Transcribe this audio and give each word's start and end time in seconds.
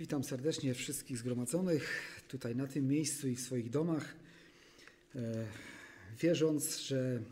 Witam 0.00 0.24
serdecznie 0.24 0.74
wszystkich 0.74 1.18
zgromadzonych 1.18 2.02
tutaj 2.28 2.56
na 2.56 2.66
tym 2.66 2.88
miejscu 2.88 3.28
i 3.28 3.36
w 3.36 3.40
swoich 3.40 3.70
domach. 3.70 4.14
E, 5.14 5.20
wierząc, 6.20 6.78
że 6.78 7.22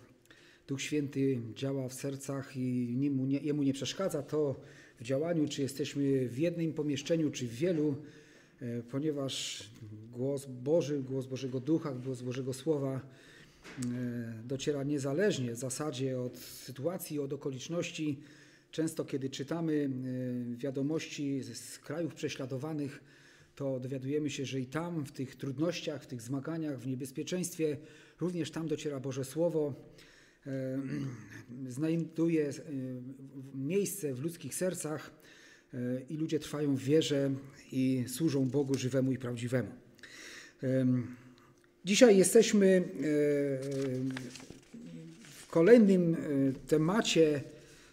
Duch 0.68 0.82
Święty 0.82 1.38
działa 1.54 1.88
w 1.88 1.94
sercach 1.94 2.56
i 2.56 2.94
nie, 2.96 3.38
jemu 3.38 3.62
nie 3.62 3.72
przeszkadza 3.72 4.22
to 4.22 4.60
w 5.00 5.04
działaniu, 5.04 5.48
czy 5.48 5.62
jesteśmy 5.62 6.28
w 6.28 6.38
jednym 6.38 6.72
pomieszczeniu, 6.72 7.30
czy 7.30 7.46
w 7.46 7.54
wielu, 7.54 7.96
e, 8.61 8.82
ponieważ 8.82 9.68
głos 10.12 10.46
Boży, 10.46 10.98
głos 10.98 11.26
Bożego 11.26 11.60
Ducha, 11.60 11.92
głos 11.92 12.22
Bożego 12.22 12.52
Słowa 12.52 13.00
e, 13.00 14.42
dociera 14.44 14.84
niezależnie 14.84 15.52
w 15.52 15.58
zasadzie 15.58 16.20
od 16.20 16.38
sytuacji, 16.38 17.18
od 17.18 17.32
okoliczności 17.32 18.18
Często, 18.73 19.04
kiedy 19.04 19.30
czytamy 19.30 19.73
y, 19.73 20.57
wiadomości 20.57 21.43
z 21.43 21.79
krajów 21.79 22.14
prześladowanych, 22.14 23.00
to 23.55 23.80
dowiadujemy 23.80 24.30
się, 24.30 24.45
że 24.45 24.60
i 24.60 24.66
tam, 24.66 25.06
w 25.06 25.12
tych 25.12 25.37
trudnościach, 25.37 26.02
w 26.02 26.06
tych 26.06 26.23
zmaganiach, 26.23 26.79
w 26.79 26.87
niebezpieczeństwie, 26.87 27.77
również 28.20 28.51
tam 28.51 28.69
dociera 28.69 29.01
Boże 29.01 29.24
Słowo, 29.24 29.74
y, 30.46 30.51
znajduje 31.73 32.48
y, 32.51 32.55
miejsce 33.55 34.15
w 34.15 34.20
ludzkich 34.20 34.55
sercach 34.55 35.23
i 36.09 36.16
ludzie 36.16 36.38
trwają 36.38 36.77
w 36.77 36.82
wierze 36.82 37.30
i 37.73 38.04
służą 38.09 38.48
Bogu 38.48 38.74
żywemu 38.74 39.12
i 39.12 39.18
prawdziwemu. 39.18 39.68
Dzisiaj 41.84 42.16
jesteśmy 42.16 42.88
w 45.24 45.46
kolejnym 45.46 46.16
temacie 46.66 47.43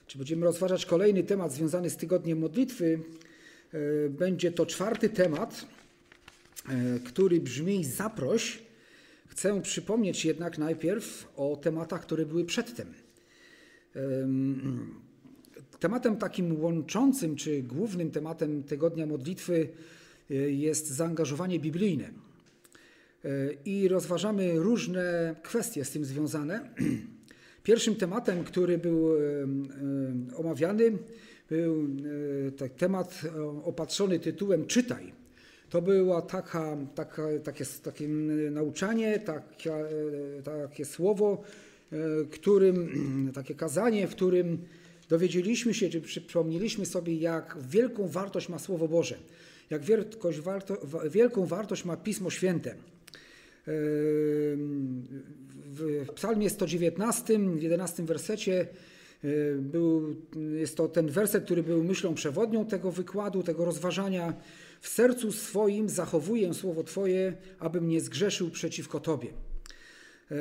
czy 0.10 0.18
będziemy 0.18 0.46
rozważać 0.46 0.86
kolejny 0.86 1.24
temat 1.24 1.54
związany 1.54 1.90
z 1.90 1.98
tygodniem 1.98 2.40
modlitwy. 2.40 3.00
E, 3.74 4.10
będzie 4.10 4.52
to 4.52 4.66
czwarty 4.66 5.10
temat, 5.10 5.66
e, 6.70 7.00
który 7.00 7.42
brzmi 7.42 7.86
zaproś. 7.86 8.60
Chcę 9.28 9.62
przypomnieć 9.62 10.26
jednak 10.26 10.58
najpierw 10.58 11.28
o 11.38 11.56
tematach, 11.62 12.02
które 12.02 12.26
były 12.26 12.46
przedtem. 12.46 12.94
Tematem 15.80 16.18
takim 16.18 16.62
łączącym, 16.62 17.36
czy 17.36 17.64
głównym 17.64 18.12
tematem 18.12 18.64
tygodnia 18.64 19.06
modlitwy 19.06 19.70
e, 20.32 20.34
jest 20.36 20.88
zaangażowanie 20.88 21.60
biblijne. 21.60 22.10
I 23.66 23.88
rozważamy 23.88 24.60
różne 24.60 25.36
kwestie 25.44 25.86
z 25.86 25.92
tym 25.92 26.06
związane. 26.06 26.60
Pierwszym 27.70 27.96
tematem, 27.96 28.44
który 28.44 28.78
był 28.78 29.10
omawiany, 30.36 30.98
był 31.50 31.88
e, 32.62 32.70
temat 32.70 33.22
opatrzony 33.64 34.20
tytułem 34.20 34.66
Czytaj. 34.66 35.14
To 35.70 35.82
było 35.82 36.22
taka, 36.22 36.78
taka, 36.96 37.24
takie, 37.44 37.66
takie 37.84 38.08
nauczanie, 38.52 39.20
takie, 39.20 39.72
takie 40.44 40.86
słowo, 40.86 41.42
e, 41.92 41.98
którym, 42.32 42.90
takie 43.40 43.56
kazanie, 43.56 44.08
w 44.08 44.12
którym 44.12 44.58
dowiedzieliśmy 45.10 45.74
się, 45.74 45.90
czy 45.90 46.02
przypomnieliśmy 46.02 46.86
sobie, 46.86 47.16
jak 47.16 47.58
wielką 47.70 48.08
wartość 48.08 48.50
ma 48.50 48.60
Słowo 48.60 48.88
Boże, 48.88 49.18
jak 49.70 49.82
wielką 51.10 51.46
wartość 51.46 51.86
ma 51.86 51.98
Pismo 51.98 52.30
Święte 52.30 52.76
w 55.66 56.08
psalmie 56.16 56.50
119, 56.50 57.40
w 57.40 57.62
11 57.62 58.04
wersecie 58.04 58.68
e, 59.24 59.28
był, 59.56 60.16
jest 60.58 60.78
to 60.78 60.88
ten 60.88 61.08
werset, 61.08 61.46
który 61.46 61.64
był 61.64 61.84
myślą 61.84 62.14
przewodnią 62.14 62.66
tego 62.66 62.92
wykładu, 62.92 63.44
tego 63.44 63.66
rozważania. 63.66 64.34
W 64.82 64.88
sercu 64.88 65.32
swoim 65.32 65.90
zachowuję 65.90 66.54
słowo 66.54 66.84
Twoje, 66.84 67.34
abym 67.60 67.88
nie 67.88 68.02
zgrzeszył 68.02 68.50
przeciwko 68.50 69.00
Tobie. 69.00 69.30
E, 69.30 70.36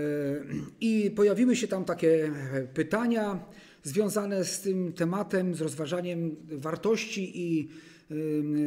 I 0.81 1.11
pojawiły 1.11 1.57
się 1.57 1.69
tam 1.69 1.85
takie 1.85 2.33
pytania 2.75 3.45
związane 3.83 4.45
z 4.45 4.61
tym 4.61 4.93
tematem, 4.93 5.55
z 5.55 5.61
rozważaniem 5.61 6.37
wartości 6.49 7.33
i 7.35 7.69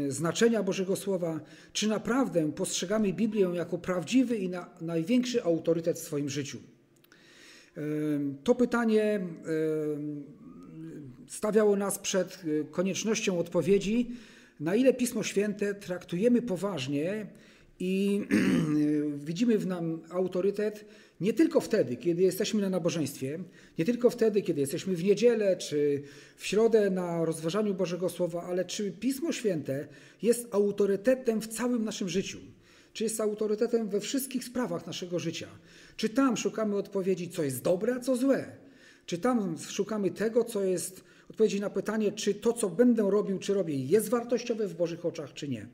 znaczenia 0.08 0.64
Bożego 0.64 0.96
Słowa, 0.96 1.40
czy 1.74 1.88
naprawdę 1.88 2.52
postrzegamy 2.52 3.14
Biblię 3.14 3.50
jako 3.54 3.78
prawdziwy 3.78 4.38
i 4.38 4.50
na, 4.50 4.70
największy 4.82 5.44
autorytet 5.44 5.98
w 5.98 6.04
swoim 6.04 6.30
życiu. 6.30 6.58
To 8.44 8.56
pytanie 8.56 9.20
stawiało 11.32 11.76
nas 11.76 12.00
przed 12.00 12.44
y, 12.46 12.66
koniecznością 12.72 13.40
odpowiedzi, 13.40 14.12
na 14.60 14.76
ile 14.76 14.94
Pismo 14.94 15.24
Święte 15.24 15.76
traktujemy 15.76 16.42
poważnie 16.42 17.28
i 17.80 18.22
widzimy 19.28 19.58
w 19.58 19.68
nam 19.68 20.02
autorytet 20.10 20.86
nie 21.22 21.34
tylko 21.34 21.62
wtedy, 21.62 21.96
kiedy 21.96 22.22
jesteśmy 22.22 22.62
na 22.62 22.70
nabożeństwie, 22.70 23.40
nie 23.78 23.86
tylko 23.86 24.10
wtedy, 24.10 24.42
kiedy 24.42 24.62
jesteśmy 24.62 24.96
w 24.96 25.04
niedzielę 25.04 25.58
czy 25.58 26.04
w 26.36 26.46
środę 26.46 26.90
na 26.90 27.26
rozważaniu 27.26 27.74
Bożego 27.74 28.10
Słowa, 28.10 28.44
ale 28.44 28.66
czy 28.66 28.92
Pismo 28.92 29.32
Święte 29.32 29.88
jest 30.22 30.48
autorytetem 30.52 31.42
w 31.42 31.48
całym 31.48 31.84
naszym 31.84 32.10
życiu? 32.10 32.40
Czy 32.94 33.04
jest 33.04 33.22
autorytetem 33.22 33.90
we 33.90 34.00
wszystkich 34.00 34.44
sprawach 34.44 34.88
naszego 34.88 35.20
życia? 35.20 35.48
Czy 35.98 36.10
tam 36.10 36.38
szukamy 36.38 36.76
odpowiedzi, 36.76 37.30
co 37.30 37.44
jest 37.44 37.62
dobre, 37.64 37.96
a 37.96 38.00
co 38.00 38.16
złe? 38.16 38.58
Czy 39.06 39.18
tam 39.18 39.58
szukamy 39.58 40.12
tego, 40.12 40.44
co 40.44 40.64
jest 40.64 41.04
odpowiedzi 41.30 41.60
na 41.60 41.70
pytanie, 41.70 42.12
czy 42.12 42.34
to, 42.34 42.54
co 42.54 42.70
będę 42.70 43.12
robił, 43.12 43.40
czy 43.40 43.54
robię, 43.54 43.76
jest 43.76 44.10
wartościowe 44.10 44.68
w 44.68 44.76
Bożych 44.76 45.06
oczach, 45.06 45.34
czy 45.34 45.48
nie? 45.48 45.68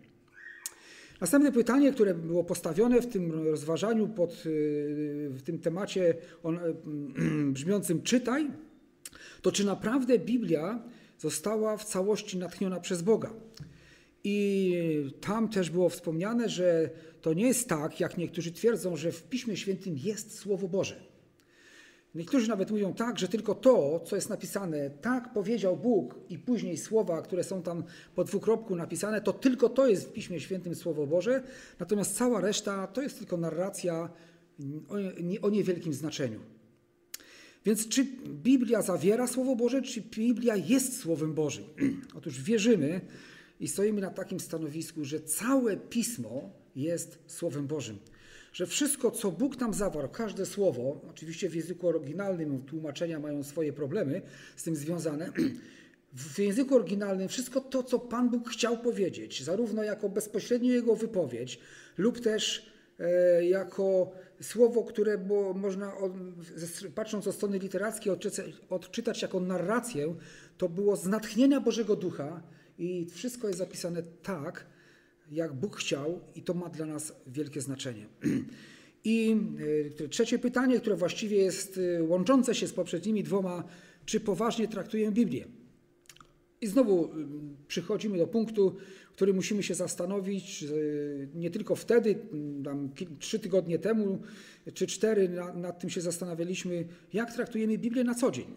Następne 1.22 1.51
pytanie, 1.51 1.91
które 1.91 2.13
było 2.13 2.44
postawione 2.44 3.01
w 3.01 3.07
tym 3.07 3.31
rozważaniu, 3.31 4.07
pod, 4.07 4.31
y, 4.45 5.29
w 5.29 5.41
tym 5.41 5.59
temacie 5.59 6.16
on, 6.44 6.57
y, 6.57 6.61
brzmiącym 7.53 8.01
czytaj, 8.01 8.51
to 9.41 9.51
czy 9.51 9.66
naprawdę 9.66 10.19
Biblia 10.19 10.83
została 11.19 11.78
w 11.78 11.85
całości 11.85 12.38
natchniona 12.38 12.79
przez 12.79 13.01
Boga? 13.01 13.33
I 14.23 15.11
tam 15.22 15.50
też 15.50 15.69
było 15.69 15.89
wspomniane, 15.89 16.50
że 16.50 16.89
to 17.22 17.34
nie 17.34 17.47
jest 17.47 17.69
tak, 17.69 17.99
jak 17.99 18.17
niektórzy 18.17 18.51
twierdzą, 18.51 18.95
że 18.95 19.11
w 19.11 19.23
Piśmie 19.23 19.57
Świętym 19.57 19.97
jest 19.97 20.39
Słowo 20.39 20.67
Boże. 20.67 21.06
Niektórzy 22.17 22.50
nawet 22.50 22.72
mówią 22.72 22.94
tak, 22.94 23.19
że 23.19 23.28
tylko 23.28 23.55
to, 23.55 24.00
co 24.05 24.16
jest 24.16 24.29
napisane, 24.29 24.89
tak 24.89 25.33
powiedział 25.33 25.78
Bóg 25.78 26.16
i 26.29 26.39
później 26.39 26.78
słowa, 26.78 27.22
które 27.22 27.44
są 27.44 27.61
tam 27.61 27.83
po 28.16 28.23
dwukropku 28.23 28.75
napisane, 28.75 29.22
to 29.22 29.33
tylko 29.33 29.69
to 29.69 29.88
jest 29.88 30.07
w 30.07 30.13
Piśmie 30.13 30.39
Świętym 30.39 30.75
Słowo 30.75 31.07
Boże, 31.07 31.44
natomiast 31.79 32.16
cała 32.16 32.41
reszta 32.41 32.88
to 32.88 33.01
jest 33.01 33.17
tylko 33.17 33.38
narracja 33.38 34.09
o 35.41 35.50
niewielkim 35.50 35.94
znaczeniu. 35.94 36.39
Więc 37.66 37.88
czy 37.88 38.05
Biblia 38.28 38.81
zawiera 38.81 39.28
Słowo 39.28 39.55
Boże, 39.55 39.81
czy 39.81 40.01
Biblia 40.01 40.55
jest 40.55 40.99
Słowem 40.99 41.34
Bożym? 41.34 41.66
Otóż 42.17 42.41
wierzymy 42.41 43.01
i 43.59 43.67
stoimy 43.67 44.01
na 44.01 44.09
takim 44.09 44.39
stanowisku, 44.39 45.05
że 45.05 45.19
całe 45.19 45.78
Pismo 45.78 46.49
jest 46.75 47.19
Słowem 47.28 47.67
Bożym 47.67 47.97
że 48.57 48.66
wszystko, 48.66 49.12
co 49.12 49.31
Bóg 49.31 49.59
nam 49.59 49.73
zawarł, 49.73 50.09
każde 50.09 50.45
słowo, 50.45 51.01
oczywiście 51.09 51.50
w 51.50 51.56
języku 51.56 51.88
oryginalnym 51.88 52.62
tłumaczenia 52.62 53.19
mają 53.19 53.44
swoje 53.44 53.73
problemy 53.73 54.22
z 54.56 54.63
tym 54.63 54.75
związane, 54.75 55.31
w 56.13 56.40
języku 56.40 56.75
oryginalnym 56.75 57.28
wszystko 57.28 57.62
to, 57.62 57.84
co 57.84 58.00
Pan 58.00 58.29
Bóg 58.29 58.50
chciał 58.50 58.78
powiedzieć, 58.78 59.44
zarówno 59.44 59.84
jako 59.84 60.09
bezpośrednio 60.09 60.73
Jego 60.73 60.96
wypowiedź, 60.96 61.59
lub 61.97 62.19
też 62.19 62.72
e, 63.00 63.46
jako 63.46 64.12
słowo, 64.41 64.84
które 64.84 65.17
było, 65.17 65.53
można, 65.53 65.94
patrząc 66.96 67.28
od 67.28 67.35
strony 67.35 67.59
literackiej, 67.59 68.13
odczytać 68.69 69.22
jako 69.22 69.40
narrację, 69.40 70.16
to 70.57 70.69
było 70.69 70.96
z 70.96 71.06
natchnienia 71.06 71.62
Bożego 71.62 71.96
Ducha 71.96 72.44
i 72.78 73.07
wszystko 73.13 73.47
jest 73.47 73.59
zapisane 73.59 74.03
tak, 74.23 74.66
jak 75.32 75.53
Bóg 75.53 75.76
chciał, 75.78 76.20
i 76.35 76.41
to 76.41 76.53
ma 76.53 76.70
dla 76.70 76.85
nas 76.85 77.14
wielkie 77.28 77.62
znaczenie. 77.62 78.06
I 79.03 79.38
e, 80.03 80.08
trzecie 80.08 80.40
pytanie, 80.40 80.79
które 80.79 80.96
właściwie 80.96 81.38
jest 81.38 81.79
e, 81.97 82.03
łączące 82.03 82.56
się 82.56 82.68
z 82.68 82.74
poprzednimi 82.74 83.24
dwoma, 83.24 83.64
czy 84.06 84.20
poważnie 84.20 84.68
traktujemy 84.68 85.12
Biblię? 85.12 85.46
I 86.62 86.68
znowu 86.68 87.06
e, 87.06 87.09
przychodzimy 87.68 88.18
do 88.18 88.28
punktu, 88.28 88.76
w 89.12 89.16
którym 89.16 89.35
musimy 89.35 89.64
się 89.64 89.76
zastanowić, 89.76 90.66
nie 91.34 91.52
tylko 91.52 91.76
wtedy, 91.76 92.16
tam 92.64 92.90
trzy 93.20 93.40
tygodnie 93.40 93.79
temu, 93.79 94.22
czy 94.74 94.88
cztery, 94.88 95.29
nad 95.56 95.79
tym 95.79 95.90
się 95.90 96.02
zastanawialiśmy, 96.02 96.88
jak 97.14 97.34
traktujemy 97.34 97.78
Biblię 97.78 98.03
na 98.03 98.16
co 98.16 98.32
dzień. 98.32 98.56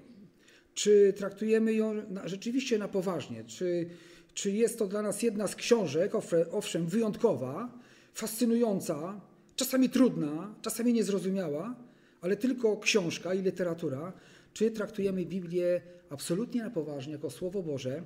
Czy 0.74 1.12
traktujemy 1.16 1.74
ją 1.74 1.94
rzeczywiście 2.24 2.78
na 2.78 2.88
poważnie? 2.88 3.44
Czy 3.44 3.86
czy 4.34 4.50
jest 4.50 4.78
to 4.78 4.86
dla 4.86 5.02
nas 5.02 5.22
jedna 5.22 5.46
z 5.46 5.56
książek, 5.56 6.12
owszem, 6.52 6.86
wyjątkowa, 6.86 7.78
fascynująca, 8.14 9.20
czasami 9.56 9.90
trudna, 9.90 10.54
czasami 10.62 10.92
niezrozumiała, 10.92 11.74
ale 12.20 12.36
tylko 12.36 12.76
książka 12.76 13.34
i 13.34 13.42
literatura, 13.42 14.12
czy 14.52 14.70
traktujemy 14.70 15.26
Biblię 15.26 15.80
absolutnie 16.10 16.62
na 16.62 16.70
poważnie 16.70 17.12
jako 17.12 17.30
Słowo 17.30 17.62
Boże 17.62 18.02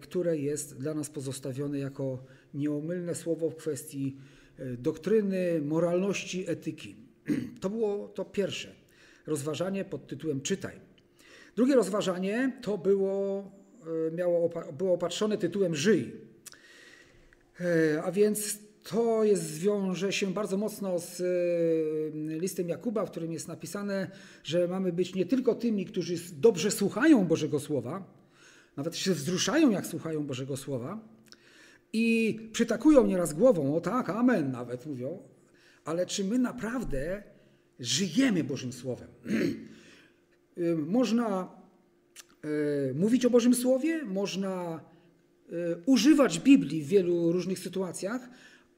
które 0.00 0.38
jest 0.38 0.78
dla 0.78 0.94
nas 0.94 1.10
pozostawione 1.10 1.78
jako 1.78 2.18
nieomylne 2.54 3.14
słowo 3.14 3.50
w 3.50 3.56
kwestii 3.56 4.16
doktryny, 4.78 5.60
moralności, 5.60 6.50
etyki. 6.50 6.96
To 7.60 7.70
było 7.70 8.08
to 8.08 8.24
pierwsze 8.24 8.72
rozważanie 9.26 9.84
pod 9.84 10.06
tytułem 10.06 10.40
Czytaj. 10.40 10.80
Drugie 11.56 11.74
rozważanie 11.74 12.52
to 12.62 12.78
było, 12.78 13.50
miało, 14.12 14.50
było 14.78 14.94
opatrzone 14.94 15.38
tytułem 15.38 15.74
Żyj. 15.74 16.12
A 18.04 18.12
więc 18.12 18.58
to 18.90 19.24
jest, 19.24 19.42
zwiąże 19.42 20.12
się 20.12 20.26
bardzo 20.26 20.56
mocno 20.56 20.98
z 20.98 21.20
e, 21.20 22.38
listem 22.38 22.68
Jakuba, 22.68 23.06
w 23.06 23.10
którym 23.10 23.32
jest 23.32 23.48
napisane, 23.48 24.10
że 24.44 24.68
mamy 24.68 24.92
być 24.92 25.14
nie 25.14 25.26
tylko 25.26 25.54
tymi, 25.54 25.84
którzy 25.84 26.14
dobrze 26.32 26.70
słuchają 26.70 27.24
Bożego 27.24 27.60
Słowa, 27.60 28.04
nawet 28.76 28.96
się 28.96 29.14
wzruszają, 29.14 29.70
jak 29.70 29.86
słuchają 29.86 30.26
Bożego 30.26 30.56
Słowa 30.56 31.00
i 31.92 32.36
przytakują 32.52 33.06
nieraz 33.06 33.32
głową, 33.32 33.76
o 33.76 33.80
tak, 33.80 34.10
amen 34.10 34.50
nawet 34.50 34.86
mówią, 34.86 35.18
ale 35.84 36.06
czy 36.06 36.24
my 36.24 36.38
naprawdę 36.38 37.22
żyjemy 37.80 38.44
Bożym 38.44 38.72
Słowem? 38.72 39.08
E, 40.56 40.74
można 40.96 41.28
e, 41.28 41.55
mówić 42.94 43.26
o 43.26 43.30
Bożym 43.30 43.54
Słowie, 43.54 44.04
można 44.04 44.80
używać 45.86 46.38
Biblii 46.38 46.82
w 46.82 46.88
wielu 46.88 47.32
różnych 47.32 47.58
sytuacjach, 47.58 48.28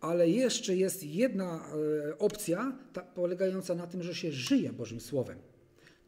ale 0.00 0.30
jeszcze 0.30 0.76
jest 0.76 1.04
jedna 1.04 1.64
e, 2.08 2.18
opcja 2.18 2.78
ta, 2.92 3.02
polegająca 3.02 3.74
na 3.74 3.86
tym, 3.86 4.02
że 4.02 4.14
się 4.14 4.32
żyje 4.32 4.72
Bożym 4.72 5.00
Słowem. 5.00 5.38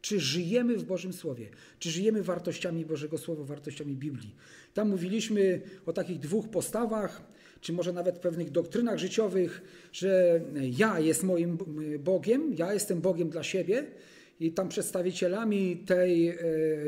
Czy 0.01 0.19
żyjemy 0.19 0.77
w 0.77 0.83
Bożym 0.83 1.13
Słowie? 1.13 1.49
Czy 1.79 1.91
żyjemy 1.91 2.23
wartościami 2.23 2.85
Bożego 2.85 3.17
Słowa, 3.17 3.43
wartościami 3.43 3.95
Biblii? 3.95 4.35
Tam 4.73 4.89
mówiliśmy 4.89 5.61
o 5.85 5.93
takich 5.93 6.19
dwóch 6.19 6.49
postawach, 6.49 7.21
czy 7.61 7.73
może 7.73 7.93
nawet 7.93 8.19
pewnych 8.19 8.49
doktrynach 8.49 8.97
życiowych, 8.97 9.61
że 9.91 10.41
ja 10.61 10.99
jest 10.99 11.23
moim 11.23 11.57
Bogiem, 11.99 12.53
ja 12.53 12.73
jestem 12.73 13.01
Bogiem 13.01 13.29
dla 13.29 13.43
siebie 13.43 13.85
i 14.41 14.51
tam 14.51 14.69
przedstawicielami 14.69 15.77
tej 15.77 16.29
e, 16.29 16.35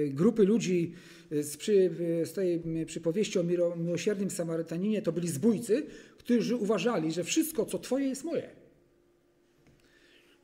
grupy 0.07 0.43
ludzi 0.43 0.93
z, 1.31 1.57
przy, 1.57 1.91
z 2.23 2.33
tej 2.33 2.63
przypowieści 2.85 3.39
o 3.39 3.43
miłosiernym 3.75 4.29
Samarytaninie 4.29 5.01
to 5.01 5.11
byli 5.11 5.27
zbójcy, 5.27 5.85
którzy 6.17 6.55
uważali, 6.55 7.11
że 7.11 7.23
wszystko, 7.23 7.65
co 7.65 7.79
Twoje, 7.79 8.07
jest 8.07 8.23
moje. 8.23 8.49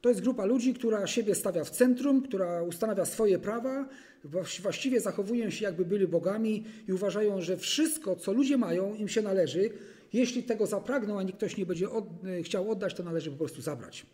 To 0.01 0.09
jest 0.09 0.21
grupa 0.21 0.45
ludzi, 0.45 0.73
która 0.73 1.07
siebie 1.07 1.35
stawia 1.35 1.63
w 1.63 1.69
centrum, 1.69 2.21
która 2.21 2.63
ustanawia 2.63 3.05
swoje 3.05 3.39
prawa, 3.39 3.89
właściwie 4.61 5.01
zachowują 5.01 5.49
się 5.49 5.65
jakby 5.65 5.85
byli 5.85 6.07
bogami 6.07 6.65
i 6.87 6.93
uważają, 6.93 7.41
że 7.41 7.57
wszystko, 7.57 8.15
co 8.15 8.33
ludzie 8.33 8.57
mają, 8.57 8.95
im 8.95 9.07
się 9.07 9.21
należy. 9.21 9.69
Jeśli 10.13 10.43
tego 10.43 10.67
zapragną, 10.67 11.19
a 11.19 11.23
nikt 11.23 11.37
ktoś 11.37 11.57
nie 11.57 11.65
będzie 11.65 11.89
od, 11.89 12.05
chciał 12.43 12.71
oddać, 12.71 12.93
to 12.93 13.03
należy 13.03 13.31
po 13.31 13.37
prostu 13.37 13.61
zabrać. 13.61 14.05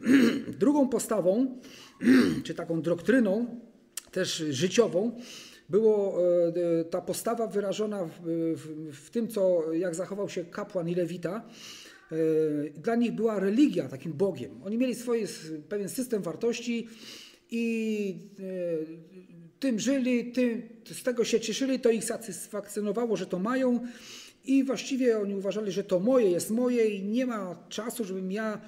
Drugą 0.60 0.88
postawą, 0.88 1.58
czy 2.44 2.54
taką 2.54 2.82
doktryną, 2.82 3.60
też 4.12 4.44
życiową, 4.50 5.16
było 5.68 6.18
e, 6.80 6.84
ta 6.84 7.00
postawa 7.00 7.46
wyrażona 7.46 8.04
w, 8.04 8.10
w, 8.56 8.96
w, 8.96 9.10
tym, 9.10 9.28
co, 9.28 9.72
jak 9.72 9.94
zachował 9.94 10.28
się 10.28 10.44
kapłan 10.44 10.88
i 10.88 10.94
lewita. 10.94 11.42
E, 12.12 12.16
dla 12.70 12.96
nich 12.96 13.12
była 13.12 13.40
religia 13.40 13.88
takim 13.88 14.12
Bogiem. 14.12 14.62
Oni 14.64 14.78
mieli 14.78 14.94
swój 14.94 15.24
pewien 15.68 15.88
system 15.88 16.22
wartości 16.22 16.88
i 17.50 18.16
e, 18.38 18.42
tym 19.60 19.78
żyli, 19.78 20.32
tym, 20.32 20.62
z 20.92 21.02
tego 21.02 21.24
się 21.24 21.40
cieszyli, 21.40 21.80
to 21.80 21.90
ich 21.90 22.04
satysfakcjonowało, 22.04 23.16
że 23.16 23.26
to 23.26 23.38
mają 23.38 23.86
i 24.44 24.64
właściwie 24.64 25.18
oni 25.18 25.34
uważali, 25.34 25.72
że 25.72 25.84
to 25.84 26.00
moje 26.00 26.30
jest 26.30 26.50
moje 26.50 26.88
i 26.88 27.04
nie 27.04 27.26
ma 27.26 27.64
czasu, 27.68 28.04
żebym 28.04 28.32
ja 28.32 28.60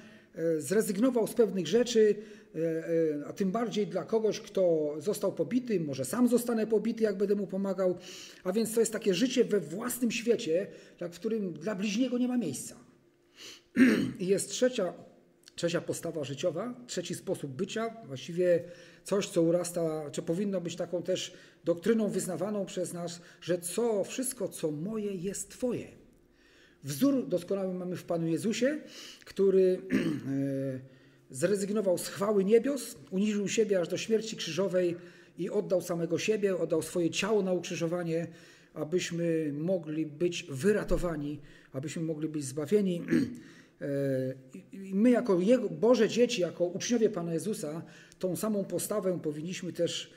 zrezygnował 0.59 1.27
z 1.27 1.33
pewnych 1.33 1.67
rzeczy, 1.67 2.15
E, 2.55 2.59
e, 2.59 3.27
a 3.27 3.33
tym 3.33 3.51
bardziej 3.51 3.87
dla 3.87 4.03
kogoś, 4.03 4.39
kto 4.39 4.95
został 4.97 5.33
pobity, 5.33 5.79
może 5.79 6.05
sam 6.05 6.27
zostanę 6.27 6.67
pobity, 6.67 7.03
jak 7.03 7.17
będę 7.17 7.35
mu 7.35 7.47
pomagał. 7.47 7.97
A 8.43 8.51
więc 8.51 8.73
to 8.73 8.79
jest 8.79 8.93
takie 8.93 9.13
życie 9.13 9.45
we 9.45 9.59
własnym 9.59 10.11
świecie, 10.11 10.67
w 11.01 11.15
którym 11.15 11.53
dla 11.53 11.75
bliźniego 11.75 12.17
nie 12.17 12.27
ma 12.27 12.37
miejsca. 12.37 12.75
I 14.19 14.27
jest 14.27 14.49
trzecia, 14.49 14.93
trzecia 15.55 15.81
postawa 15.81 16.23
życiowa, 16.23 16.73
trzeci 16.87 17.15
sposób 17.15 17.51
bycia, 17.51 17.95
właściwie 18.07 18.63
coś, 19.03 19.29
co 19.29 19.41
urasta, 19.41 20.11
czy 20.11 20.21
powinno 20.21 20.61
być 20.61 20.75
taką 20.75 21.03
też 21.03 21.33
doktryną 21.63 22.09
wyznawaną 22.09 22.65
przez 22.65 22.93
nas, 22.93 23.21
że 23.41 23.57
co, 23.57 24.03
wszystko, 24.03 24.49
co 24.49 24.71
moje, 24.71 25.15
jest 25.15 25.49
Twoje. 25.49 26.02
Wzór 26.83 27.27
doskonały 27.27 27.73
mamy 27.73 27.95
w 27.95 28.03
Panu 28.03 28.27
Jezusie, 28.27 28.77
który 29.25 29.61
e, 30.89 30.93
Zrezygnował 31.33 31.97
z 31.97 32.07
chwały 32.07 32.45
niebios, 32.45 32.95
uniżył 33.11 33.47
siebie 33.47 33.79
aż 33.79 33.87
do 33.87 33.97
śmierci 33.97 34.35
krzyżowej 34.35 34.95
i 35.37 35.49
oddał 35.49 35.81
samego 35.81 36.19
siebie, 36.19 36.57
oddał 36.57 36.81
swoje 36.81 37.09
ciało 37.09 37.43
na 37.43 37.53
ukrzyżowanie, 37.53 38.27
abyśmy 38.73 39.53
mogli 39.53 40.05
być 40.05 40.45
wyratowani, 40.49 41.39
abyśmy 41.71 42.01
mogli 42.01 42.27
być 42.27 42.43
zbawieni. 42.43 43.01
E, 43.81 44.33
I 44.71 44.95
my, 44.95 45.09
jako 45.09 45.39
Jego, 45.39 45.69
Boże 45.69 46.09
dzieci, 46.09 46.41
jako 46.41 46.65
uczniowie 46.65 47.09
Pana 47.09 47.33
Jezusa, 47.33 47.81
tą 48.19 48.35
samą 48.35 48.65
postawę 48.65 49.19
powinniśmy 49.23 49.73
też 49.73 50.13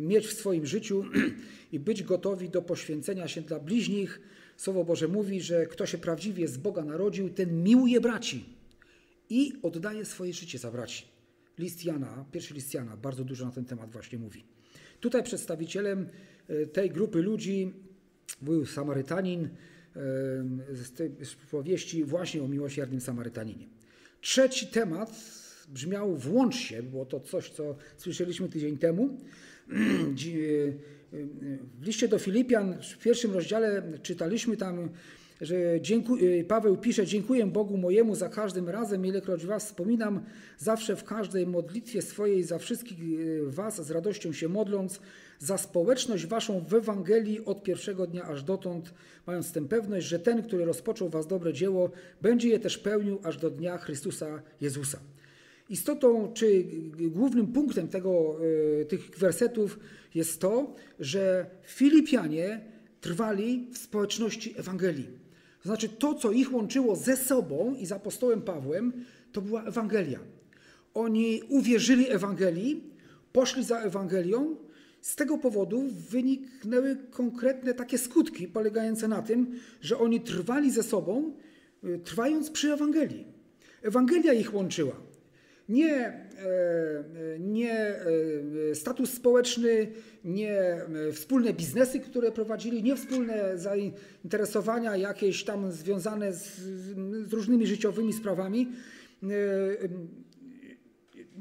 mieć 0.00 0.26
w 0.26 0.32
swoim 0.32 0.66
życiu 0.66 1.04
i 1.72 1.78
być 1.78 2.02
gotowi 2.02 2.48
do 2.48 2.62
poświęcenia 2.62 3.28
się 3.28 3.40
dla 3.40 3.60
bliźnich. 3.60 4.20
Słowo 4.58 4.84
Boże 4.84 5.08
mówi, 5.08 5.40
że 5.40 5.66
kto 5.66 5.86
się 5.86 5.98
prawdziwie 5.98 6.48
z 6.48 6.56
Boga 6.56 6.84
narodził, 6.84 7.30
ten 7.30 7.62
miłuje 7.62 8.00
braci 8.00 8.44
i 9.30 9.52
oddaje 9.62 10.04
swoje 10.04 10.32
życie 10.32 10.58
za 10.58 10.70
braci. 10.70 11.04
List 11.58 11.84
Jana, 11.84 12.24
pierwszy 12.32 12.54
list 12.54 12.74
Jana, 12.74 12.96
bardzo 12.96 13.24
dużo 13.24 13.44
na 13.44 13.52
ten 13.52 13.64
temat 13.64 13.90
właśnie 13.90 14.18
mówi. 14.18 14.44
Tutaj 15.00 15.22
przedstawicielem 15.22 16.08
e, 16.48 16.66
tej 16.66 16.90
grupy 16.90 17.22
ludzi 17.22 17.72
był 18.42 18.66
Samarytanin 18.66 19.44
e, 19.44 19.48
z 20.74 20.92
tej 20.92 21.10
powieści 21.50 22.04
właśnie 22.04 22.42
o 22.42 22.48
miłosiernym 22.48 23.00
Samarytaninie. 23.00 23.68
Trzeci 24.20 24.66
temat 24.66 25.12
brzmiał 25.68 26.16
włącz 26.16 26.56
się, 26.56 26.82
było 26.82 27.06
to 27.06 27.20
coś, 27.20 27.50
co 27.50 27.76
słyszeliśmy 27.96 28.48
tydzień 28.48 28.78
temu. 28.78 29.18
W 31.80 31.86
liście 31.86 32.08
do 32.08 32.18
Filipian 32.18 32.74
w 32.82 32.98
pierwszym 32.98 33.32
rozdziale 33.32 33.82
czytaliśmy 34.02 34.56
tam 34.56 34.88
że 35.40 35.56
y, 35.56 36.44
Paweł 36.48 36.76
pisze, 36.76 37.06
dziękuję 37.06 37.46
Bogu 37.46 37.76
mojemu 37.76 38.14
za 38.14 38.28
każdym 38.28 38.68
razem, 38.68 39.06
ilekroć 39.06 39.46
was 39.46 39.66
wspominam, 39.66 40.24
zawsze 40.58 40.96
w 40.96 41.04
każdej 41.04 41.46
modlitwie 41.46 42.02
swojej 42.02 42.42
za 42.42 42.58
wszystkich 42.58 42.98
y, 43.00 43.40
was 43.46 43.86
z 43.86 43.90
radością 43.90 44.32
się 44.32 44.48
modląc, 44.48 45.00
za 45.38 45.58
społeczność 45.58 46.26
waszą 46.26 46.64
w 46.64 46.74
Ewangelii 46.74 47.44
od 47.44 47.62
pierwszego 47.62 48.06
dnia 48.06 48.22
aż 48.22 48.42
dotąd, 48.42 48.94
mając 49.26 49.52
tę 49.52 49.68
pewność, 49.68 50.06
że 50.06 50.18
ten, 50.18 50.42
który 50.42 50.64
rozpoczął 50.64 51.08
was 51.08 51.26
dobre 51.26 51.52
dzieło, 51.52 51.90
będzie 52.22 52.48
je 52.48 52.58
też 52.58 52.78
pełnił 52.78 53.20
aż 53.22 53.36
do 53.36 53.50
dnia 53.50 53.78
Chrystusa 53.78 54.42
Jezusa. 54.60 54.98
Istotą 55.68 56.32
czy 56.34 56.64
głównym 56.98 57.46
punktem 57.46 57.88
tego, 57.88 58.36
y, 58.80 58.84
tych 58.84 59.18
wersetów 59.18 59.78
jest 60.14 60.40
to, 60.40 60.74
że 61.00 61.50
Filipianie 61.66 62.60
trwali 63.00 63.68
w 63.72 63.78
społeczności 63.78 64.54
Ewangelii. 64.58 65.08
To 65.62 65.68
znaczy 65.68 65.88
to, 65.88 66.14
co 66.14 66.32
ich 66.32 66.54
łączyło 66.54 66.96
ze 66.96 67.16
sobą 67.16 67.74
i 67.74 67.86
z 67.86 67.92
apostołem 67.92 68.42
Pawłem, 68.42 68.92
to 69.32 69.42
była 69.42 69.64
Ewangelia. 69.64 70.20
Oni 70.94 71.42
uwierzyli 71.48 72.10
Ewangelii, 72.10 72.82
poszli 73.32 73.64
za 73.64 73.80
Ewangelią. 73.80 74.56
Z 75.00 75.16
tego 75.16 75.38
powodu 75.38 75.82
wyniknęły 76.10 76.96
konkretne 77.10 77.74
takie 77.74 77.98
skutki 77.98 78.48
polegające 78.48 79.08
na 79.08 79.22
tym, 79.22 79.58
że 79.80 79.98
oni 79.98 80.20
trwali 80.20 80.70
ze 80.70 80.82
sobą, 80.82 81.32
y, 81.84 81.98
trwając 82.04 82.50
przy 82.50 82.72
Ewangelii. 82.72 83.26
Ewangelia 83.82 84.32
ich 84.32 84.54
łączyła. 84.54 85.07
Nie, 85.68 85.96
e, 85.96 86.24
nie 87.38 87.72
e, 87.72 88.74
status 88.74 89.12
społeczny, 89.12 89.92
nie 90.24 90.60
e, 90.60 91.12
wspólne 91.12 91.52
biznesy, 91.52 92.00
które 92.00 92.32
prowadzili, 92.32 92.82
nie 92.82 92.96
wspólne 92.96 93.58
zainteresowania 93.58 94.96
jakieś 94.96 95.44
tam 95.44 95.72
związane 95.72 96.32
z, 96.32 96.56
z 97.28 97.32
różnymi 97.32 97.66
życiowymi 97.66 98.12
sprawami 98.12 98.68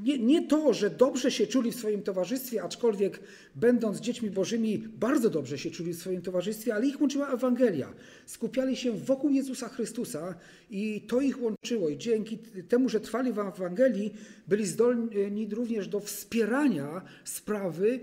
nie, 0.04 0.20
nie 0.20 0.48
to, 0.48 0.74
że 0.74 0.90
dobrze 0.90 1.32
się 1.32 1.48
czuli 1.48 1.72
w 1.72 1.76
swoim 1.76 2.02
towarzystwie, 2.04 2.64
aczkolwiek 2.64 3.20
będąc 3.56 4.00
dziećmi 4.00 4.30
bożymi, 4.30 4.78
bardzo 4.78 5.30
dobrze 5.30 5.58
się 5.58 5.72
czuli 5.72 5.94
w 5.94 6.00
swoim 6.00 6.22
towarzystwie, 6.22 6.76
ale 6.76 6.88
ich 6.88 7.02
łączyła 7.02 7.34
Ewangelia. 7.34 7.94
Skupiali 8.26 8.76
się 8.76 8.92
wokół 8.92 9.30
Jezusa 9.30 9.70
Chrystusa 9.70 10.36
i 10.70 11.02
to 11.08 11.22
ich 11.22 11.42
łączyło. 11.42 11.90
I 11.90 11.98
dzięki 11.98 12.38
temu, 12.70 12.90
że 12.90 13.00
trwali 13.00 13.34
w 13.34 13.40
Ewangelii, 13.40 14.14
byli 14.48 14.68
zdolni 14.68 15.50
również 15.52 15.88
do 15.88 16.00
wspierania 16.00 17.02
sprawy, 17.24 18.00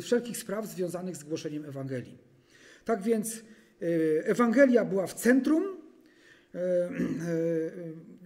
wszelkich 0.00 0.36
spraw 0.36 0.66
związanych 0.66 1.16
z 1.16 1.24
głoszeniem 1.24 1.64
Ewangelii. 1.64 2.18
Tak 2.84 3.02
więc 3.02 3.34
e, 3.36 3.42
Ewangelia 4.26 4.84
była 4.84 5.06
w 5.06 5.14
centrum, 5.14 5.64
e, 6.54 6.58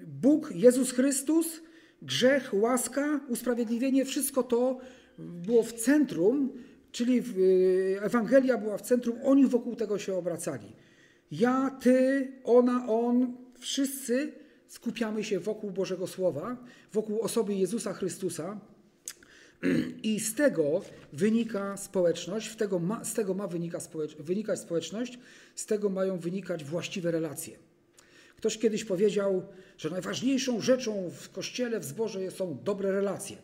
Bóg, 0.07 0.51
Jezus 0.55 0.93
Chrystus, 0.93 1.63
grzech, 2.03 2.55
łaska, 2.55 3.21
usprawiedliwienie, 3.29 4.05
wszystko 4.05 4.43
to 4.43 4.79
było 5.19 5.63
w 5.63 5.73
centrum, 5.73 6.53
czyli 6.93 7.23
Ewangelia 8.01 8.59
była 8.59 8.79
w 8.79 8.83
centrum, 8.83 9.19
oni 9.25 9.47
wokół 9.47 9.77
tego 9.77 9.99
się 9.99 10.15
obracali. 10.15 10.73
Ja, 11.31 11.79
ty, 11.81 12.29
ona, 12.45 12.87
on, 12.89 13.37
wszyscy 13.59 14.33
skupiamy 14.69 15.25
się 15.25 15.41
wokół 15.41 15.71
Bożego 15.71 16.07
Słowa, 16.07 16.57
wokół 16.93 17.21
osoby 17.21 17.55
Jezusa 17.55 17.93
Chrystusa. 17.93 18.61
I 20.03 20.21
z 20.21 20.35
tego 20.35 20.83
wynika 21.13 21.77
społeczność, 21.77 22.51
z 22.51 22.57
tego 22.57 22.79
ma, 22.79 23.05
z 23.05 23.15
tego 23.15 23.35
ma 23.35 23.47
wynika 23.47 23.81
społecz, 23.81 24.17
wynikać 24.17 24.61
społeczność, 24.61 25.19
z 25.55 25.67
tego 25.67 25.89
mają 25.89 26.19
wynikać 26.19 26.65
właściwe 26.65 27.11
relacje. 27.11 27.59
Ktoś 28.43 28.59
kiedyś 28.59 28.85
powiedział, 28.85 29.43
że 29.79 29.91
najważniejszą 29.91 30.61
rzeczą 30.61 31.11
w 31.11 31.31
kościele, 31.31 31.81
w 31.81 31.85
zborze 31.85 32.31
są 32.31 32.59
dobre 32.65 32.93
relacje. 32.93 33.37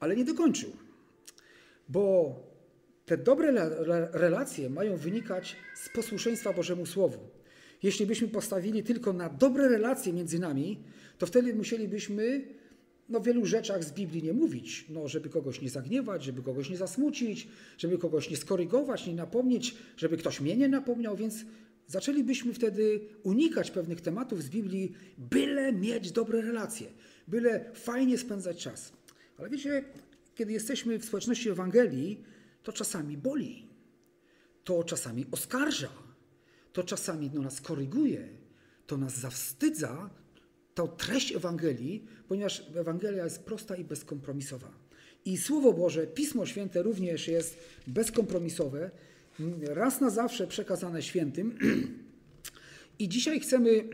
Ale 0.00 0.16
nie 0.16 0.24
dokończył, 0.24 0.70
bo 1.88 2.34
te 3.06 3.18
dobre 3.18 3.52
relacje 4.12 4.70
mają 4.70 4.96
wynikać 4.96 5.56
z 5.74 5.88
posłuszeństwa 5.88 6.52
Bożemu 6.52 6.86
Słowu. 6.86 7.18
Jeśli 7.82 8.06
byśmy 8.06 8.28
postawili 8.28 8.82
tylko 8.82 9.12
na 9.12 9.28
dobre 9.28 9.68
relacje 9.68 10.12
między 10.12 10.38
nami, 10.38 10.78
to 11.18 11.26
wtedy 11.26 11.54
musielibyśmy 11.54 12.44
no, 13.08 13.20
w 13.20 13.24
wielu 13.24 13.46
rzeczach 13.46 13.84
z 13.84 13.92
Biblii 13.92 14.22
nie 14.22 14.32
mówić, 14.32 14.86
no, 14.88 15.08
żeby 15.08 15.28
kogoś 15.28 15.60
nie 15.60 15.70
zagniewać, 15.70 16.24
żeby 16.24 16.42
kogoś 16.42 16.70
nie 16.70 16.76
zasmucić, 16.76 17.48
żeby 17.78 17.98
kogoś 17.98 18.30
nie 18.30 18.36
skorygować, 18.36 19.06
nie 19.06 19.14
napomnieć, 19.14 19.74
żeby 19.96 20.16
ktoś 20.16 20.40
mnie 20.40 20.56
nie 20.56 20.68
napomniał, 20.68 21.16
więc 21.16 21.44
zaczęlibyśmy 21.92 22.54
wtedy 22.54 23.00
unikać 23.22 23.70
pewnych 23.70 24.00
tematów 24.00 24.42
z 24.42 24.48
Biblii, 24.48 24.92
byle 25.18 25.72
mieć 25.72 26.12
dobre 26.12 26.40
relacje, 26.40 26.86
byle 27.28 27.70
fajnie 27.74 28.18
spędzać 28.18 28.62
czas. 28.62 28.92
Ale 29.38 29.50
wiecie, 29.50 29.84
kiedy 30.34 30.52
jesteśmy 30.52 30.98
w 30.98 31.04
społeczności 31.04 31.50
Ewangelii, 31.50 32.24
to 32.62 32.72
czasami 32.72 33.16
boli, 33.16 33.66
to 34.64 34.84
czasami 34.84 35.26
oskarża, 35.30 35.92
to 36.72 36.82
czasami 36.82 37.30
no, 37.34 37.42
nas 37.42 37.60
koryguje, 37.60 38.28
to 38.86 38.96
nas 38.96 39.18
zawstydza, 39.18 40.10
tą 40.74 40.88
treść 40.88 41.32
Ewangelii, 41.32 42.06
ponieważ 42.28 42.64
Ewangelia 42.74 43.24
jest 43.24 43.42
prosta 43.42 43.76
i 43.76 43.84
bezkompromisowa. 43.84 44.72
I 45.24 45.38
Słowo 45.38 45.72
Boże, 45.72 46.06
Pismo 46.06 46.46
Święte 46.46 46.82
również 46.82 47.28
jest 47.28 47.58
bezkompromisowe, 47.86 48.90
raz 49.62 50.00
na 50.00 50.10
zawsze 50.10 50.46
przekazane 50.46 51.02
świętym. 51.02 51.58
I 52.98 53.08
dzisiaj 53.08 53.40
chcemy 53.40 53.84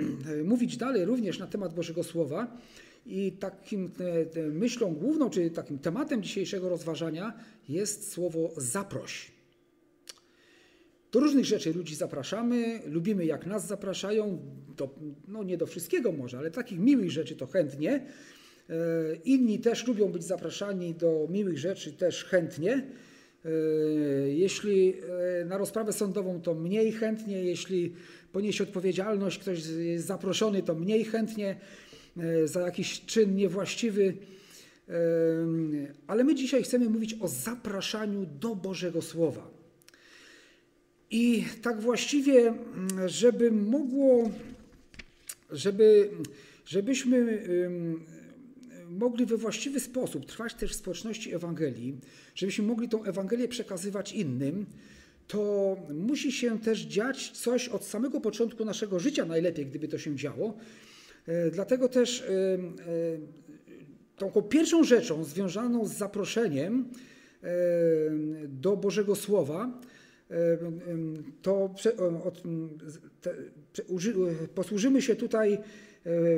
mówić 0.44 0.76
dalej 0.76 1.04
również 1.04 1.38
na 1.38 1.46
temat 1.46 1.74
Bożego 1.74 2.04
Słowa. 2.04 2.56
I 3.06 3.32
takim 3.32 3.90
e, 4.36 4.42
myślą 4.42 4.94
główną, 4.94 5.30
czy 5.30 5.50
takim 5.50 5.78
tematem 5.78 6.22
dzisiejszego 6.22 6.68
rozważania 6.68 7.32
jest 7.68 8.12
słowo 8.12 8.50
zaproś. 8.56 9.32
Do 11.12 11.20
różnych 11.20 11.44
rzeczy 11.44 11.74
ludzi 11.74 11.94
zapraszamy, 11.94 12.80
lubimy 12.86 13.24
jak 13.26 13.46
nas 13.46 13.66
zapraszają, 13.66 14.38
do, 14.76 14.94
no 15.28 15.42
nie 15.42 15.56
do 15.56 15.66
wszystkiego 15.66 16.12
może, 16.12 16.38
ale 16.38 16.50
takich 16.50 16.78
miłych 16.78 17.10
rzeczy 17.10 17.36
to 17.36 17.46
chętnie. 17.46 17.92
E, 17.94 18.04
inni 19.24 19.58
też 19.58 19.86
lubią 19.86 20.12
być 20.12 20.24
zapraszani 20.24 20.94
do 20.94 21.26
miłych 21.30 21.58
rzeczy 21.58 21.92
też 21.92 22.24
chętnie. 22.24 22.86
E, 23.44 23.50
jeśli 24.28 24.94
e, 25.40 25.44
na 25.44 25.58
rozprawę 25.58 25.92
sądową, 25.92 26.40
to 26.40 26.54
mniej 26.54 26.92
chętnie, 26.92 27.44
jeśli 27.44 27.94
poniesie 28.32 28.64
odpowiedzialność, 28.64 29.38
ktoś 29.38 29.66
jest 29.66 30.06
zaproszony, 30.06 30.62
to 30.62 30.74
mniej 30.74 31.04
chętnie 31.04 31.56
za 32.44 32.60
jakiś 32.60 33.00
czyn 33.06 33.36
niewłaściwy. 33.36 34.14
Ale 36.06 36.24
my 36.24 36.34
dzisiaj 36.34 36.62
chcemy 36.62 36.90
mówić 36.90 37.16
o 37.20 37.28
zapraszaniu 37.28 38.26
do 38.40 38.56
Bożego 38.56 39.02
Słowa. 39.02 39.50
I 41.10 41.44
tak 41.62 41.80
właściwie, 41.80 42.54
żeby 43.06 43.52
mogło, 43.52 44.30
żeby, 45.50 46.10
żebyśmy 46.64 47.42
mogli 48.88 49.26
we 49.26 49.36
właściwy 49.36 49.80
sposób 49.80 50.26
trwać 50.26 50.54
też 50.54 50.72
w 50.72 50.76
społeczności 50.76 51.34
Ewangelii, 51.34 51.98
żebyśmy 52.34 52.66
mogli 52.66 52.88
tą 52.88 53.04
Ewangelię 53.04 53.48
przekazywać 53.48 54.12
innym, 54.12 54.66
to 55.26 55.76
musi 55.94 56.32
się 56.32 56.58
też 56.58 56.80
dziać 56.80 57.30
coś 57.30 57.68
od 57.68 57.84
samego 57.84 58.20
początku 58.20 58.64
naszego 58.64 58.98
życia, 58.98 59.24
najlepiej 59.24 59.66
gdyby 59.66 59.88
to 59.88 59.98
się 59.98 60.16
działo. 60.16 60.56
E, 61.26 61.50
dlatego 61.50 61.88
też 61.88 62.22
e, 62.22 62.24
e, 62.24 62.58
tą 64.16 64.42
pierwszą 64.42 64.84
rzeczą 64.84 65.24
związaną 65.24 65.86
z 65.86 65.92
zaproszeniem 65.92 66.88
do 68.48 68.76
Bożego 68.76 69.16
Słowa 69.16 69.80
to 71.42 71.74
posłużymy 74.54 75.02
się 75.02 75.16
tutaj 75.16 75.58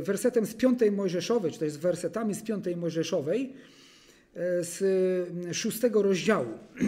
wersetem 0.02 0.46
z 0.46 0.54
piątej 0.54 0.92
Mojżeszowej, 0.92 1.52
czy 1.52 1.58
to 1.58 1.64
jest 1.64 1.78
wersetami 1.78 2.34
z 2.34 2.42
piątej 2.42 2.76
Mojżeszowej, 2.76 3.52
e, 4.34 4.64
z 4.64 5.56
szóstego 5.56 6.02
rozdziału. 6.02 6.58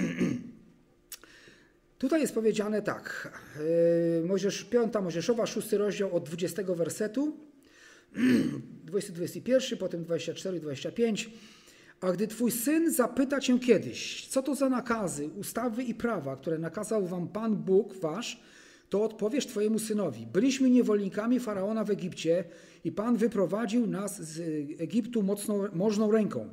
Tutaj 1.98 2.20
jest 2.20 2.34
powiedziane 2.34 2.82
tak, 2.82 3.32
e, 4.20 4.26
Mojżesz, 4.26 4.64
piąta 4.64 5.00
Mojżeszowa, 5.00 5.46
szósty 5.46 5.78
rozdział 5.78 6.16
od 6.16 6.24
20 6.24 6.62
wersetu, 6.62 7.36
20-21, 8.92 9.76
potem 9.76 10.04
24-25. 10.04 11.28
A 12.00 12.12
gdy 12.12 12.28
twój 12.28 12.50
syn 12.50 12.92
zapyta 12.92 13.40
cię 13.40 13.58
kiedyś, 13.58 14.26
co 14.26 14.42
to 14.42 14.54
za 14.54 14.68
nakazy, 14.68 15.28
ustawy 15.28 15.82
i 15.82 15.94
prawa, 15.94 16.36
które 16.36 16.58
nakazał 16.58 17.06
wam 17.06 17.28
Pan 17.28 17.56
Bóg 17.56 17.94
wasz, 17.94 18.42
to 18.92 19.02
odpowiesz 19.02 19.46
twojemu 19.46 19.78
synowi: 19.78 20.26
Byliśmy 20.26 20.70
niewolnikami 20.70 21.40
faraona 21.40 21.84
w 21.84 21.90
Egipcie 21.90 22.44
i 22.84 22.92
Pan 22.92 23.16
wyprowadził 23.16 23.86
nas 23.86 24.22
z 24.22 24.40
Egiptu 24.80 25.22
mocną, 25.22 25.64
możną 25.72 26.10
ręką. 26.10 26.48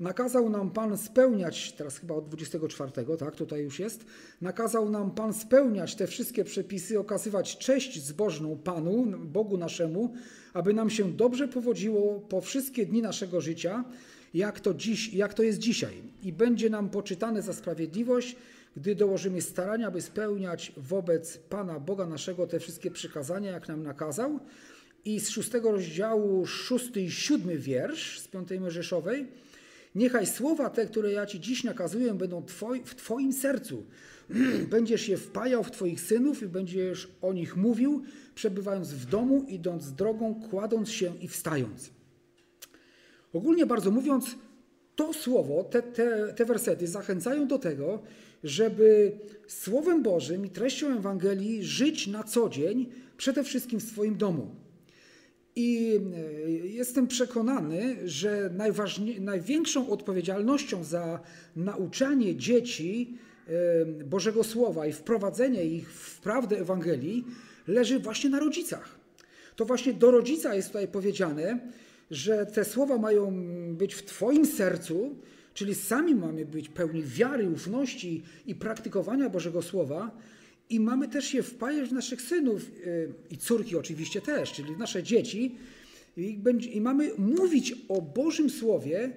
Nakazał 0.00 0.50
nam 0.50 0.70
Pan 0.70 0.98
spełniać, 0.98 1.72
teraz 1.72 1.98
chyba 1.98 2.14
od 2.14 2.28
24, 2.28 2.92
tak, 3.18 3.36
tutaj 3.36 3.62
już 3.62 3.78
jest, 3.78 4.04
nakazał 4.40 4.90
nam 4.90 5.10
Pan 5.10 5.34
spełniać 5.34 5.94
te 5.94 6.06
wszystkie 6.06 6.44
przepisy, 6.44 6.98
okazywać 6.98 7.58
cześć 7.58 8.04
zbożną 8.04 8.56
Panu, 8.56 9.06
Bogu 9.18 9.56
naszemu, 9.56 10.14
aby 10.52 10.74
nam 10.74 10.90
się 10.90 11.12
dobrze 11.12 11.48
powodziło 11.48 12.20
po 12.20 12.40
wszystkie 12.40 12.86
dni 12.86 13.02
naszego 13.02 13.40
życia 13.40 13.84
jak 14.34 14.60
to, 14.60 14.74
dziś, 14.74 15.14
jak 15.14 15.34
to 15.34 15.42
jest 15.42 15.58
dzisiaj. 15.58 16.02
I 16.22 16.32
będzie 16.32 16.70
nam 16.70 16.90
poczytane 16.90 17.42
za 17.42 17.52
sprawiedliwość, 17.52 18.36
gdy 18.76 18.94
dołożymy 18.94 19.42
starania, 19.42 19.86
aby 19.86 20.02
spełniać 20.02 20.72
wobec 20.76 21.38
Pana 21.38 21.80
Boga 21.80 22.06
naszego 22.06 22.46
te 22.46 22.60
wszystkie 22.60 22.90
przykazania, 22.90 23.50
jak 23.50 23.68
nam 23.68 23.82
nakazał. 23.82 24.40
I 25.04 25.20
z 25.20 25.28
szóstego 25.28 25.72
rozdziału, 25.72 26.46
szósty 26.46 27.00
i 27.00 27.10
siódmy 27.10 27.58
wiersz 27.58 28.20
z 28.20 28.28
piątej 28.28 28.60
Mojżeszowej. 28.60 29.26
Niechaj 29.94 30.26
słowa 30.26 30.70
te, 30.70 30.86
które 30.86 31.12
ja 31.12 31.26
Ci 31.26 31.40
dziś 31.40 31.64
nakazuję, 31.64 32.14
będą 32.14 32.44
twoi, 32.44 32.82
w 32.84 32.94
Twoim 32.94 33.32
sercu. 33.32 33.86
Będziesz 34.70 35.08
je 35.08 35.16
wpajał 35.16 35.64
w 35.64 35.70
Twoich 35.70 36.00
synów 36.00 36.42
i 36.42 36.46
będziesz 36.46 37.08
o 37.22 37.32
nich 37.32 37.56
mówił, 37.56 38.02
przebywając 38.34 38.92
w 38.92 39.06
domu, 39.06 39.44
idąc 39.48 39.92
drogą, 39.92 40.42
kładąc 40.50 40.90
się 40.90 41.12
i 41.20 41.28
wstając. 41.28 41.90
Ogólnie 43.32 43.66
bardzo 43.66 43.90
mówiąc, 43.90 44.36
to 44.96 45.12
słowo, 45.12 45.64
te, 45.64 45.82
te, 45.82 46.32
te 46.32 46.44
wersety 46.44 46.86
zachęcają 46.86 47.46
do 47.46 47.58
tego, 47.58 48.02
żeby 48.44 49.12
Słowem 49.46 50.02
Bożym 50.02 50.46
i 50.46 50.50
treścią 50.50 50.98
Ewangelii 50.98 51.64
żyć 51.64 52.06
na 52.06 52.24
co 52.24 52.48
dzień, 52.48 52.86
przede 53.16 53.44
wszystkim 53.44 53.80
w 53.80 53.84
swoim 53.84 54.16
domu. 54.16 54.54
I 55.56 56.00
e, 56.46 56.50
jestem 56.50 57.06
przekonany, 57.06 57.96
że 58.04 58.50
największą 59.20 59.90
odpowiedzialnością 59.90 60.84
za 60.84 61.20
nauczanie 61.56 62.36
dzieci 62.36 63.18
e, 63.46 64.04
Bożego 64.04 64.44
Słowa 64.44 64.86
i 64.86 64.92
wprowadzenie 64.92 65.64
ich 65.64 65.92
w 65.92 66.20
prawdę 66.20 66.58
Ewangelii 66.58 67.24
leży 67.66 67.98
właśnie 67.98 68.30
na 68.30 68.40
rodzicach. 68.40 68.98
To 69.56 69.64
właśnie 69.64 69.92
do 69.94 70.10
rodzica 70.10 70.54
jest 70.54 70.68
tutaj 70.68 70.88
powiedziane, 70.88 71.58
że 72.10 72.46
te 72.46 72.64
słowa 72.64 72.98
mają 72.98 73.32
być 73.74 73.94
w 73.94 74.04
Twoim 74.04 74.46
sercu, 74.46 75.16
czyli 75.54 75.74
sami 75.74 76.14
mamy 76.14 76.46
być 76.46 76.68
pełni 76.68 77.02
wiary, 77.02 77.48
ufności 77.48 78.22
i 78.46 78.54
praktykowania 78.54 79.30
Bożego 79.30 79.62
Słowa, 79.62 80.10
i 80.70 80.80
mamy 80.80 81.08
też 81.08 81.34
je 81.34 81.42
wpajać 81.42 81.88
w 81.88 81.92
naszych 81.92 82.22
synów 82.22 82.70
y, 82.86 83.12
i 83.30 83.36
córki 83.36 83.76
oczywiście 83.76 84.20
też, 84.20 84.52
czyli 84.52 84.76
nasze 84.76 85.02
dzieci. 85.02 85.54
I, 86.16 86.80
mamy 86.80 87.10
mówić 87.18 87.74
o 87.88 88.02
Bożym 88.02 88.50
Słowie 88.50 89.10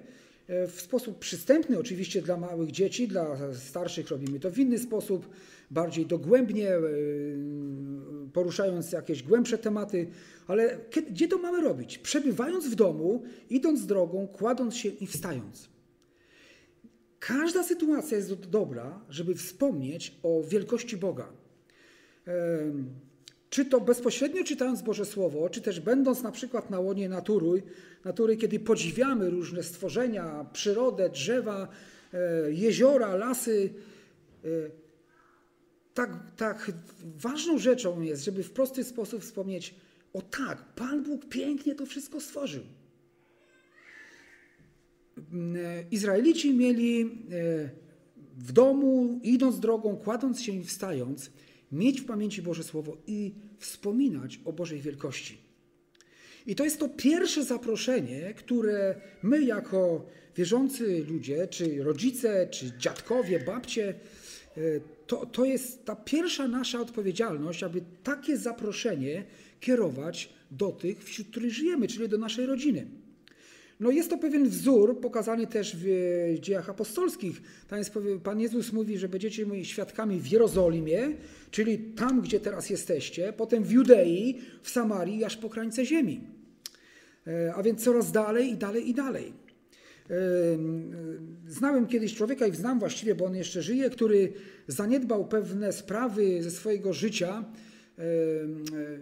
e, 0.46 0.66
w 0.66 0.80
sposób 0.80 1.18
przystępny, 1.18 1.78
oczywiście 1.78 2.22
dla 2.22 2.36
małych 2.36 2.70
dzieci, 2.70 3.08
dla 3.08 3.52
starszych 3.54 4.08
robimy 4.08 4.40
to 4.40 4.50
w 4.50 4.58
inny 4.58 4.78
sposób, 4.78 5.28
bardziej 5.70 6.06
dogłębnie, 6.06 6.68
e, 6.68 6.80
poruszając 8.32 8.92
jakieś 8.92 9.22
głębsze 9.22 9.58
tematy, 9.58 10.06
ale 10.46 10.78
gdzie 11.10 11.28
to 11.28 11.38
mamy 11.38 11.60
robić? 11.60 11.98
Przebywając 11.98 12.66
w 12.66 12.74
domu, 12.74 13.22
idąc 13.50 13.86
drogą, 13.86 14.28
kładąc 14.28 14.76
się 14.76 14.88
i 14.88 15.06
wstając. 15.06 15.73
Każda 17.26 17.62
sytuacja 17.62 18.16
jest 18.16 18.34
dobra, 18.34 19.00
żeby 19.08 19.34
wspomnieć 19.34 20.18
o 20.22 20.42
wielkości 20.42 20.96
Boga. 20.96 21.32
Czy 23.50 23.64
to 23.64 23.80
bezpośrednio 23.80 24.44
czytając 24.44 24.82
Boże 24.82 25.04
Słowo, 25.04 25.50
czy 25.50 25.60
też 25.60 25.80
będąc 25.80 26.22
na 26.22 26.32
przykład 26.32 26.70
na 26.70 26.80
łonie 26.80 27.08
natury, 27.08 27.62
natury 28.04 28.36
kiedy 28.36 28.60
podziwiamy 28.60 29.30
różne 29.30 29.62
stworzenia, 29.62 30.46
przyrodę, 30.52 31.10
drzewa, 31.10 31.68
e, 32.12 32.52
jeziora, 32.52 33.14
lasy. 33.14 33.74
E, 34.44 34.48
tak, 35.94 36.10
tak 36.36 36.72
ważną 37.16 37.58
rzeczą 37.58 38.00
jest, 38.00 38.24
żeby 38.24 38.42
w 38.42 38.50
prosty 38.50 38.84
sposób 38.84 39.22
wspomnieć, 39.22 39.74
o 40.12 40.22
tak, 40.22 40.64
Pan 40.74 41.02
Bóg 41.02 41.28
pięknie 41.28 41.74
to 41.74 41.86
wszystko 41.86 42.20
stworzył. 42.20 42.62
E, 45.18 45.84
Izraelici 45.90 46.54
mieli 46.54 47.10
w 48.36 48.52
domu, 48.52 49.20
idąc 49.22 49.60
drogą, 49.60 49.96
kładąc 49.96 50.42
się 50.42 50.52
i 50.52 50.64
wstając, 50.64 51.30
mieć 51.72 52.00
w 52.00 52.04
pamięci 52.04 52.42
Boże 52.42 52.64
Słowo 52.64 52.96
i 53.06 53.34
wspominać 53.58 54.40
o 54.44 54.52
Bożej 54.52 54.80
wielkości. 54.80 55.38
I 56.46 56.54
to 56.54 56.64
jest 56.64 56.78
to 56.78 56.88
pierwsze 56.88 57.44
zaproszenie, 57.44 58.34
które 58.36 59.00
my 59.22 59.42
jako 59.42 60.06
wierzący 60.36 61.04
ludzie, 61.08 61.46
czy 61.46 61.82
rodzice, 61.82 62.48
czy 62.50 62.72
dziadkowie, 62.78 63.40
babcie, 63.40 63.94
e, 64.56 64.60
to, 65.06 65.26
to 65.26 65.44
jest 65.44 65.84
ta 65.84 65.96
pierwsza 65.96 66.48
nasza 66.48 66.80
odpowiedzialność, 66.80 67.62
aby 67.62 67.82
takie 68.02 68.36
zaproszenie 68.36 69.24
kierować 69.60 70.32
do 70.50 70.72
tych, 70.72 71.04
wśród 71.04 71.28
których 71.28 71.52
żyjemy, 71.52 71.88
czyli 71.88 72.08
do 72.08 72.18
naszej 72.18 72.46
rodziny. 72.46 72.86
No 73.84 73.90
jest 73.90 74.10
to 74.10 74.18
pewien 74.18 74.48
wzór 74.48 75.00
pokazany 75.00 75.46
też 75.46 75.76
w 75.76 75.86
dziejach 76.40 76.70
apostolskich. 76.70 77.42
Tam 77.68 77.78
jest, 77.78 77.92
Pan 78.22 78.40
Jezus 78.40 78.72
mówi, 78.72 78.98
że 78.98 79.08
będziecie 79.08 79.46
moi 79.46 79.64
świadkami 79.64 80.20
w 80.20 80.26
Jerozolimie, 80.26 81.12
czyli 81.50 81.78
tam, 81.78 82.20
gdzie 82.20 82.40
teraz 82.40 82.70
jesteście, 82.70 83.32
potem 83.32 83.64
w 83.64 83.70
Judei, 83.70 84.40
w 84.62 84.70
Samarii, 84.70 85.24
aż 85.24 85.36
po 85.36 85.48
krańce 85.50 85.84
ziemi. 85.84 86.20
E, 87.26 87.54
a 87.54 87.62
więc 87.62 87.84
coraz 87.84 88.12
dalej 88.12 88.50
i 88.50 88.56
dalej 88.56 88.88
i 88.88 88.94
dalej. 88.94 89.32
E, 90.10 90.14
znałem 91.48 91.86
kiedyś 91.86 92.14
człowieka 92.14 92.46
i 92.46 92.54
znam 92.54 92.78
właściwie, 92.78 93.14
bo 93.14 93.24
on 93.24 93.36
jeszcze 93.36 93.62
żyje, 93.62 93.90
który 93.90 94.32
zaniedbał 94.68 95.28
pewne 95.28 95.72
sprawy 95.72 96.42
ze 96.42 96.50
swojego 96.50 96.92
życia, 96.92 97.44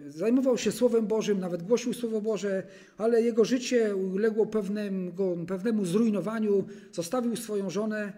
Zajmował 0.09 0.57
się 0.57 0.71
Słowem 0.71 1.07
Bożym, 1.07 1.39
nawet 1.39 1.63
głosił 1.63 1.93
Słowo 1.93 2.21
Boże, 2.21 2.63
ale 2.97 3.21
jego 3.21 3.45
życie 3.45 3.95
uległo 3.95 4.45
pewnemu, 4.45 5.11
pewnemu 5.47 5.85
zrujnowaniu. 5.85 6.65
Zostawił 6.91 7.35
swoją 7.35 7.69
żonę, 7.69 8.13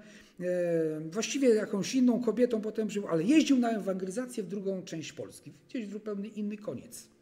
właściwie 1.12 1.50
jakąś 1.50 1.96
inną 1.96 2.22
kobietą 2.22 2.62
potem 2.62 2.90
żył, 2.90 3.08
ale 3.08 3.24
jeździł 3.24 3.58
na 3.58 3.72
ewangelizację 3.72 4.44
w 4.44 4.48
drugą 4.48 4.84
część 4.84 5.14
Polski, 5.14 5.54
gdzieś 5.70 5.90
zupełnie 5.90 6.30
inny 6.30 6.58
koniec. 6.58 7.15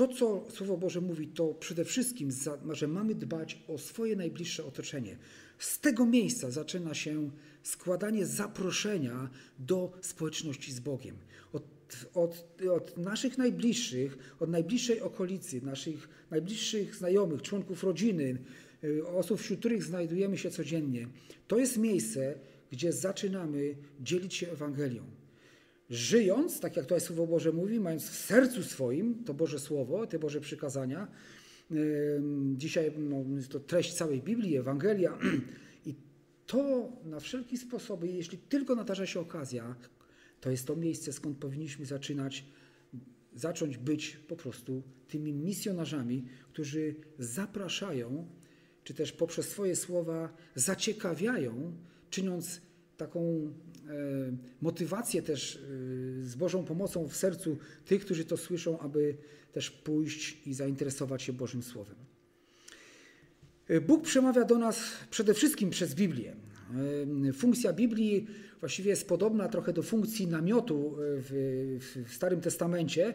To, 0.00 0.08
co 0.08 0.44
Słowo 0.48 0.76
Boże 0.76 1.00
mówi, 1.00 1.28
to 1.28 1.54
przede 1.54 1.84
wszystkim, 1.84 2.30
że 2.70 2.88
mamy 2.88 3.14
dbać 3.14 3.62
o 3.68 3.78
swoje 3.78 4.16
najbliższe 4.16 4.64
otoczenie. 4.64 5.18
Z 5.58 5.80
tego 5.80 6.06
miejsca 6.06 6.50
zaczyna 6.50 6.94
się 6.94 7.30
składanie 7.62 8.26
zaproszenia 8.26 9.30
do 9.58 9.92
społeczności 10.00 10.72
z 10.72 10.80
Bogiem. 10.80 11.16
Od, 11.52 11.62
od, 12.14 12.46
od, 12.70 12.96
naszych 12.96 13.38
najbliższych, 13.38 14.34
od 14.40 14.50
najbliższej 14.50 15.00
okolicy, 15.00 15.60
naszych 15.62 16.08
najbliższych 16.30 16.94
znajomych, 16.94 17.42
członków 17.42 17.84
rodziny, 17.84 18.38
y, 18.84 19.06
osób, 19.06 19.40
wśród 19.40 19.58
których 19.58 19.84
znajdujemy 19.84 20.38
się 20.38 20.50
codziennie. 20.50 21.08
To 21.48 21.58
jest 21.58 21.78
miejsce, 21.78 22.38
gdzie 22.70 22.92
zaczynamy 22.92 23.76
dzielić 24.00 24.34
się 24.34 24.50
Ewangelią. 24.50 25.19
Żyjąc, 25.90 26.60
tak 26.60 26.76
jak 26.76 26.86
to 26.86 27.00
Słowo 27.00 27.26
Boże 27.26 27.52
mówi, 27.52 27.80
mając 27.80 28.10
w 28.10 28.16
sercu 28.16 28.62
swoim 28.62 29.24
to 29.24 29.34
Boże 29.34 29.58
Słowo, 29.58 30.06
te 30.06 30.18
Boże 30.18 30.40
przykazania, 30.40 31.08
dzisiaj 32.56 32.92
no, 32.98 33.24
to 33.48 33.60
treść 33.60 33.94
całej 33.94 34.22
Biblii, 34.22 34.56
Ewangelia, 34.56 35.18
to 36.46 36.92
na 37.04 37.20
wszelki 37.20 37.58
sposoby, 37.58 38.08
jeśli 38.08 38.38
tylko 38.38 38.74
nadarza 38.74 39.06
się 39.06 39.20
okazja, 39.20 39.76
to 40.40 40.50
jest 40.50 40.66
to 40.66 40.76
miejsce, 40.76 41.12
skąd 41.12 41.38
powinniśmy 41.38 41.86
zaczynać, 41.86 42.44
zacząć 43.34 43.78
być 43.78 44.16
po 44.16 44.36
prostu 44.36 44.82
tymi 45.08 45.32
misjonarzami, 45.32 46.24
którzy 46.52 46.94
zapraszają, 47.18 48.28
czy 48.84 48.94
też 48.94 49.12
poprzez 49.12 49.48
swoje 49.48 49.76
słowa 49.76 50.32
zaciekawiają, 50.54 51.72
czyniąc 52.10 52.60
taką 53.00 53.20
e, 53.20 53.92
motywację 54.62 55.22
też 55.22 55.56
e, 55.56 55.58
z 56.24 56.34
Bożą 56.34 56.64
pomocą 56.64 57.08
w 57.08 57.16
sercu 57.16 57.58
tych, 57.84 58.04
którzy 58.04 58.24
to 58.24 58.36
słyszą, 58.36 58.78
aby 58.78 59.16
też 59.52 59.70
pójść 59.70 60.46
i 60.46 60.54
zainteresować 60.54 61.22
się 61.22 61.32
Bożym 61.32 61.62
Słowem. 61.62 61.96
Bóg 63.86 64.02
przemawia 64.02 64.44
do 64.44 64.58
nas 64.58 64.82
przede 65.10 65.34
wszystkim 65.34 65.70
przez 65.70 65.94
Biblię. 65.94 66.36
Funkcja 67.34 67.72
Biblii 67.72 68.26
właściwie 68.60 68.90
jest 68.90 69.08
podobna 69.08 69.48
trochę 69.48 69.72
do 69.72 69.82
funkcji 69.82 70.26
namiotu 70.26 70.94
w, 70.96 71.78
w 72.06 72.14
Starym 72.14 72.40
Testamencie, 72.40 73.14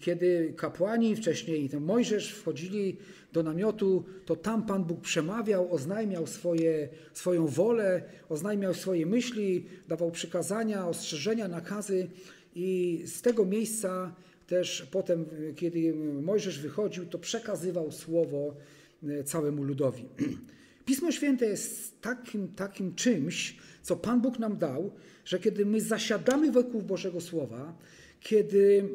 kiedy 0.00 0.52
kapłani, 0.56 1.16
wcześniej 1.16 1.68
ten 1.68 1.82
Mojżesz 1.82 2.32
wchodzili 2.32 2.96
do 3.32 3.42
namiotu, 3.42 4.04
to 4.26 4.36
tam 4.36 4.66
Pan 4.66 4.84
Bóg 4.84 5.00
przemawiał, 5.00 5.74
oznajmiał 5.74 6.26
swoje, 6.26 6.88
swoją 7.12 7.46
wolę, 7.46 8.02
oznajmiał 8.28 8.74
swoje 8.74 9.06
myśli, 9.06 9.66
dawał 9.88 10.10
przykazania, 10.10 10.88
ostrzeżenia, 10.88 11.48
nakazy 11.48 12.08
i 12.54 13.02
z 13.06 13.22
tego 13.22 13.44
miejsca 13.44 14.14
też 14.46 14.86
potem, 14.90 15.24
kiedy 15.56 15.94
Mojżesz 16.22 16.58
wychodził, 16.58 17.06
to 17.06 17.18
przekazywał 17.18 17.92
słowo 17.92 18.54
e, 19.02 19.24
całemu 19.24 19.62
ludowi. 19.62 20.04
Pismo 20.86 21.12
Święte 21.12 21.46
jest 21.46 22.00
takim, 22.00 22.48
takim 22.48 22.94
czymś, 22.94 23.56
co 23.82 23.96
Pan 23.96 24.20
Bóg 24.20 24.38
nam 24.38 24.56
dał, 24.56 24.90
że 25.24 25.38
kiedy 25.38 25.66
my 25.66 25.80
zasiadamy 25.80 26.52
wokół 26.52 26.82
Bożego 26.82 27.20
Słowa, 27.20 27.74
kiedy 28.22 28.88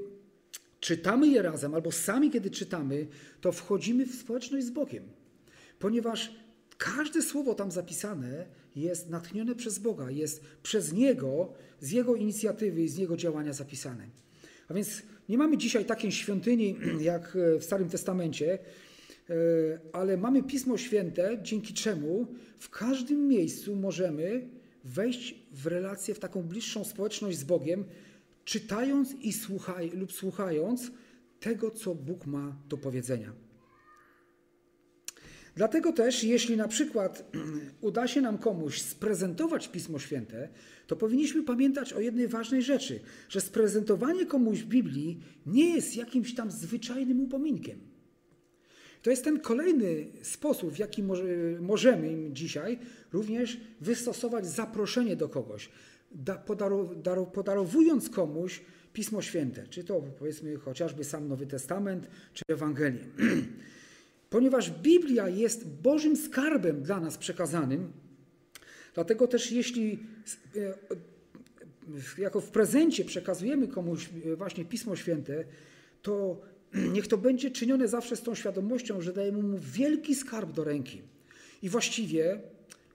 czytamy 0.79 1.27
je 1.27 1.41
razem, 1.41 1.73
albo 1.73 1.91
sami 1.91 2.31
kiedy 2.31 2.49
czytamy, 2.49 3.07
to 3.41 3.51
wchodzimy 3.51 4.05
w 4.05 4.15
społeczność 4.15 4.65
z 4.65 4.69
Bogiem. 4.69 5.03
Ponieważ 5.79 6.35
każde 6.77 7.21
słowo 7.21 7.55
tam 7.55 7.71
zapisane 7.71 8.45
jest 8.75 9.09
natchnione 9.09 9.55
przez 9.55 9.79
Boga, 9.79 10.11
jest 10.11 10.43
przez 10.63 10.93
Niego, 10.93 11.53
z 11.79 11.91
Jego 11.91 12.15
inicjatywy 12.15 12.83
i 12.83 12.89
z 12.89 12.97
Jego 12.97 13.17
działania 13.17 13.53
zapisane. 13.53 14.07
A 14.67 14.73
więc 14.73 15.01
nie 15.29 15.37
mamy 15.37 15.57
dzisiaj 15.57 15.85
takiej 15.85 16.11
świątyni 16.11 16.75
jak 17.01 17.37
w 17.59 17.63
Starym 17.63 17.89
Testamencie, 17.89 18.59
e, 19.29 19.33
ale 19.93 20.17
mamy 20.17 20.43
Pismo 20.43 20.77
Święte, 20.77 21.39
dzięki 21.41 21.73
czemu 21.73 22.27
w 22.59 22.69
każdym 22.69 23.27
miejscu 23.27 23.75
możemy 23.75 24.47
wejść 24.83 25.35
w 25.51 25.67
relację, 25.67 26.13
w 26.13 26.19
taką 26.19 26.43
bliższą 26.43 26.83
społeczność 26.83 27.37
z 27.37 27.43
Bogiem, 27.43 27.85
czytając 28.47 29.13
i 29.21 29.33
słuchaj, 29.33 29.89
lub 29.89 30.11
słuchając 30.11 30.91
tego, 31.39 31.71
co 31.71 31.95
Bóg 31.95 32.25
ma 32.25 32.55
do 32.69 32.77
powiedzenia. 32.77 33.33
Dlatego 35.55 35.93
też, 35.93 36.23
jeśli 36.23 36.57
na 36.57 36.67
przykład 36.67 37.31
uda 37.81 38.07
się 38.07 38.21
nam 38.21 38.37
komuś 38.37 38.81
sprezentować 38.81 39.67
Pismo 39.67 39.99
Święte, 39.99 40.49
to 40.87 40.95
powinniśmy 40.95 41.43
pamiętać 41.43 41.93
o 41.93 41.99
jednej 41.99 42.27
ważnej 42.27 42.61
rzeczy, 42.61 42.99
że 43.29 43.41
sprezentowanie 43.41 44.25
komuś 44.25 44.63
Biblii 44.63 45.19
nie 45.45 45.75
jest 45.75 45.95
jakimś 45.95 46.35
tam 46.35 46.51
zwyczajnym 46.51 47.21
upominkiem. 47.21 47.79
To 49.01 49.09
jest 49.09 49.23
ten 49.23 49.39
kolejny 49.39 50.07
sposób, 50.21 50.73
w 50.73 50.79
jaki 50.79 51.03
możemy 51.59 52.33
dzisiaj 52.33 52.79
również 53.13 53.57
wystosować 53.81 54.47
zaproszenie 54.47 55.15
do 55.15 55.29
kogoś, 55.29 55.69
podarowując 57.33 58.09
komuś 58.09 58.61
Pismo 58.93 59.21
Święte, 59.21 59.67
czy 59.67 59.83
to 59.83 60.01
powiedzmy 60.19 60.55
chociażby 60.55 61.03
sam 61.03 61.27
Nowy 61.27 61.47
Testament, 61.47 62.09
czy 62.33 62.43
Ewangelię. 62.47 63.05
Ponieważ 64.29 64.71
Biblia 64.71 65.29
jest 65.29 65.67
Bożym 65.67 66.15
skarbem 66.15 66.83
dla 66.83 66.99
nas 66.99 67.17
przekazanym, 67.17 67.91
dlatego 68.93 69.27
też 69.27 69.51
jeśli 69.51 69.99
e, 70.55 70.73
jako 72.17 72.41
w 72.41 72.49
prezencie 72.49 73.05
przekazujemy 73.05 73.67
komuś 73.67 74.09
e, 74.25 74.35
właśnie 74.35 74.65
Pismo 74.65 74.95
Święte, 74.95 75.43
to 76.01 76.41
niech 76.93 77.07
to 77.07 77.17
będzie 77.17 77.51
czynione 77.51 77.87
zawsze 77.87 78.15
z 78.15 78.21
tą 78.21 78.35
świadomością, 78.35 79.01
że 79.01 79.13
dajemy 79.13 79.43
mu 79.43 79.57
wielki 79.59 80.15
skarb 80.15 80.51
do 80.51 80.63
ręki. 80.63 81.01
I 81.61 81.69
właściwie 81.69 82.39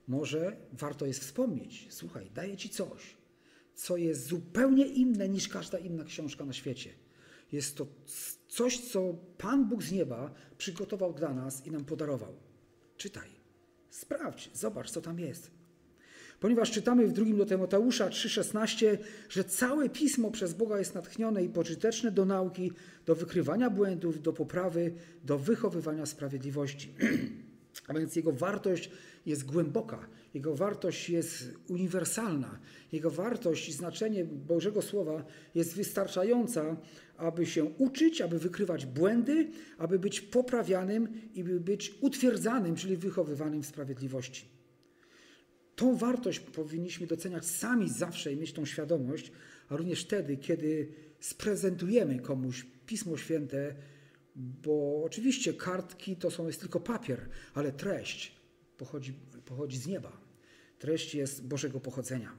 może 0.07 0.57
warto 0.73 1.05
jest 1.05 1.19
wspomnieć, 1.19 1.87
słuchaj, 1.89 2.31
daję 2.35 2.57
ci 2.57 2.69
coś, 2.69 3.17
co 3.75 3.97
jest 3.97 4.27
zupełnie 4.27 4.85
inne 4.85 5.29
niż 5.29 5.47
każda 5.47 5.77
inna 5.77 6.03
książka 6.03 6.45
na 6.45 6.53
świecie. 6.53 6.89
Jest 7.51 7.77
to 7.77 7.87
coś, 8.47 8.79
co 8.79 9.13
Pan 9.37 9.69
Bóg 9.69 9.83
z 9.83 9.91
nieba 9.91 10.33
przygotował 10.57 11.13
dla 11.13 11.33
nas 11.33 11.67
i 11.67 11.71
nam 11.71 11.85
podarował. 11.85 12.33
Czytaj, 12.97 13.29
sprawdź, 13.89 14.49
zobacz, 14.53 14.91
co 14.91 15.01
tam 15.01 15.19
jest. 15.19 15.51
Ponieważ 16.39 16.71
czytamy 16.71 17.07
w 17.07 17.11
drugim 17.11 17.37
do 17.37 17.45
Tymoteusza 17.45 18.09
3,16, 18.09 18.97
że 19.29 19.43
całe 19.43 19.89
pismo 19.89 20.31
przez 20.31 20.53
Boga 20.53 20.79
jest 20.79 20.95
natchnione 20.95 21.43
i 21.43 21.49
pożyteczne 21.49 22.11
do 22.11 22.25
nauki, 22.25 22.71
do 23.05 23.15
wykrywania 23.15 23.69
błędów, 23.69 24.21
do 24.21 24.33
poprawy, 24.33 24.93
do 25.23 25.37
wychowywania 25.37 26.05
sprawiedliwości. 26.05 26.93
A 27.87 27.93
więc 27.93 28.15
jego 28.15 28.31
wartość 28.31 28.91
jest 29.25 29.45
głęboka, 29.45 30.07
jego 30.33 30.55
wartość 30.55 31.09
jest 31.09 31.53
uniwersalna, 31.67 32.59
jego 32.91 33.11
wartość 33.11 33.69
i 33.69 33.73
znaczenie 33.73 34.25
Bożego 34.25 34.81
Słowa 34.81 35.25
jest 35.55 35.75
wystarczająca, 35.75 36.77
aby 37.17 37.45
się 37.45 37.63
uczyć, 37.63 38.21
aby 38.21 38.39
wykrywać 38.39 38.85
błędy, 38.85 39.51
aby 39.77 39.99
być 39.99 40.21
poprawianym 40.21 41.07
i 41.33 41.43
by 41.43 41.59
być 41.59 41.95
utwierdzanym, 42.01 42.75
czyli 42.75 42.97
wychowywanym 42.97 43.63
w 43.63 43.65
sprawiedliwości. 43.65 44.45
Tą 45.75 45.97
wartość 45.97 46.39
powinniśmy 46.39 47.07
doceniać 47.07 47.45
sami 47.45 47.89
zawsze 47.89 48.33
i 48.33 48.37
mieć 48.37 48.53
tą 48.53 48.65
świadomość, 48.65 49.31
a 49.69 49.75
również 49.75 50.01
wtedy, 50.01 50.37
kiedy 50.37 50.87
sprezentujemy 51.19 52.19
komuś 52.19 52.65
Pismo 52.85 53.17
Święte, 53.17 53.75
bo 54.35 55.03
oczywiście 55.03 55.53
kartki 55.53 56.15
to 56.15 56.31
są, 56.31 56.47
jest 56.47 56.59
tylko 56.59 56.79
papier, 56.79 57.29
ale 57.53 57.71
treść 57.71 58.31
pochodzi, 58.77 59.13
pochodzi 59.45 59.77
z 59.77 59.87
nieba. 59.87 60.11
Treść 60.79 61.15
jest 61.15 61.47
Bożego 61.47 61.79
pochodzenia. 61.79 62.35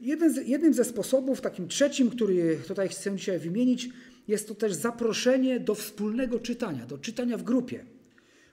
Jeden 0.00 0.34
z, 0.34 0.48
jednym 0.48 0.74
ze 0.74 0.84
sposobów, 0.84 1.40
takim 1.40 1.68
trzecim, 1.68 2.10
który 2.10 2.58
tutaj 2.68 2.88
chcę 2.88 3.16
dzisiaj 3.16 3.38
wymienić, 3.38 3.88
jest 4.28 4.48
to 4.48 4.54
też 4.54 4.72
zaproszenie 4.72 5.60
do 5.60 5.74
wspólnego 5.74 6.40
czytania, 6.40 6.86
do 6.86 6.98
czytania 6.98 7.38
w 7.38 7.42
grupie. 7.42 7.84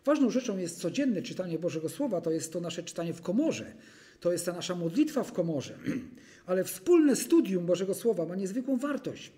Ważną 0.05 0.29
rzeczą 0.29 0.57
jest 0.57 0.79
codzienne 0.79 1.21
czytanie 1.21 1.59
Bożego 1.59 1.89
Słowa, 1.89 2.21
to 2.21 2.31
jest 2.31 2.53
to 2.53 2.59
nasze 2.59 2.83
czytanie 2.83 3.13
w 3.13 3.21
komorze, 3.21 3.73
to 4.19 4.31
jest 4.31 4.45
ta 4.45 4.53
nasza 4.53 4.75
modlitwa 4.75 5.23
w 5.23 5.33
komorze, 5.33 5.77
ale 6.45 6.63
wspólne 6.63 7.15
studium 7.15 7.65
Bożego 7.65 7.93
Słowa 7.93 8.25
ma 8.25 8.35
niezwykłą 8.35 8.77
wartość. 8.77 9.31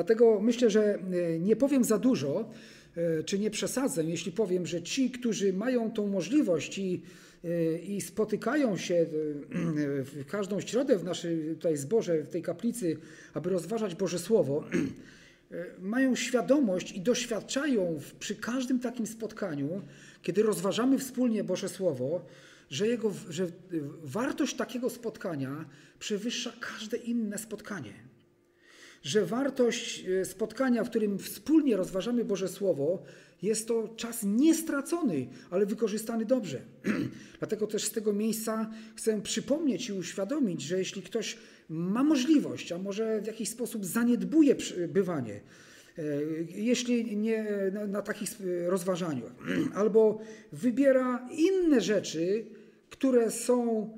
Dlatego 0.00 0.40
myślę, 0.40 0.70
że 0.70 0.94
e, 0.94 1.38
nie 1.38 1.56
powiem 1.56 1.84
za 1.84 1.98
dużo, 1.98 2.50
e, 2.96 3.22
czy 3.22 3.38
nie 3.38 3.50
przesadzę, 3.50 4.04
jeśli 4.04 4.32
powiem, 4.32 4.66
że 4.66 4.82
ci, 4.82 5.10
którzy 5.10 5.52
mają 5.52 5.90
tą 5.90 6.06
możliwość 6.06 6.78
i, 6.78 7.02
e, 7.44 7.78
i 7.78 8.00
spotykają 8.00 8.76
się 8.76 9.06
w 10.04 10.24
każdą 10.26 10.60
środę 10.60 10.98
w 10.98 11.04
naszej 11.04 11.54
tutaj 11.54 11.76
zborze, 11.76 12.22
w 12.22 12.28
tej 12.28 12.42
kaplicy, 12.42 12.96
aby 13.34 13.50
rozważać 13.50 13.94
Boże 13.94 14.18
Słowo, 14.18 14.64
mają 15.78 16.16
świadomość 16.16 16.92
i 16.92 17.00
doświadczają 17.00 18.00
przy 18.18 18.34
każdym 18.34 18.80
takim 18.80 19.06
spotkaniu, 19.06 19.82
kiedy 20.22 20.42
rozważamy 20.42 20.98
wspólnie 20.98 21.44
Boże 21.44 21.68
Słowo, 21.68 22.26
że, 22.70 22.88
jego, 22.88 23.12
że 23.28 23.46
wartość 24.02 24.56
takiego 24.56 24.90
spotkania 24.90 25.64
przewyższa 25.98 26.52
każde 26.60 26.96
inne 26.96 27.38
spotkanie 27.38 28.10
że 29.02 29.26
wartość 29.26 30.04
e, 30.04 30.24
spotkania, 30.24 30.84
w 30.84 30.90
którym 30.90 31.18
wspólnie 31.18 31.76
rozważamy 31.76 32.24
Boże 32.24 32.48
Słowo, 32.48 33.02
jest 33.42 33.68
to 33.68 33.88
czas 33.96 34.22
niestracony, 34.22 35.26
ale 35.50 35.66
wykorzystany 35.66 36.24
dobrze. 36.24 36.60
Dlatego 37.38 37.66
też 37.66 37.84
z 37.84 37.90
tego 37.90 38.12
miejsca 38.12 38.70
chcę 38.96 39.22
przypomnieć 39.22 39.88
i 39.88 39.92
uświadomić, 39.92 40.62
że 40.62 40.78
jeśli 40.78 41.02
ktoś 41.02 41.36
ma 41.68 42.04
możliwość, 42.04 42.72
a 42.72 42.78
może 42.78 43.20
w 43.20 43.26
jakiś 43.26 43.48
sposób 43.48 43.84
zaniedbuje 43.84 44.56
bywanie, 44.88 45.40
e, 45.98 46.02
jeśli 46.48 47.16
nie 47.16 47.46
na, 47.72 47.86
na 47.86 48.02
takich 48.02 48.30
rozważaniach, 48.66 49.32
albo 49.74 50.18
wybiera 50.52 51.28
inne 51.30 51.80
rzeczy, 51.80 52.46
które 52.90 53.30
są 53.30 53.88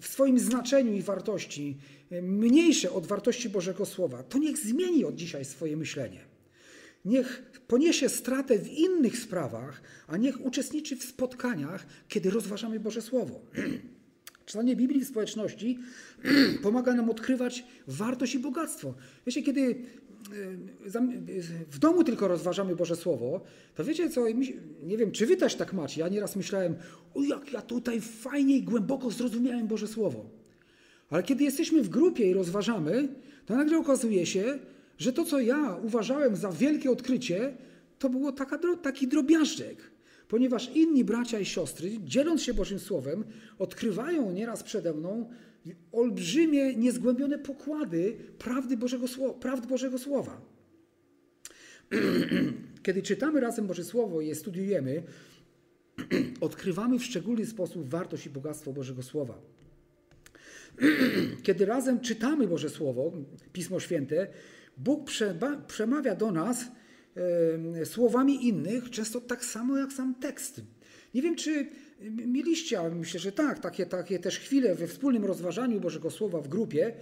w 0.00 0.06
swoim 0.06 0.38
znaczeniu 0.38 0.92
i 0.92 1.02
wartości 1.02 1.76
mniejsze 2.22 2.92
od 2.92 3.06
wartości 3.06 3.48
Bożego 3.48 3.86
Słowa, 3.86 4.22
to 4.22 4.38
niech 4.38 4.58
zmieni 4.58 5.04
od 5.04 5.14
dzisiaj 5.14 5.44
swoje 5.44 5.76
myślenie. 5.76 6.20
Niech 7.04 7.42
poniesie 7.68 8.08
stratę 8.08 8.58
w 8.58 8.68
innych 8.68 9.18
sprawach, 9.18 9.82
a 10.06 10.16
niech 10.16 10.46
uczestniczy 10.46 10.96
w 10.96 11.04
spotkaniach, 11.04 11.86
kiedy 12.08 12.30
rozważamy 12.30 12.80
Boże 12.80 13.02
Słowo. 13.02 13.40
Czytanie 14.46 14.76
Biblii 14.76 15.04
w 15.04 15.08
społeczności 15.08 15.78
pomaga 16.62 16.94
nam 16.94 17.10
odkrywać 17.10 17.64
wartość 17.86 18.34
i 18.34 18.38
bogactwo. 18.38 18.94
Wiecie, 19.26 19.42
kiedy 19.42 19.60
e, 19.60 19.74
w 21.70 21.78
domu 21.78 22.04
tylko 22.04 22.28
rozważamy 22.28 22.76
Boże 22.76 22.96
Słowo, 22.96 23.40
to 23.74 23.84
wiecie 23.84 24.10
co, 24.10 24.24
nie 24.82 24.96
wiem, 24.96 25.12
czy 25.12 25.26
wy 25.26 25.36
też 25.36 25.54
tak 25.54 25.72
macie. 25.72 26.00
Ja 26.00 26.08
nieraz 26.08 26.36
myślałem, 26.36 26.74
o 27.14 27.22
jak 27.22 27.52
ja 27.52 27.62
tutaj 27.62 28.00
fajnie 28.00 28.56
i 28.56 28.62
głęboko 28.62 29.10
zrozumiałem 29.10 29.66
Boże 29.66 29.88
Słowo. 29.88 30.39
Ale 31.10 31.22
kiedy 31.22 31.44
jesteśmy 31.44 31.82
w 31.82 31.88
grupie 31.88 32.30
i 32.30 32.34
rozważamy, 32.34 33.08
to 33.46 33.56
nagle 33.56 33.78
okazuje 33.78 34.26
się, 34.26 34.58
że 34.98 35.12
to, 35.12 35.24
co 35.24 35.40
ja 35.40 35.78
uważałem 35.82 36.36
za 36.36 36.52
wielkie 36.52 36.90
odkrycie, 36.90 37.54
to 37.98 38.08
było 38.08 38.32
taka, 38.32 38.58
taki 38.82 39.08
drobiażdżek. 39.08 39.90
Ponieważ 40.28 40.70
inni 40.74 41.04
bracia 41.04 41.40
i 41.40 41.44
siostry, 41.44 41.90
dzieląc 42.04 42.42
się 42.42 42.54
Bożym 42.54 42.78
Słowem, 42.78 43.24
odkrywają 43.58 44.32
nieraz 44.32 44.62
przede 44.62 44.94
mną 44.94 45.30
olbrzymie, 45.92 46.76
niezgłębione 46.76 47.38
pokłady 47.38 48.16
prawdy 48.38 48.76
Bożego, 48.76 49.06
prawd 49.40 49.66
Bożego 49.66 49.98
Słowa. 49.98 50.40
Kiedy 52.82 53.02
czytamy 53.02 53.40
razem 53.40 53.66
Boże 53.66 53.84
Słowo 53.84 54.20
i 54.20 54.26
je 54.26 54.34
studiujemy, 54.34 55.02
odkrywamy 56.40 56.98
w 56.98 57.04
szczególny 57.04 57.46
sposób 57.46 57.88
wartość 57.88 58.26
i 58.26 58.30
bogactwo 58.30 58.72
Bożego 58.72 59.02
Słowa. 59.02 59.59
Kiedy 61.42 61.66
razem 61.66 62.00
czytamy 62.00 62.46
Boże 62.46 62.70
Słowo, 62.70 63.12
Pismo 63.52 63.80
Święte, 63.80 64.26
Bóg 64.76 65.10
przemawia 65.66 66.14
do 66.14 66.32
nas 66.32 66.64
słowami 67.84 68.48
innych, 68.48 68.90
często 68.90 69.20
tak 69.20 69.44
samo 69.44 69.78
jak 69.78 69.92
sam 69.92 70.14
tekst. 70.14 70.60
Nie 71.14 71.22
wiem, 71.22 71.36
czy 71.36 71.66
mieliście, 72.26 72.80
ale 72.80 72.94
myślę, 72.94 73.20
że 73.20 73.32
tak, 73.32 73.58
takie, 73.58 73.86
takie 73.86 74.18
też 74.18 74.38
chwile 74.38 74.74
we 74.74 74.86
wspólnym 74.86 75.24
rozważaniu 75.24 75.80
Bożego 75.80 76.10
Słowa 76.10 76.40
w 76.40 76.48
grupie, 76.48 76.92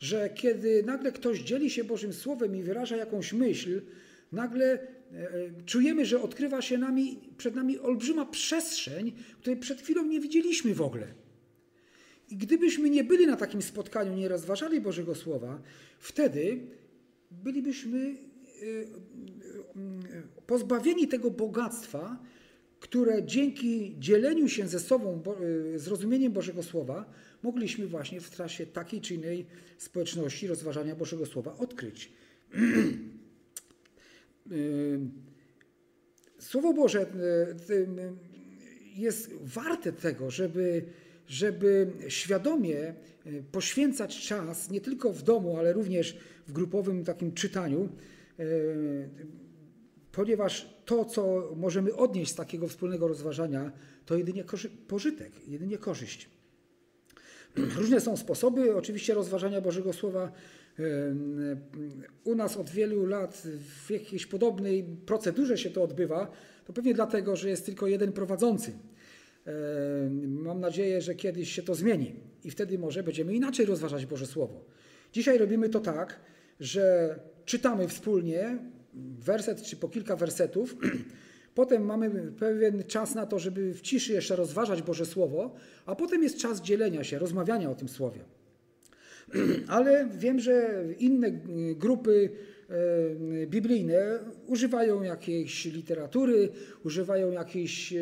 że 0.00 0.30
kiedy 0.34 0.82
nagle 0.82 1.12
ktoś 1.12 1.40
dzieli 1.40 1.70
się 1.70 1.84
Bożym 1.84 2.12
Słowem 2.12 2.56
i 2.56 2.62
wyraża 2.62 2.96
jakąś 2.96 3.32
myśl, 3.32 3.82
nagle 4.32 4.72
e, 4.72 4.80
czujemy, 5.66 6.06
że 6.06 6.22
odkrywa 6.22 6.62
się 6.62 6.78
nami, 6.78 7.20
przed 7.38 7.54
nami 7.54 7.78
olbrzyma 7.78 8.26
przestrzeń, 8.26 9.12
której 9.40 9.60
przed 9.60 9.82
chwilą 9.82 10.04
nie 10.04 10.20
widzieliśmy 10.20 10.74
w 10.74 10.82
ogóle. 10.82 11.06
I 12.30 12.36
gdybyśmy 12.36 12.90
nie 12.90 13.04
byli 13.04 13.26
na 13.26 13.36
takim 13.36 13.62
spotkaniu, 13.62 14.14
nie 14.14 14.28
rozważali 14.28 14.80
Bożego 14.80 15.14
Słowa, 15.14 15.62
wtedy 15.98 16.60
bylibyśmy 17.30 17.98
y, 17.98 18.16
y, 18.62 18.86
pozbawieni 20.46 21.08
tego 21.08 21.30
bogactwa, 21.30 22.22
które 22.80 23.24
dzięki 23.24 23.96
dzieleniu 23.98 24.48
się 24.48 24.68
ze 24.68 24.80
sobą 24.80 25.22
y, 25.74 25.78
zrozumieniem 25.78 26.32
Bożego 26.32 26.62
Słowa 26.62 27.12
mogliśmy 27.42 27.86
właśnie 27.86 28.20
w 28.20 28.30
trasie 28.30 28.66
takiej 28.66 29.00
czy 29.00 29.14
innej 29.14 29.46
społeczności 29.78 30.46
rozważania 30.46 30.96
Bożego 30.96 31.26
Słowa 31.26 31.56
odkryć. 31.58 32.12
Słowo 36.38 36.72
Boże 36.72 37.06
jest 38.96 39.30
warte 39.42 39.92
tego, 39.92 40.30
żeby 40.30 40.84
żeby 41.30 41.92
świadomie 42.08 42.78
e, 42.78 42.94
poświęcać 43.52 44.26
czas 44.26 44.70
nie 44.70 44.80
tylko 44.80 45.12
w 45.12 45.22
domu, 45.22 45.56
ale 45.56 45.72
również 45.72 46.16
w 46.46 46.52
grupowym 46.52 47.04
takim 47.04 47.32
czytaniu, 47.32 47.88
e, 48.38 48.44
ponieważ 50.12 50.74
to, 50.84 51.04
co 51.04 51.52
możemy 51.56 51.94
odnieść 51.94 52.32
z 52.32 52.34
takiego 52.34 52.68
wspólnego 52.68 53.08
rozważania, 53.08 53.72
to 54.06 54.16
jedynie 54.16 54.44
pożytek, 54.88 55.48
jedynie 55.48 55.78
korzyść. 55.78 56.28
Różne 57.78 58.00
są 58.00 58.16
sposoby 58.16 58.76
oczywiście 58.76 59.14
rozważania 59.14 59.60
Bożego 59.60 59.92
Słowa. 59.92 60.32
E, 60.78 60.82
u 62.24 62.34
nas 62.34 62.56
od 62.56 62.70
wielu 62.70 63.06
lat 63.06 63.42
w 63.86 63.90
jakiejś 63.90 64.26
podobnej 64.26 64.84
procedurze 65.06 65.58
się 65.58 65.70
to 65.70 65.82
odbywa. 65.82 66.32
To 66.64 66.72
pewnie 66.72 66.94
dlatego, 66.94 67.36
że 67.36 67.48
jest 67.48 67.66
tylko 67.66 67.86
jeden 67.86 68.12
prowadzący. 68.12 68.72
Mam 70.26 70.60
nadzieję, 70.60 71.00
że 71.00 71.14
kiedyś 71.14 71.52
się 71.52 71.62
to 71.62 71.74
zmieni 71.74 72.14
i 72.44 72.50
wtedy 72.50 72.78
może 72.78 73.02
będziemy 73.02 73.34
inaczej 73.34 73.66
rozważać 73.66 74.06
Boże 74.06 74.26
Słowo. 74.26 74.64
Dzisiaj 75.12 75.38
robimy 75.38 75.68
to 75.68 75.80
tak, 75.80 76.20
że 76.60 77.14
czytamy 77.44 77.88
wspólnie 77.88 78.58
werset 79.18 79.62
czy 79.62 79.76
po 79.76 79.88
kilka 79.88 80.16
wersetów, 80.16 80.76
potem 81.54 81.84
mamy 81.84 82.32
pewien 82.38 82.84
czas 82.84 83.14
na 83.14 83.26
to, 83.26 83.38
żeby 83.38 83.74
w 83.74 83.80
ciszy 83.80 84.12
jeszcze 84.12 84.36
rozważać 84.36 84.82
Boże 84.82 85.06
Słowo, 85.06 85.54
a 85.86 85.94
potem 85.96 86.22
jest 86.22 86.38
czas 86.38 86.60
dzielenia 86.60 87.04
się, 87.04 87.18
rozmawiania 87.18 87.70
o 87.70 87.74
tym 87.74 87.88
Słowie. 87.88 88.20
Ale 89.66 90.08
wiem, 90.18 90.40
że 90.40 90.84
inne 90.98 91.30
grupy 91.74 92.30
e, 92.30 92.59
biblijne 93.46 94.18
używają 94.46 95.02
jakiejś 95.02 95.64
literatury, 95.64 96.48
używają 96.84 97.32
jakichś 97.32 97.92
e, 97.92 97.98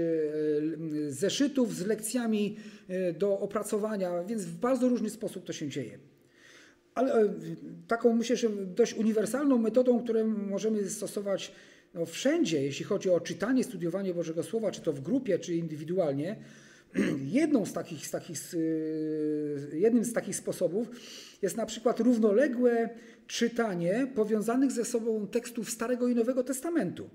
zeszytów 1.09 1.75
z 1.75 1.87
lekcjami 1.87 2.57
e, 2.89 3.13
do 3.13 3.39
opracowania, 3.41 4.25
więc 4.25 4.45
w 4.45 4.57
bardzo 4.57 4.89
różny 4.89 5.11
sposób 5.11 5.45
to 5.45 5.53
się 5.53 5.69
dzieje. 5.69 5.99
Ale 6.95 7.35
taką 7.89 8.13
myślę, 8.13 8.37
że 8.37 8.49
dość 8.51 8.95
uniwersalną 8.95 9.59
metodą, 9.59 10.03
którą 10.03 10.27
możemy 10.27 10.91
stosować 10.91 11.53
no, 11.95 12.07
wszędzie, 12.07 12.63
jeśli 12.63 12.85
chodzi 12.85 13.11
o 13.11 13.21
czytanie, 13.21 13.65
studiowanie 13.65 14.15
Bożego 14.15 14.43
Słowa, 14.43 14.71
czy 14.71 14.81
to 14.81 14.93
w 14.93 15.01
grupie, 15.01 15.39
czy 15.39 15.55
indywidualnie, 15.55 16.37
jedną 17.41 17.67
z 17.67 17.73
takich, 17.73 18.07
z 18.07 18.11
takich, 18.11 18.41
jednym 19.73 20.05
z 20.05 20.13
takich 20.13 20.37
sposobów 20.37 20.89
jest 21.43 21.57
na 21.57 21.67
przykład 21.67 22.01
równoległe 22.01 22.89
czytanie 23.27 24.07
powiązanych 24.15 24.73
ze 24.73 24.85
sobą 24.85 25.27
tekstów 25.27 25.71
Starego 25.71 26.09
i 26.09 26.15
Nowego 26.15 26.45
Testamentu. 26.45 27.11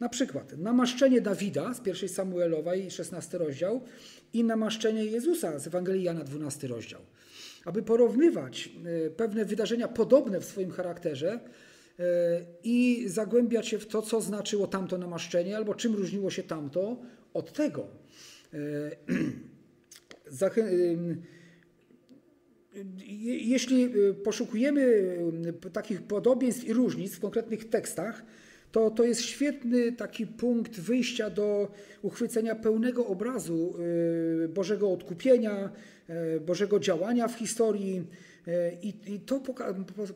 Na 0.00 0.08
przykład 0.08 0.58
namaszczenie 0.58 1.20
Dawida 1.20 1.74
z 1.74 1.80
pierwszej 1.80 2.08
Samuelowej, 2.08 2.90
16 2.90 3.38
rozdział 3.38 3.82
i 4.32 4.44
namaszczenie 4.44 5.04
Jezusa 5.04 5.58
z 5.58 5.66
Ewangelii 5.66 6.02
Jana, 6.02 6.24
12 6.24 6.68
rozdział. 6.68 7.00
Aby 7.64 7.82
porównywać 7.82 8.68
e, 9.06 9.10
pewne 9.10 9.44
wydarzenia 9.44 9.88
podobne 9.88 10.40
w 10.40 10.44
swoim 10.44 10.70
charakterze 10.70 11.32
e, 11.32 12.00
i 12.64 13.04
zagłębiać 13.06 13.68
się 13.68 13.78
w 13.78 13.86
to, 13.86 14.02
co 14.02 14.20
znaczyło 14.20 14.66
tamto 14.66 14.98
namaszczenie, 14.98 15.56
albo 15.56 15.74
czym 15.74 15.94
różniło 15.94 16.30
się 16.30 16.42
tamto 16.42 16.96
od 17.34 17.52
tego. 17.52 17.86
E, 18.54 18.58
jeśli 23.26 23.84
y, 23.84 24.14
poszukujemy 24.14 25.16
takich 25.72 26.02
podobieństw 26.02 26.64
i 26.64 26.72
różnic 26.72 27.14
w 27.14 27.20
konkretnych 27.20 27.68
tekstach, 27.68 28.24
to 28.72 28.90
to 28.90 29.04
jest 29.04 29.20
świetny 29.20 29.92
taki 29.92 30.26
punkt 30.26 30.80
wyjścia 30.80 31.30
do 31.30 31.72
uchwycenia 32.02 32.54
pełnego 32.54 33.06
obrazu 33.06 33.74
y, 34.44 34.48
Bożego 34.48 34.92
odkupienia, 34.92 35.70
Bożego 36.46 36.80
działania 36.80 37.28
w 37.28 37.34
historii. 37.34 38.06
I, 38.82 39.20
to 39.20 39.40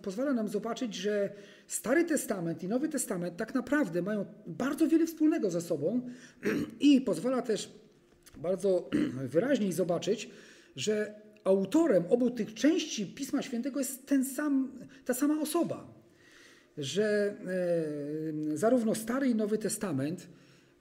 pozwala 0.03 0.33
nam 0.33 0.49
zobaczyć, 0.49 0.95
że 0.95 1.33
Stary 1.67 2.05
Testament 2.05 2.63
i 2.63 2.69
Nowy 2.69 2.89
Testament 2.89 3.37
tak 3.37 3.55
naprawdę 3.55 4.03
mają 4.03 4.25
bardzo 4.47 4.89
wiele 4.89 5.07
wspólnego 5.07 5.51
ze 5.51 5.61
sobą 5.61 6.01
i 6.81 7.01
pozwala 7.01 7.43
też 7.43 7.73
bardzo 8.37 8.91
wyraźniej 9.35 9.73
zobaczyć, 9.73 10.31
że 10.77 11.15
autorem 11.45 12.05
obu 12.09 12.31
tych 12.31 12.55
części 12.55 13.07
Pisma 13.07 13.43
Świętego 13.43 13.79
jest 13.79 14.07
ten 14.07 14.25
sam, 14.25 14.73
ta 15.05 15.15
sama 15.15 15.41
osoba. 15.41 15.95
Że 16.79 17.37
e, 18.53 18.57
zarówno 18.57 18.95
Stary 18.95 19.29
i 19.29 19.35
Nowy 19.35 19.59
Testament 19.59 20.29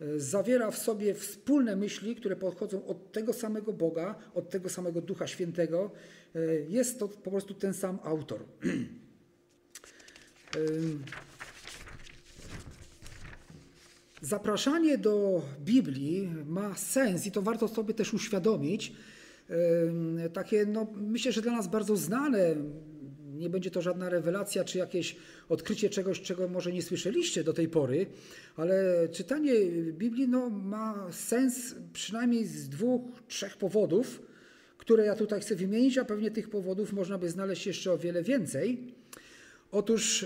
e, 0.02 0.20
zawiera 0.20 0.72
w 0.72 0.78
sobie 0.78 1.14
wspólne 1.14 1.76
myśli, 1.76 2.16
które 2.16 2.36
pochodzą 2.36 2.86
od 2.86 3.12
tego 3.12 3.34
samego 3.34 3.74
Boga, 3.74 4.16
od 4.34 4.50
tego 4.50 4.70
samego 4.70 5.02
Ducha 5.02 5.28
Świętego. 5.28 5.92
E, 6.36 6.40
jest 6.70 7.00
to 7.00 7.08
po 7.08 7.32
prostu 7.32 7.54
ten 7.54 7.74
sam 7.74 8.00
autor. 8.04 8.40
Zapraszanie 14.22 14.98
do 14.98 15.42
Biblii 15.60 16.30
ma 16.46 16.76
sens 16.76 17.28
i 17.28 17.32
to 17.32 17.42
warto 17.42 17.68
sobie 17.68 17.94
też 17.94 18.14
uświadomić, 18.14 18.94
takie, 20.34 20.66
no, 20.66 20.88
myślę, 20.96 21.32
że 21.32 21.42
dla 21.42 21.52
nas 21.52 21.68
bardzo 21.68 21.98
znane. 21.98 22.56
Nie 23.34 23.50
będzie 23.50 23.72
to 23.72 23.82
żadna 23.82 24.10
rewelacja 24.10 24.64
czy 24.64 24.78
jakieś 24.78 25.16
odkrycie 25.50 25.90
czegoś, 25.90 26.22
czego 26.22 26.48
może 26.48 26.72
nie 26.72 26.82
słyszeliście 26.82 27.44
do 27.44 27.54
tej 27.54 27.68
pory, 27.68 28.06
ale 28.56 28.76
czytanie 29.12 29.52
Biblii 29.92 30.28
no, 30.28 30.50
ma 30.50 31.08
sens 31.12 31.76
przynajmniej 31.94 32.46
z 32.46 32.70
dwóch, 32.70 33.02
trzech 33.28 33.58
powodów, 33.58 34.22
które 34.78 35.06
ja 35.06 35.16
tutaj 35.16 35.42
chcę 35.42 35.56
wymienić, 35.56 35.98
a 35.98 36.06
pewnie 36.06 36.32
tych 36.32 36.50
powodów 36.50 36.94
można 36.94 37.18
by 37.18 37.30
znaleźć 37.30 37.68
jeszcze 37.68 37.92
o 37.92 37.98
wiele 37.98 38.24
więcej. 38.24 38.94
Otóż 39.72 40.26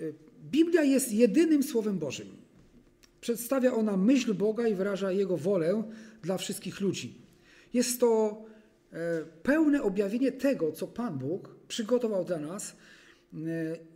yy, 0.00 0.14
Biblia 0.50 0.82
jest 0.82 1.12
jedynym 1.12 1.62
Słowem 1.62 1.98
Bożym. 1.98 2.37
Przedstawia 3.20 3.74
ona 3.74 3.96
myśl 3.96 4.34
Boga 4.34 4.68
i 4.68 4.74
wyraża 4.74 5.12
Jego 5.12 5.36
wolę 5.36 5.82
dla 6.22 6.38
wszystkich 6.38 6.80
ludzi. 6.80 7.14
Jest 7.74 8.00
to 8.00 8.42
e, 8.92 9.24
pełne 9.42 9.82
objawienie 9.82 10.32
tego, 10.32 10.72
co 10.72 10.86
Pan 10.86 11.18
Bóg 11.18 11.56
przygotował 11.68 12.24
dla 12.24 12.38
nas. 12.38 12.76
E, 13.34 13.36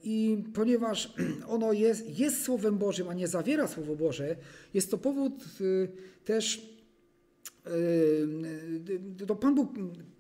I 0.05 0.45
ponieważ 0.55 1.15
ono 1.55 1.73
jest, 1.73 2.19
jest 2.19 2.43
Słowem 2.43 2.79
Bożym, 2.79 3.09
a 3.09 3.15
nie 3.15 3.29
zawiera 3.29 3.69
Słowo 3.69 3.97
Boże, 3.97 4.37
jest 4.75 4.91
to 4.91 4.99
powód 4.99 5.45
e, 5.61 6.25
też, 6.25 6.73
to 9.27 9.37
Pan 9.37 9.55
Bóg 9.55 9.71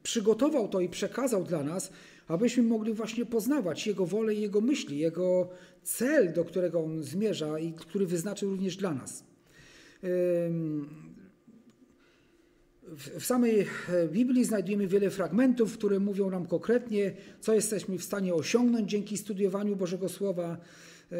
przygotował 0.03 0.69
to 0.69 0.81
i 0.81 0.89
przekazał 0.89 1.45
dla 1.45 1.63
nas, 1.63 1.93
abyśmy 2.29 2.63
mogli 2.63 2.93
właśnie 2.93 3.27
poznawać 3.27 3.87
Jego 3.87 4.07
wolę 4.07 4.35
i 4.35 4.41
Jego 4.41 4.61
myśli, 4.61 4.99
Jego 4.99 5.49
cel, 5.83 6.33
do 6.33 6.45
którego 6.45 6.81
On 6.81 7.03
zmierza 7.03 7.59
i 7.59 7.73
który 7.73 8.07
wyznaczył 8.07 8.51
również 8.51 8.77
dla 8.77 8.95
nas. 8.95 9.25
W 12.97 13.25
samej 13.25 13.61
e, 13.61 14.09
Biblii 14.09 14.45
znajdujemy 14.45 14.87
wiele 14.87 15.11
fragmentów, 15.11 15.73
które 15.79 15.99
mówią 15.99 16.31
nam 16.31 16.47
konkretnie, 16.47 17.13
co 17.41 17.55
jesteśmy 17.55 17.99
w 17.99 18.05
stanie 18.05 18.35
osiągnąć 18.35 18.91
dzięki 18.91 19.19
studiowaniu 19.19 19.77
Bożego 19.77 20.09
Słowa. 20.09 20.57
E, 21.13 21.17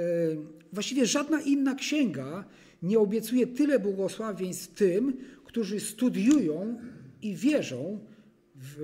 właściwie 0.73 1.07
żadna 1.07 1.41
inna 1.41 1.75
księga 1.75 2.45
nie 2.83 2.99
obiecuje 2.99 3.47
tyle 3.47 3.79
błogosławieństw 3.79 4.75
tym, 4.75 5.17
którzy 5.45 5.81
studiują 5.81 6.79
i 7.23 7.37
wierzą 7.37 7.99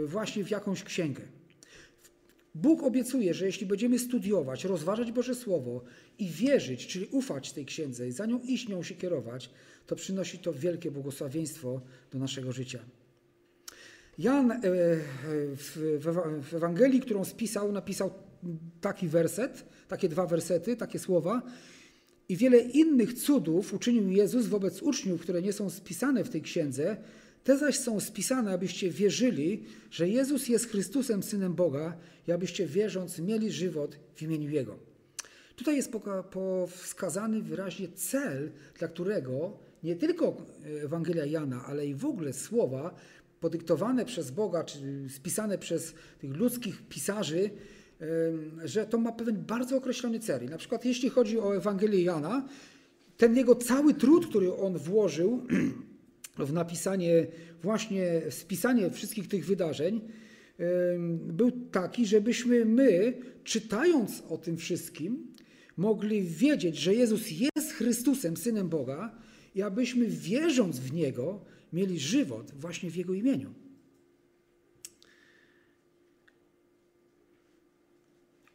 właśnie 0.06 0.44
w 0.44 0.50
jakąś 0.50 0.84
księgę. 0.84 1.22
Bóg 2.54 2.82
obiecuje, 2.82 3.34
że 3.34 3.46
jeśli 3.46 3.66
będziemy 3.66 3.98
studiować, 3.98 4.64
rozważać 4.64 5.12
Boże 5.12 5.34
Słowo 5.34 5.82
i 6.18 6.28
wierzyć, 6.28 6.86
czyli 6.86 7.06
ufać 7.06 7.52
tej 7.52 7.64
księdze 7.64 8.08
i 8.08 8.12
za 8.12 8.26
nią 8.26 8.40
iść, 8.40 8.68
nią 8.68 8.82
się 8.82 8.94
kierować, 8.94 9.50
to 9.86 9.96
przynosi 9.96 10.38
to 10.38 10.52
wielkie 10.52 10.90
błogosławieństwo 10.90 11.80
do 12.12 12.18
naszego 12.18 12.52
życia. 12.52 12.78
Jan 14.18 14.52
e, 14.52 14.58
w 16.40 16.54
Ewangelii, 16.54 17.00
którą 17.00 17.24
spisał, 17.24 17.72
napisał 17.72 18.10
taki 18.80 19.08
werset, 19.08 19.64
takie 19.88 20.08
dwa 20.08 20.26
wersety, 20.26 20.76
takie 20.76 20.98
słowa. 20.98 21.42
I 22.28 22.36
wiele 22.36 22.58
innych 22.58 23.14
cudów 23.14 23.74
uczynił 23.74 24.10
Jezus 24.10 24.46
wobec 24.46 24.82
uczniów, 24.82 25.20
które 25.20 25.42
nie 25.42 25.52
są 25.52 25.70
spisane 25.70 26.24
w 26.24 26.28
tej 26.28 26.42
księdze. 26.42 26.96
Te 27.44 27.58
zaś 27.58 27.78
są 27.78 28.00
spisane, 28.00 28.52
abyście 28.52 28.90
wierzyli, 28.90 29.64
że 29.90 30.08
Jezus 30.08 30.48
jest 30.48 30.68
Chrystusem, 30.68 31.22
Synem 31.22 31.54
Boga 31.54 31.96
i 32.28 32.32
abyście 32.32 32.66
wierząc 32.66 33.18
mieli 33.18 33.52
żywot 33.52 33.98
w 34.14 34.22
imieniu 34.22 34.50
Jego. 34.50 34.78
Tutaj 35.56 35.76
jest 35.76 35.92
wskazany 36.68 37.42
wyraźnie 37.42 37.88
cel, 37.88 38.50
dla 38.78 38.88
którego 38.88 39.58
nie 39.82 39.96
tylko 39.96 40.36
Ewangelia 40.84 41.26
Jana, 41.26 41.64
ale 41.66 41.86
i 41.86 41.94
w 41.94 42.04
ogóle 42.04 42.32
słowa 42.32 42.94
podyktowane 43.40 44.04
przez 44.04 44.30
Boga, 44.30 44.64
czy 44.64 44.78
spisane 45.08 45.58
przez 45.58 45.94
tych 46.18 46.36
ludzkich 46.36 46.88
pisarzy, 46.88 47.50
że 48.64 48.86
to 48.86 48.98
ma 48.98 49.12
pewien 49.12 49.44
bardzo 49.44 49.76
określony 49.76 50.20
cel. 50.20 50.48
na 50.50 50.58
przykład 50.58 50.84
jeśli 50.84 51.08
chodzi 51.08 51.38
o 51.38 51.56
Ewangelię 51.56 52.02
Jana, 52.02 52.48
ten 53.16 53.36
jego 53.36 53.54
cały 53.54 53.94
trud, 53.94 54.26
który 54.26 54.54
on 54.54 54.78
włożył 54.78 55.46
w 56.46 56.52
napisanie, 56.52 57.26
właśnie 57.62 58.22
spisanie 58.30 58.90
wszystkich 58.90 59.28
tych 59.28 59.46
wydarzeń, 59.46 60.00
był 61.10 61.50
taki, 61.50 62.06
żebyśmy 62.06 62.64
my, 62.64 63.14
czytając 63.44 64.22
o 64.28 64.38
tym 64.38 64.56
wszystkim, 64.56 65.34
mogli 65.76 66.22
wiedzieć, 66.22 66.76
że 66.76 66.94
Jezus 66.94 67.30
jest 67.30 67.72
Chrystusem, 67.72 68.36
Synem 68.36 68.68
Boga, 68.68 69.14
i 69.54 69.62
abyśmy 69.62 70.06
wierząc 70.06 70.78
w 70.78 70.92
Niego 70.92 71.44
mieli 71.72 72.00
żywot 72.00 72.52
właśnie 72.54 72.90
w 72.90 72.96
Jego 72.96 73.14
imieniu. 73.14 73.54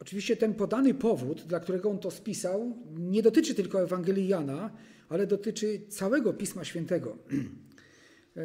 Oczywiście 0.00 0.36
ten 0.36 0.54
podany 0.54 0.94
powód, 0.94 1.42
dla 1.42 1.60
którego 1.60 1.90
on 1.90 1.98
to 1.98 2.10
spisał, 2.10 2.76
nie 2.96 3.22
dotyczy 3.22 3.54
tylko 3.54 3.82
Ewangelii 3.82 4.28
Jana, 4.28 4.70
ale 5.08 5.26
dotyczy 5.26 5.80
całego 5.88 6.32
Pisma 6.32 6.64
Świętego. 6.64 7.16
E, 8.36 8.40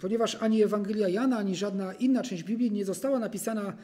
ponieważ 0.00 0.34
ani 0.34 0.62
Ewangelia 0.62 1.08
Jana, 1.08 1.38
ani 1.38 1.56
żadna 1.56 1.94
inna 1.94 2.22
część 2.22 2.42
Biblii 2.42 2.70
nie 2.70 2.84
została 2.84 3.18
napisana 3.18 3.76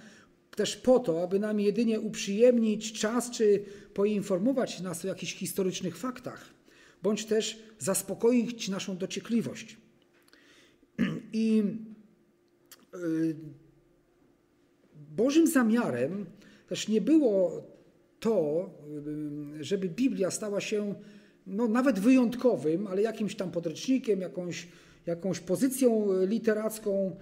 też 0.56 0.76
po 0.76 0.98
to, 0.98 1.22
aby 1.22 1.38
nam 1.38 1.60
jedynie 1.60 2.00
uprzyjemnić 2.00 2.92
czas, 2.92 3.30
czy 3.30 3.64
poinformować 3.94 4.80
nas 4.80 5.04
o 5.04 5.08
jakichś 5.08 5.34
historycznych 5.34 5.96
faktach, 5.96 6.54
bądź 7.02 7.24
też 7.24 7.58
zaspokoić 7.78 8.68
naszą 8.68 8.96
dociekliwość. 8.96 9.76
I 11.32 11.62
y, 12.94 13.36
Bożym 15.16 15.46
zamiarem 15.46 16.26
też 16.68 16.88
nie 16.88 17.00
było 17.00 17.66
to, 18.20 18.70
y, 19.60 19.64
żeby 19.64 19.88
Biblia 19.88 20.30
stała 20.30 20.60
się 20.60 20.94
no, 21.46 21.68
nawet 21.68 21.98
wyjątkowym, 21.98 22.86
ale 22.86 23.02
jakimś 23.02 23.34
tam 23.34 23.50
podręcznikiem, 23.50 24.20
jakąś, 24.20 24.68
jakąś 25.06 25.40
pozycją 25.40 26.06
literacką. 26.26 27.16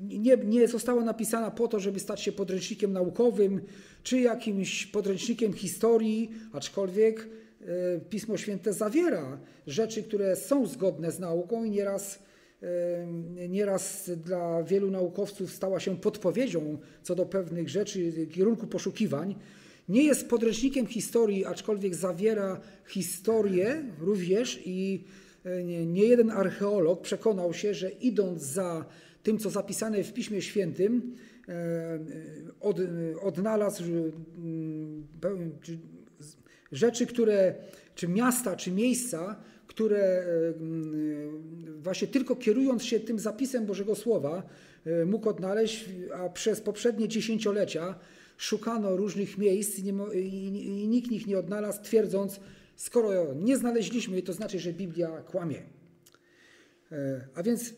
Nie, 0.00 0.36
nie 0.36 0.68
została 0.68 1.04
napisana 1.04 1.50
po 1.50 1.68
to, 1.68 1.80
żeby 1.80 2.00
stać 2.00 2.20
się 2.20 2.32
podręcznikiem 2.32 2.92
naukowym 2.92 3.60
czy 4.02 4.20
jakimś 4.20 4.86
podręcznikiem 4.86 5.52
historii, 5.52 6.30
aczkolwiek 6.52 7.28
e, 7.60 8.00
Pismo 8.00 8.36
Święte 8.36 8.72
zawiera 8.72 9.40
rzeczy, 9.66 10.02
które 10.02 10.36
są 10.36 10.66
zgodne 10.66 11.12
z 11.12 11.18
nauką 11.18 11.64
i 11.64 11.70
nieraz, 11.70 12.18
nieraz 13.48 14.10
dla 14.24 14.62
wielu 14.62 14.90
naukowców 14.90 15.52
stała 15.52 15.80
się 15.80 15.96
podpowiedzią 15.96 16.78
co 17.02 17.14
do 17.14 17.26
pewnych 17.26 17.68
rzeczy, 17.68 18.26
kierunku 18.32 18.66
poszukiwań. 18.66 19.34
Nie 19.90 20.04
jest 20.04 20.28
podręcznikiem 20.28 20.86
historii, 20.86 21.44
aczkolwiek 21.44 21.94
zawiera 21.94 22.60
historię 22.86 23.84
również 24.00 24.60
i 24.64 25.04
e, 25.44 25.64
nie, 25.64 26.04
jeden 26.04 26.30
archeolog 26.30 27.02
przekonał 27.02 27.54
się, 27.54 27.74
że 27.74 27.90
idąc 27.90 28.42
za 28.42 28.84
tym, 29.22 29.38
co 29.38 29.50
zapisane 29.50 30.04
w 30.04 30.12
Piśmie 30.12 30.42
Świętym, 30.42 31.16
e, 31.48 31.98
od, 32.60 32.76
odnalazł 33.22 33.84
rzeczy, 36.72 37.06
które, 37.06 37.54
czy 37.94 38.08
miasta, 38.08 38.56
czy 38.56 38.70
miejsca, 38.70 39.36
które 39.66 39.98
e, 39.98 40.24
właśnie 41.78 42.08
tylko 42.08 42.36
kierując 42.36 42.84
się 42.84 43.00
tym 43.00 43.18
zapisem 43.18 43.66
Bożego 43.66 43.94
Słowa 43.94 44.42
mógł 45.06 45.28
odnaleźć, 45.28 45.84
a 46.14 46.28
przez 46.28 46.60
poprzednie 46.60 47.08
dziesięciolecia 47.08 47.94
szukano 48.40 48.96
różnych 48.96 49.38
miejsc 49.38 49.78
i, 49.78 49.82
nie, 49.84 50.20
i, 50.20 50.66
i 50.82 50.88
nikt 50.88 51.12
ich 51.12 51.26
nie 51.26 51.38
odnalazł, 51.38 51.82
twierdząc, 51.82 52.40
skoro 52.76 53.34
nie 53.34 53.56
znaleźliśmy, 53.56 54.22
to 54.22 54.32
znaczy, 54.32 54.58
że 54.58 54.72
Biblia 54.72 55.08
kłamie. 55.08 55.62
E, 56.92 57.28
a 57.34 57.42
więc, 57.42 57.74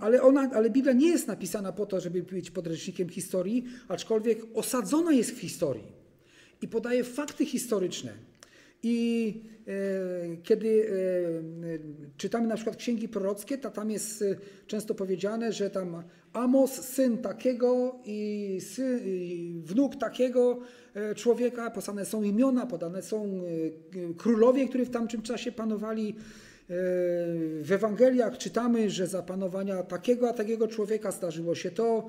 ale, 0.00 0.22
ona, 0.22 0.50
ale 0.54 0.70
Biblia 0.70 0.92
nie 0.92 1.08
jest 1.08 1.26
napisana 1.26 1.72
po 1.72 1.86
to, 1.86 2.00
żeby 2.00 2.22
być 2.22 2.50
podręcznikiem 2.50 3.08
historii, 3.08 3.64
aczkolwiek 3.88 4.38
osadzona 4.54 5.12
jest 5.12 5.30
w 5.30 5.40
historii 5.40 5.92
i 6.62 6.68
podaje 6.68 7.04
fakty 7.04 7.46
historyczne. 7.46 8.12
I 8.88 9.42
e, 9.66 10.36
kiedy 10.42 10.88
e, 10.88 12.16
czytamy 12.16 12.46
na 12.46 12.54
przykład 12.54 12.76
księgi 12.76 13.08
prorockie, 13.08 13.58
to 13.58 13.70
tam 13.70 13.90
jest 13.90 14.24
często 14.66 14.94
powiedziane, 14.94 15.52
że 15.52 15.70
tam 15.70 16.02
Amos, 16.36 16.70
syn 16.70 17.18
takiego 17.18 17.98
i, 18.04 18.58
syn, 18.60 19.00
i 19.04 19.60
wnuk 19.64 19.96
takiego 19.96 20.58
e, 20.94 21.14
człowieka, 21.14 21.70
podane 21.70 22.04
są 22.04 22.22
imiona, 22.22 22.66
podane 22.66 23.02
są 23.02 23.24
e, 23.24 24.14
królowie, 24.14 24.68
którzy 24.68 24.84
w 24.84 24.90
tamtym 24.90 25.22
czasie 25.22 25.52
panowali. 25.52 26.08
E, 26.08 26.14
w 27.62 27.68
Ewangeliach 27.70 28.38
czytamy, 28.38 28.90
że 28.90 29.06
za 29.06 29.22
panowania 29.22 29.82
takiego 29.82 30.28
a 30.28 30.32
takiego 30.32 30.68
człowieka 30.68 31.10
zdarzyło 31.10 31.54
się 31.54 31.70
to. 31.70 32.08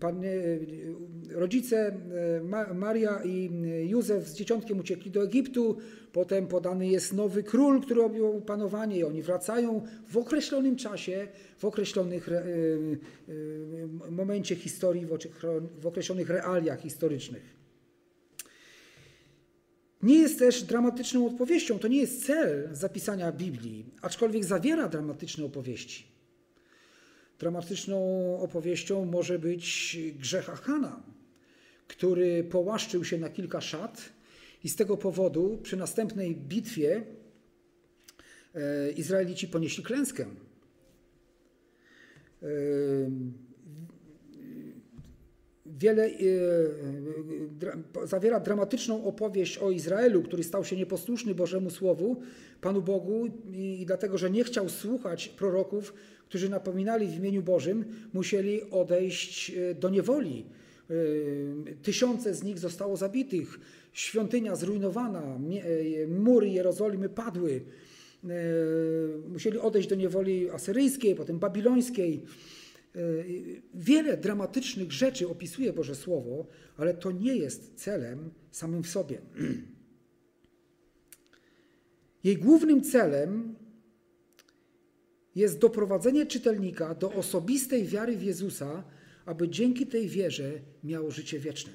Pan, 0.00 0.22
rodzice 1.30 2.00
Maria 2.74 3.20
i 3.24 3.50
Józef 3.88 4.28
z 4.28 4.34
dzieciątkiem 4.34 4.78
uciekli 4.78 5.10
do 5.10 5.24
Egiptu, 5.24 5.76
potem 6.12 6.46
podany 6.46 6.88
jest 6.88 7.12
nowy 7.12 7.42
król, 7.42 7.80
który 7.82 8.02
objął 8.02 8.40
panowanie 8.40 8.98
i 8.98 9.04
oni 9.04 9.22
wracają 9.22 9.82
w 10.08 10.16
określonym 10.16 10.76
czasie, 10.76 11.28
w 11.58 11.64
określonych 11.64 12.28
momencie 14.10 14.56
historii, 14.56 15.06
w 15.80 15.86
określonych 15.86 16.30
realiach 16.30 16.80
historycznych. 16.80 17.60
Nie 20.02 20.18
jest 20.18 20.38
też 20.38 20.62
dramatyczną 20.62 21.26
opowieścią, 21.26 21.78
to 21.78 21.88
nie 21.88 22.00
jest 22.00 22.26
cel 22.26 22.68
zapisania 22.72 23.32
Biblii, 23.32 23.84
aczkolwiek 24.02 24.44
zawiera 24.44 24.88
dramatyczne 24.88 25.44
opowieści. 25.44 26.19
Dramatyczną 27.40 27.98
opowieścią 28.40 29.04
może 29.04 29.38
być 29.38 29.98
grzech 30.18 30.50
Achana, 30.50 31.02
który 31.86 32.44
połaszczył 32.44 33.04
się 33.04 33.18
na 33.18 33.28
kilka 33.28 33.60
szat 33.60 34.12
i 34.64 34.68
z 34.68 34.76
tego 34.76 34.96
powodu 34.96 35.58
przy 35.62 35.76
następnej 35.76 36.36
bitwie 36.36 37.02
e, 38.54 38.90
Izraelici 38.90 39.48
ponieśli 39.48 39.84
klęskę. 39.84 40.26
E, 42.42 42.46
wiele, 45.66 46.06
e, 46.06 46.10
zawiera 48.06 48.40
dramatyczną 48.40 49.04
opowieść 49.04 49.58
o 49.58 49.70
Izraelu, 49.70 50.22
który 50.22 50.44
stał 50.44 50.64
się 50.64 50.76
nieposłuszny 50.76 51.34
Bożemu 51.34 51.70
Słowu, 51.70 52.22
Panu 52.60 52.82
Bogu 52.82 53.26
i 53.52 53.84
dlatego, 53.86 54.18
że 54.18 54.30
nie 54.30 54.44
chciał 54.44 54.68
słuchać 54.68 55.28
proroków, 55.28 55.94
którzy 56.30 56.48
napominali 56.48 57.06
w 57.06 57.16
imieniu 57.16 57.42
Bożym, 57.42 57.84
musieli 58.12 58.70
odejść 58.70 59.50
e, 59.50 59.74
do 59.74 59.90
niewoli. 59.90 60.46
E, 60.90 60.94
tysiące 61.82 62.34
z 62.34 62.42
nich 62.42 62.58
zostało 62.58 62.96
zabitych, 62.96 63.60
świątynia 63.92 64.56
zrujnowana, 64.56 65.22
e, 65.22 65.38
mury 66.06 66.48
Jerozolimy 66.48 67.08
padły. 67.08 67.60
Musieli 69.28 69.58
odejść 69.58 69.88
do 69.88 69.94
niewoli 69.94 70.50
asyryjskiej, 70.50 71.14
potem 71.14 71.38
babilońskiej. 71.38 72.22
Wiele 73.74 74.16
dramatycznych 74.16 74.92
rzeczy 74.92 75.28
opisuje 75.28 75.72
Boże 75.72 75.94
Słowo, 75.94 76.46
ale 76.76 76.94
to 76.94 77.10
nie 77.10 77.36
jest 77.36 77.74
celem 77.74 78.30
samym 78.50 78.82
w 78.82 78.88
sobie. 78.88 79.18
Jej 82.24 82.36
głównym 82.36 82.82
celem 82.82 83.54
jest 85.34 85.58
doprowadzenie 85.58 86.26
czytelnika 86.26 86.94
do 86.94 87.12
osobistej 87.12 87.84
wiary 87.84 88.16
w 88.16 88.22
Jezusa, 88.22 88.84
aby 89.26 89.48
dzięki 89.48 89.86
tej 89.86 90.08
wierze 90.08 90.52
miało 90.84 91.10
życie 91.10 91.38
wieczne. 91.38 91.72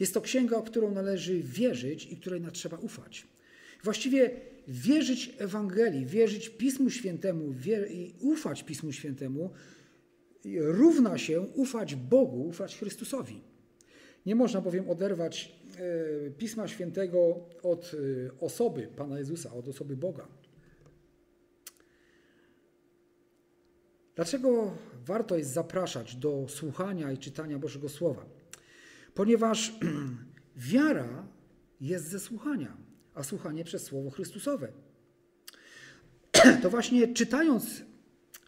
Jest 0.00 0.14
to 0.14 0.20
księga, 0.20 0.56
o 0.56 0.62
którą 0.62 0.90
należy 0.90 1.42
wierzyć 1.42 2.06
i 2.12 2.16
której 2.16 2.42
trzeba 2.52 2.76
ufać. 2.76 3.26
Właściwie 3.84 4.30
wierzyć 4.68 5.34
Ewangelii, 5.38 6.06
wierzyć 6.06 6.48
Pismu 6.48 6.90
Świętemu 6.90 7.54
i 7.90 8.14
ufać 8.20 8.62
Pismu 8.62 8.92
Świętemu 8.92 9.50
równa 10.56 11.18
się 11.18 11.40
ufać 11.40 11.94
Bogu, 11.94 12.48
ufać 12.48 12.76
Chrystusowi. 12.76 13.40
Nie 14.26 14.34
można 14.34 14.60
bowiem 14.60 14.90
oderwać 14.90 15.52
e, 16.26 16.30
Pisma 16.30 16.68
Świętego 16.68 17.40
od 17.62 17.94
e, 17.94 18.40
osoby 18.40 18.88
Pana 18.96 19.18
Jezusa, 19.18 19.54
od 19.54 19.68
osoby 19.68 19.96
Boga. 19.96 20.28
Dlaczego 24.18 24.76
warto 25.06 25.36
jest 25.36 25.50
zapraszać 25.52 26.16
do 26.16 26.46
słuchania 26.48 27.12
i 27.12 27.18
czytania 27.18 27.58
Bożego 27.58 27.88
Słowa? 27.88 28.26
Ponieważ 29.14 29.72
wiara 30.56 31.26
jest 31.80 32.08
ze 32.08 32.20
słuchania, 32.20 32.76
a 33.14 33.22
słuchanie 33.22 33.64
przez 33.64 33.82
Słowo 33.82 34.10
Chrystusowe. 34.10 34.68
To 36.62 36.70
właśnie 36.70 37.14
czytając 37.14 37.82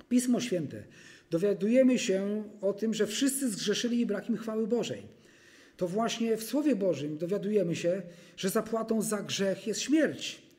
Pismo 0.08 0.40
Święte, 0.40 0.84
dowiadujemy 1.30 1.98
się 1.98 2.44
o 2.60 2.72
tym, 2.72 2.94
że 2.94 3.06
wszyscy 3.06 3.50
zgrzeszyli 3.50 4.00
i 4.00 4.06
brak 4.06 4.28
im 4.28 4.36
chwały 4.36 4.66
Bożej. 4.66 5.06
To 5.76 5.88
właśnie 5.88 6.36
w 6.36 6.42
Słowie 6.42 6.76
Bożym 6.76 7.18
dowiadujemy 7.18 7.76
się, 7.76 8.02
że 8.36 8.48
zapłatą 8.50 9.02
za 9.02 9.22
grzech 9.22 9.66
jest 9.66 9.80
śmierć. 9.80 10.49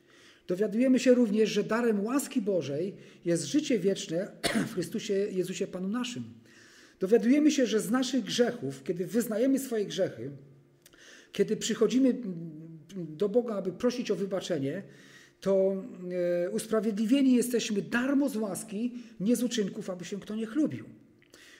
Dowiadujemy 0.46 0.98
się 0.98 1.14
również, 1.14 1.50
że 1.50 1.64
darem 1.64 2.04
łaski 2.04 2.42
Bożej 2.42 2.94
jest 3.24 3.44
życie 3.44 3.78
wieczne 3.78 4.30
w 4.68 4.74
Chrystusie 4.74 5.14
Jezusie 5.14 5.66
Panu 5.66 5.88
naszym. 5.88 6.24
Dowiadujemy 7.00 7.50
się, 7.50 7.66
że 7.66 7.80
z 7.80 7.90
naszych 7.90 8.24
grzechów, 8.24 8.82
kiedy 8.84 9.06
wyznajemy 9.06 9.58
swoje 9.58 9.86
grzechy, 9.86 10.30
kiedy 11.32 11.56
przychodzimy 11.56 12.14
do 12.94 13.28
Boga, 13.28 13.54
aby 13.54 13.72
prosić 13.72 14.10
o 14.10 14.16
wybaczenie, 14.16 14.82
to 15.40 15.84
e, 16.44 16.50
usprawiedliwieni 16.50 17.34
jesteśmy 17.34 17.82
darmo 17.82 18.28
z 18.28 18.36
łaski, 18.36 18.92
nie 19.20 19.36
z 19.36 19.42
uczynków, 19.42 19.90
aby 19.90 20.04
się 20.04 20.20
kto 20.20 20.34
nie 20.34 20.46
chlubił. 20.46 20.84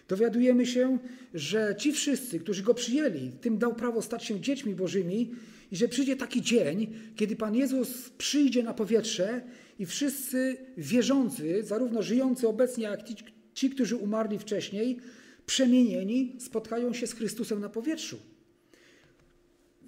Dowiadujemy 0.08 0.66
się, 0.66 0.98
że 1.34 1.74
ci 1.78 1.92
wszyscy, 1.92 2.40
którzy 2.40 2.62
go 2.62 2.74
przyjęli, 2.74 3.30
tym 3.40 3.58
dał 3.58 3.74
prawo 3.74 4.02
stać 4.02 4.24
się 4.24 4.40
dziećmi 4.40 4.74
Bożymi 4.74 5.30
i 5.72 5.76
że 5.76 5.88
przyjdzie 5.88 6.16
taki 6.16 6.42
dzień, 6.42 6.94
kiedy 7.16 7.36
Pan 7.36 7.54
Jezus 7.54 8.10
przyjdzie 8.18 8.62
na 8.62 8.74
powietrze 8.74 9.40
i 9.78 9.86
wszyscy 9.86 10.56
wierzący, 10.76 11.62
zarówno 11.64 12.02
żyjący 12.02 12.48
obecnie, 12.48 12.84
jak 12.84 13.02
ci, 13.04 13.16
ci 13.54 13.70
którzy 13.70 13.96
umarli 13.96 14.38
wcześniej, 14.38 14.98
Przemienieni 15.46 16.36
spotkają 16.38 16.92
się 16.92 17.06
z 17.06 17.14
Chrystusem 17.14 17.60
na 17.60 17.68
powietrzu. 17.68 18.18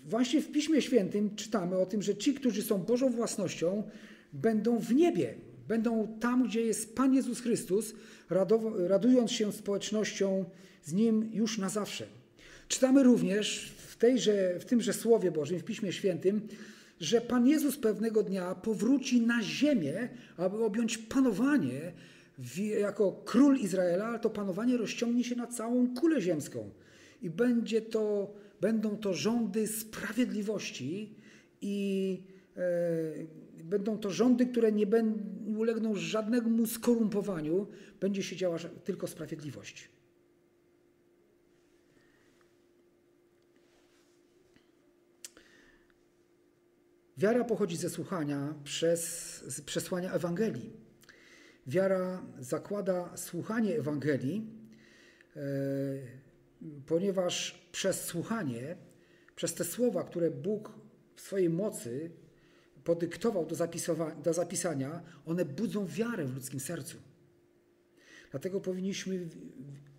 Właśnie 0.05 0.41
w 0.41 0.53
Piśmie 0.53 0.83
Świętym 0.83 1.37
czytamy 1.37 1.79
o 1.79 1.87
tym, 1.87 2.03
że 2.03 2.17
ci, 2.17 2.35
którzy 2.35 2.63
są 2.63 2.79
Bożą 2.79 3.11
własnością, 3.11 3.83
będą 4.33 4.79
w 4.79 4.95
niebie. 4.95 5.35
Będą 5.69 6.19
tam, 6.21 6.49
gdzie 6.49 6.61
jest 6.61 6.95
Pan 6.95 7.15
Jezus 7.15 7.41
Chrystus, 7.41 7.95
radując 8.77 9.33
się 9.33 9.53
społecznością 9.53 10.45
z 10.85 10.93
Nim 10.93 11.31
już 11.33 11.59
na 11.59 11.69
zawsze. 11.69 12.07
Czytamy 12.69 13.03
również 13.03 13.74
w, 13.95 13.97
tejże, 13.97 14.59
w 14.61 14.65
tymże 14.65 14.93
Słowie 14.93 15.31
Bożym, 15.31 15.59
w 15.59 15.65
Piśmie 15.65 15.93
Świętym, 15.93 16.41
że 17.01 17.21
Pan 17.21 17.47
Jezus 17.47 17.77
pewnego 17.77 18.23
dnia 18.23 18.55
powróci 18.55 19.21
na 19.21 19.43
ziemię, 19.43 20.09
aby 20.37 20.65
objąć 20.65 20.99
panowanie 20.99 21.93
jako 22.81 23.23
król 23.25 23.59
Izraela, 23.59 24.05
ale 24.05 24.19
to 24.19 24.31
panowanie 24.31 24.77
rozciągnie 24.77 25.25
się 25.25 25.37
na 25.37 25.47
całą 25.47 25.95
kulę 25.95 26.21
ziemską. 26.21 26.71
I 27.23 27.31
będzie 27.31 27.83
to, 27.83 28.35
będą 28.61 28.97
to 28.97 29.15
rządy 29.15 29.67
sprawiedliwości 29.67 31.15
i 31.61 32.19
e, 32.57 33.65
będą 33.65 33.99
to 33.99 34.11
rządy, 34.11 34.47
które 34.47 34.73
nie, 34.73 34.87
będą, 34.87 35.21
nie 35.47 35.59
ulegną 35.59 35.95
żadnemu 35.95 36.67
skorumpowaniu. 36.67 37.67
Będzie 38.01 38.23
się 38.23 38.37
działa 38.37 38.59
tylko 38.85 39.07
sprawiedliwość. 39.07 39.94
Wiara 47.25 47.45
pochodzi 47.45 47.77
ze 47.77 47.91
słuchania 47.91 48.55
przez 48.65 49.63
przesłania 49.67 50.13
Ewangelii. 50.13 50.73
Wiara 51.67 52.23
zakłada 52.39 53.17
słuchanie 53.17 53.77
Ewangelii, 53.77 54.47
e, 55.37 55.41
ponieważ 56.87 57.67
przez 57.73 58.05
słuchanie, 58.05 58.77
przez 59.37 59.55
te 59.55 59.65
słowa, 59.65 60.05
które 60.05 60.31
Bóg 60.31 60.73
w 61.17 61.21
swojej 61.21 61.51
mocy 61.51 62.11
podyktował 62.85 63.47
do, 63.47 63.57
do 64.23 64.33
zapisania, 64.33 65.03
one 65.27 65.45
budzą 65.45 65.87
wiarę 65.87 66.25
w 66.25 66.35
ludzkim 66.35 66.61
sercu. 66.61 66.97
Dlatego 68.31 68.61
powinniśmy 68.61 69.29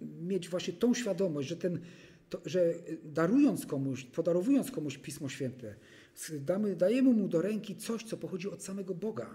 mieć 0.01 0.49
właśnie 0.49 0.73
tą 0.73 0.93
świadomość, 0.93 1.47
że, 1.47 1.57
ten, 1.57 1.79
to, 2.29 2.41
że 2.45 2.73
darując 3.03 3.65
komuś, 3.65 4.03
podarowując 4.03 4.71
komuś 4.71 4.97
Pismo 4.97 5.29
Święte, 5.29 5.75
damy, 6.39 6.75
dajemy 6.75 7.13
mu 7.13 7.27
do 7.27 7.41
ręki 7.41 7.75
coś, 7.75 8.03
co 8.03 8.17
pochodzi 8.17 8.49
od 8.49 8.63
samego 8.63 8.95
Boga. 8.95 9.29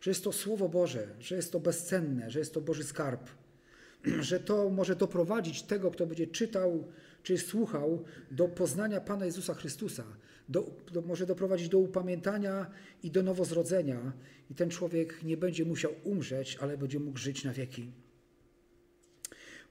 Że 0.00 0.10
jest 0.10 0.24
to 0.24 0.32
Słowo 0.32 0.68
Boże, 0.68 1.08
że 1.20 1.36
jest 1.36 1.52
to 1.52 1.60
bezcenne, 1.60 2.30
że 2.30 2.38
jest 2.38 2.54
to 2.54 2.60
Boży 2.60 2.84
skarb, 2.84 3.30
że 4.20 4.40
to 4.40 4.70
może 4.70 4.96
doprowadzić 4.96 5.62
tego, 5.62 5.90
kto 5.90 6.06
będzie 6.06 6.26
czytał 6.26 6.84
czy 7.22 7.38
słuchał, 7.38 8.04
do 8.30 8.48
poznania 8.48 9.00
Pana 9.00 9.24
Jezusa 9.26 9.54
Chrystusa. 9.54 10.04
Do, 10.48 10.70
do, 10.92 11.02
może 11.02 11.26
doprowadzić 11.26 11.68
do 11.68 11.78
upamiętania 11.78 12.66
i 13.02 13.10
do 13.10 13.22
nowozrodzenia, 13.22 14.12
i 14.50 14.54
ten 14.54 14.70
człowiek 14.70 15.22
nie 15.22 15.36
będzie 15.36 15.64
musiał 15.64 15.92
umrzeć, 16.04 16.58
ale 16.60 16.78
będzie 16.78 16.98
mógł 16.98 17.18
żyć 17.18 17.44
na 17.44 17.52
wieki. 17.52 17.90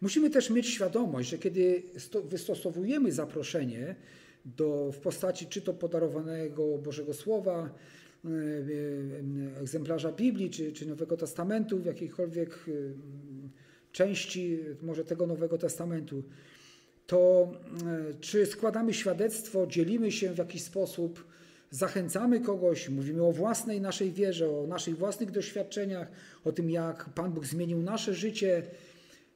Musimy 0.01 0.29
też 0.29 0.49
mieć 0.49 0.67
świadomość, 0.67 1.29
że 1.29 1.37
kiedy 1.37 1.83
wystosowujemy 2.23 3.11
zaproszenie, 3.11 3.95
do, 4.45 4.91
w 4.91 4.97
postaci 4.97 5.47
czy 5.47 5.61
to 5.61 5.73
podarowanego 5.73 6.77
Bożego 6.77 7.13
Słowa, 7.13 7.69
e, 8.25 8.29
e, 8.29 9.61
egzemplarza 9.61 10.11
Biblii, 10.11 10.49
czy, 10.49 10.71
czy 10.71 10.85
Nowego 10.85 11.17
Testamentu, 11.17 11.79
w 11.79 11.85
jakiejkolwiek 11.85 12.49
e, 12.67 12.71
części 13.91 14.59
może 14.81 15.05
tego 15.05 15.27
Nowego 15.27 15.57
Testamentu, 15.57 16.23
to 17.07 17.51
czy 18.19 18.45
składamy 18.45 18.93
świadectwo, 18.93 19.67
dzielimy 19.67 20.11
się 20.11 20.33
w 20.33 20.37
jakiś 20.37 20.63
sposób, 20.63 21.25
zachęcamy 21.69 22.39
kogoś, 22.39 22.89
mówimy 22.89 23.23
o 23.23 23.31
własnej 23.31 23.81
naszej 23.81 24.11
wierze, 24.11 24.49
o 24.49 24.67
naszych 24.67 24.97
własnych 24.97 25.31
doświadczeniach, 25.31 26.07
o 26.43 26.51
tym, 26.51 26.69
jak 26.69 27.09
Pan 27.09 27.31
Bóg 27.31 27.45
zmienił 27.45 27.81
nasze 27.81 28.13
życie, 28.13 28.63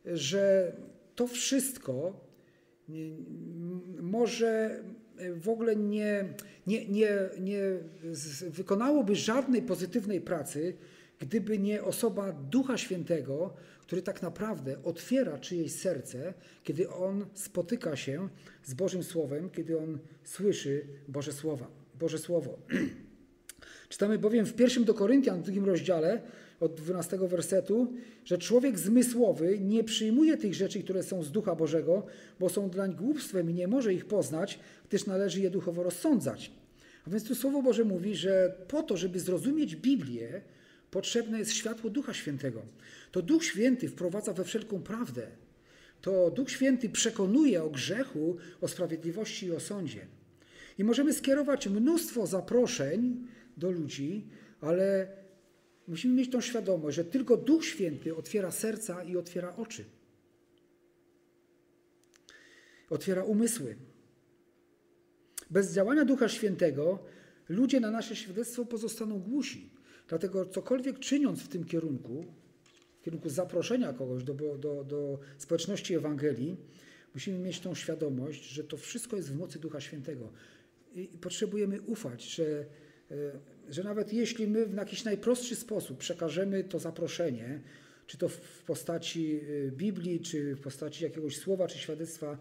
że 0.05 0.74
to 1.16 1.28
wszystko 1.28 2.14
może 4.01 4.84
w 5.36 5.49
ogóle 5.49 5.76
nie, 5.76 6.26
nie, 6.67 6.86
nie, 6.88 7.09
nie 7.39 7.61
wykonałoby 8.49 9.15
żadnej 9.15 9.61
pozytywnej 9.61 10.22
pracy, 10.22 10.74
gdyby 11.20 11.59
nie 11.59 11.84
osoba 11.84 12.32
Ducha 12.32 12.78
Świętego, 12.78 13.53
który 13.82 14.01
tak 14.01 14.22
naprawdę 14.22 14.84
otwiera 14.84 15.38
czyjeś 15.38 15.72
serce, 15.72 16.34
kiedy 16.63 16.89
on 16.89 17.26
spotyka 17.34 17.95
się 17.95 18.30
z 18.63 18.74
Bożym 18.74 19.03
Słowem, 19.03 19.49
kiedy 19.49 19.80
on 19.80 19.99
słyszy 20.24 20.86
Boże 21.07 21.34
Słowa, 21.34 21.67
Boże 21.99 22.17
Słowo. 22.17 22.59
Czytamy 23.89 24.17
bowiem 24.17 24.45
w 24.45 24.53
pierwszym 24.53 24.84
do 24.84 24.93
Koryntian, 24.93 25.39
w 25.39 25.43
drugim 25.43 25.65
rozdziale, 25.65 26.22
od 26.60 26.76
12 26.76 27.18
wersetu, 27.18 27.93
że 28.26 28.38
człowiek 28.38 28.80
zmysłowy 28.80 29.60
nie 29.60 29.84
przyjmuje 29.84 30.38
tych 30.38 30.53
rzeczy, 30.53 30.84
które 30.84 31.03
są 31.03 31.24
z 31.24 31.32
Ducha 31.32 31.55
Bożego, 31.55 32.05
bo 32.39 32.49
są 32.49 32.70
dlań 32.70 32.95
głupstwem 32.95 33.49
i 33.49 33.53
nie 33.53 33.68
może 33.68 33.93
ich 33.93 34.05
poznać, 34.05 34.60
gdyż 34.89 35.05
należy 35.05 35.39
je 35.39 35.49
duchowo 35.49 35.84
rozsądzać. 35.84 36.51
A 37.07 37.10
więc 37.10 37.24
tu 37.24 37.36
Słowo 37.36 37.62
Boże 37.62 37.84
mówi, 37.84 38.16
że 38.16 38.55
po 38.68 38.84
to, 38.84 38.97
żeby 38.97 39.20
zrozumieć 39.20 39.76
Biblię, 39.76 40.41
potrzebne 40.91 41.39
jest 41.39 41.53
światło 41.53 41.89
Ducha 41.89 42.14
Świętego. 42.14 42.62
To 43.12 43.22
Duch 43.22 43.43
Święty 43.43 43.89
wprowadza 43.89 44.34
we 44.34 44.43
wszelką 44.43 44.82
prawdę. 44.82 45.28
To 46.01 46.32
Duch 46.32 46.51
Święty 46.51 46.89
przekonuje 46.89 47.64
o 47.64 47.70
grzechu, 47.70 48.38
o 48.62 48.68
sprawiedliwości 48.68 49.45
i 49.45 49.51
o 49.51 49.60
sądzie. 49.60 50.07
I 50.78 50.84
możemy 50.84 51.14
skierować 51.14 51.68
mnóstwo 51.68 52.28
zaproszeń 52.28 53.28
do 53.57 53.72
ludzi, 53.72 54.28
ale 54.62 55.07
Musimy 55.90 56.16
mieć 56.16 56.32
tą 56.32 56.42
świadomość, 56.42 56.96
że 56.96 57.06
tylko 57.06 57.38
Duch 57.38 57.66
Święty 57.66 58.16
otwiera 58.16 58.52
serca 58.52 59.04
i 59.04 59.18
otwiera 59.18 59.56
oczy. 59.56 59.86
Otwiera 62.90 63.24
umysły. 63.24 63.76
Bez 65.50 65.74
działania 65.74 66.06
Ducha 66.06 66.30
Świętego 66.30 67.00
ludzie 67.50 67.80
na 67.80 67.92
nasze 67.92 68.16
świadectwo 68.16 68.66
pozostaną 68.66 69.20
głusi. 69.20 69.70
Dlatego 70.08 70.46
cokolwiek 70.46 71.00
czyniąc 71.00 71.42
w 71.42 71.48
tym 71.48 71.66
kierunku, 71.66 72.26
w 73.02 73.04
kierunku 73.04 73.30
zaproszenia 73.30 73.94
kogoś 73.94 74.24
do, 74.24 74.34
do, 74.34 74.84
do 74.84 75.20
społeczności 75.38 75.94
Ewangelii, 75.96 76.58
musimy 77.14 77.40
mieć 77.40 77.60
tą 77.60 77.76
świadomość, 77.76 78.44
że 78.44 78.64
to 78.64 78.78
wszystko 78.78 79.16
jest 79.16 79.32
w 79.32 79.38
mocy 79.38 79.60
Ducha 79.60 79.82
Świętego. 79.82 80.32
I 80.96 81.08
potrzebujemy 81.08 81.82
ufać, 81.82 82.24
że 82.24 82.66
że 83.70 83.84
nawet 83.84 84.14
jeśli 84.14 84.47
my 84.47 84.66
w 84.66 84.76
jakiś 84.76 85.03
najprostszy 85.03 85.55
sposób 85.55 85.97
przekażemy 85.97 86.64
to 86.64 86.80
zaproszenie, 86.80 87.62
czy 88.07 88.18
to 88.18 88.30
w 88.30 88.64
postaci 88.64 89.39
y, 89.43 89.72
Biblii, 89.76 90.20
czy 90.20 90.55
w 90.55 90.62
postaci 90.62 91.03
jakiegoś 91.03 91.38
słowa, 91.38 91.68
czy 91.68 91.78
świadectwa, 91.78 92.38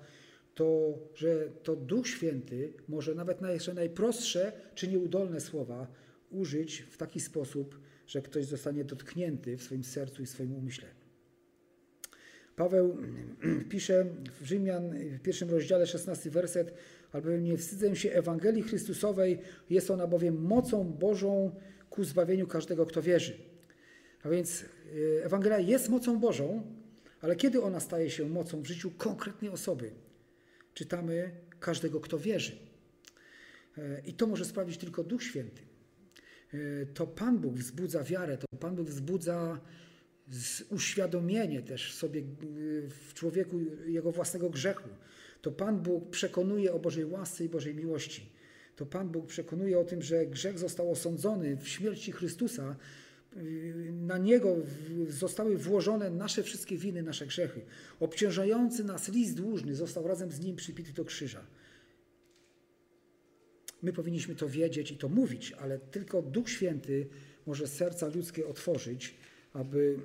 to 0.54 0.98
że 1.14 1.48
to 1.62 1.76
Duch 1.76 2.08
Święty 2.08 2.72
może 2.88 3.14
nawet 3.14 3.40
na 3.40 3.50
jeszcze 3.50 3.74
najprostsze 3.74 4.52
czy 4.74 4.88
nieudolne 4.88 5.40
słowa 5.40 5.86
użyć 6.30 6.80
w 6.80 6.96
taki 6.96 7.20
sposób, 7.20 7.80
że 8.06 8.22
ktoś 8.22 8.44
zostanie 8.44 8.84
dotknięty 8.84 9.56
w 9.56 9.62
swoim 9.62 9.84
sercu 9.84 10.22
i 10.22 10.26
swoim 10.26 10.54
umyśle. 10.54 10.88
Paweł 12.56 12.96
pisze 13.70 14.06
w 14.40 14.46
Rzymian 14.46 14.90
w 14.90 15.20
pierwszym 15.20 15.50
rozdziale, 15.50 15.86
16 15.86 16.30
werset, 16.30 16.74
albowiem 17.12 17.44
nie 17.44 17.56
wstydzę 17.56 17.96
się 17.96 18.12
Ewangelii 18.12 18.62
Chrystusowej, 18.62 19.38
jest 19.70 19.90
ona 19.90 20.06
bowiem 20.06 20.42
mocą 20.42 20.84
Bożą 20.84 21.54
ku 21.90 22.04
zbawieniu 22.04 22.46
każdego, 22.46 22.86
kto 22.86 23.02
wierzy. 23.02 23.38
A 24.22 24.28
więc 24.28 24.64
e, 25.20 25.24
Ewangelia 25.24 25.58
jest 25.58 25.88
mocą 25.88 26.18
Bożą, 26.18 26.62
ale 27.20 27.36
kiedy 27.36 27.62
ona 27.62 27.80
staje 27.80 28.10
się 28.10 28.28
mocą 28.28 28.62
w 28.62 28.66
życiu 28.66 28.90
konkretnej 28.90 29.50
osoby? 29.50 29.90
Czytamy 30.74 31.30
każdego, 31.60 32.00
kto 32.00 32.18
wierzy. 32.18 32.58
E, 33.78 34.02
I 34.06 34.14
to 34.14 34.26
może 34.26 34.44
sprawić 34.44 34.78
tylko 34.78 35.04
Duch 35.04 35.22
Święty. 35.22 35.62
E, 36.54 36.86
to 36.86 37.06
Pan 37.06 37.38
Bóg 37.38 37.54
wzbudza 37.54 38.04
wiarę, 38.04 38.38
to 38.38 38.46
Pan 38.60 38.76
Bóg 38.76 38.90
wzbudza 38.90 39.60
uświadomienie 40.70 41.62
też 41.62 41.94
sobie 41.94 42.22
w 42.88 43.14
człowieku 43.14 43.60
jego 43.86 44.12
własnego 44.12 44.50
grzechu. 44.50 44.88
To 45.42 45.50
Pan 45.50 45.82
Bóg 45.82 46.10
przekonuje 46.10 46.72
o 46.72 46.78
Bożej 46.78 47.04
łasce 47.04 47.44
i 47.44 47.48
Bożej 47.48 47.74
miłości. 47.74 48.28
To 48.76 48.86
Pan 48.86 49.08
Bóg 49.08 49.26
przekonuje 49.26 49.78
o 49.78 49.84
tym, 49.84 50.02
że 50.02 50.26
grzech 50.26 50.58
został 50.58 50.90
osądzony 50.90 51.56
w 51.56 51.68
śmierci 51.68 52.12
Chrystusa. 52.12 52.76
Na 53.92 54.18
Niego 54.18 54.56
zostały 55.08 55.58
włożone 55.58 56.10
nasze 56.10 56.42
wszystkie 56.42 56.76
winy, 56.76 57.02
nasze 57.02 57.26
grzechy. 57.26 57.60
Obciążający 58.00 58.84
nas 58.84 59.08
list 59.08 59.36
dłużny 59.36 59.74
został 59.74 60.08
razem 60.08 60.30
z 60.30 60.40
Nim 60.40 60.56
przypity 60.56 60.92
do 60.92 61.04
krzyża. 61.04 61.46
My 63.82 63.92
powinniśmy 63.92 64.34
to 64.34 64.48
wiedzieć 64.48 64.90
i 64.92 64.96
to 64.96 65.08
mówić, 65.08 65.52
ale 65.52 65.78
tylko 65.78 66.22
Duch 66.22 66.50
Święty 66.50 67.08
może 67.46 67.66
serca 67.66 68.08
ludzkie 68.08 68.46
otworzyć, 68.46 69.14
aby 69.52 69.96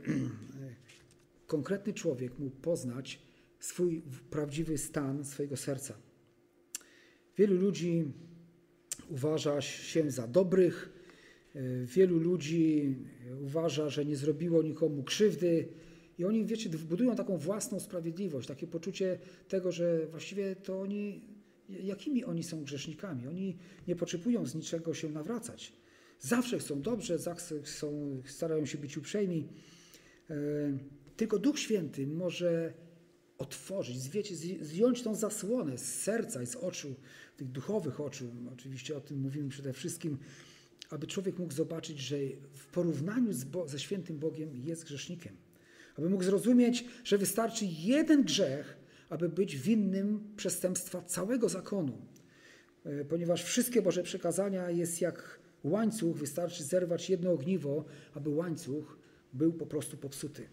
konkretny 1.48 1.94
człowiek 1.94 2.40
mógł 2.40 2.56
poznać 2.56 3.20
swój 3.64 4.02
prawdziwy 4.30 4.78
stan 4.78 5.26
swojego 5.26 5.58
serca. 5.58 5.98
Wielu 7.38 7.56
ludzi 7.56 8.06
uważa 9.10 9.62
się 9.62 10.12
za 10.12 10.28
dobrych, 10.28 10.90
wielu 11.86 12.20
ludzi 12.20 12.96
uważa, 13.42 13.90
że 13.90 14.06
nie 14.06 14.16
zrobiło 14.16 14.64
nikomu 14.64 15.04
krzywdy, 15.04 15.68
i 16.18 16.26
oni, 16.26 16.46
wiecie, 16.46 16.70
budują 16.70 17.16
taką 17.16 17.38
własną 17.38 17.80
sprawiedliwość, 17.80 18.48
takie 18.48 18.68
poczucie 18.68 19.20
tego, 19.48 19.72
że 19.72 20.08
właściwie 20.08 20.56
to 20.56 20.82
oni, 20.82 21.22
jakimi 21.70 22.24
oni 22.24 22.44
są 22.44 22.64
grzesznikami. 22.64 23.28
Oni 23.28 23.58
nie 23.88 23.96
potrzebują 23.96 24.46
z 24.46 24.56
niczego 24.56 24.94
się 24.94 25.10
nawracać. 25.10 25.74
Zawsze 26.20 26.60
chcą 26.60 26.82
dobrze, 26.82 27.20
zawsze 27.20 27.62
chcą, 27.62 28.22
starają 28.26 28.66
się 28.66 28.78
być 28.78 28.98
uprzejmi. 28.98 29.48
E, 30.30 30.36
tylko 31.18 31.40
Duch 31.40 31.60
Święty 31.60 32.08
może 32.08 32.74
otworzyć, 33.38 34.10
wiecie, 34.10 34.36
zdjąć 34.62 35.02
tą 35.02 35.16
zasłonę 35.16 35.78
z 35.78 36.02
serca 36.02 36.42
i 36.42 36.46
z 36.46 36.56
oczu, 36.56 36.96
tych 37.38 37.48
duchowych 37.48 38.02
oczu. 38.02 38.26
Oczywiście 38.54 38.98
o 38.98 39.02
tym 39.02 39.20
mówimy 39.20 39.50
przede 39.50 39.74
wszystkim, 39.74 40.18
aby 40.90 41.08
człowiek 41.08 41.40
mógł 41.40 41.54
zobaczyć, 41.54 42.00
że 42.00 42.18
w 42.54 42.66
porównaniu 42.66 43.34
ze 43.66 43.80
świętym 43.80 44.20
Bogiem 44.20 44.56
jest 44.56 44.84
grzesznikiem 44.84 45.38
aby 45.98 46.10
mógł 46.10 46.24
zrozumieć, 46.24 46.86
że 47.04 47.18
wystarczy 47.18 47.66
jeden 47.66 48.24
grzech, 48.24 48.78
aby 49.10 49.30
być 49.30 49.58
winnym 49.58 50.34
przestępstwa 50.36 51.02
całego 51.02 51.50
zakonu. 51.50 52.02
E, 52.86 53.06
ponieważ 53.06 53.44
wszystkie 53.44 53.82
Boże 53.82 54.04
przekazania 54.04 54.70
jest 54.70 55.02
jak 55.02 55.40
łańcuch, 55.64 56.18
wystarczy 56.18 56.64
zerwać 56.64 57.10
jedno 57.10 57.32
ogniwo, 57.32 57.86
aby 58.14 58.30
łańcuch 58.30 58.98
był 59.34 59.54
po 59.54 59.66
prostu 59.66 59.98
popsuty. 59.98 60.48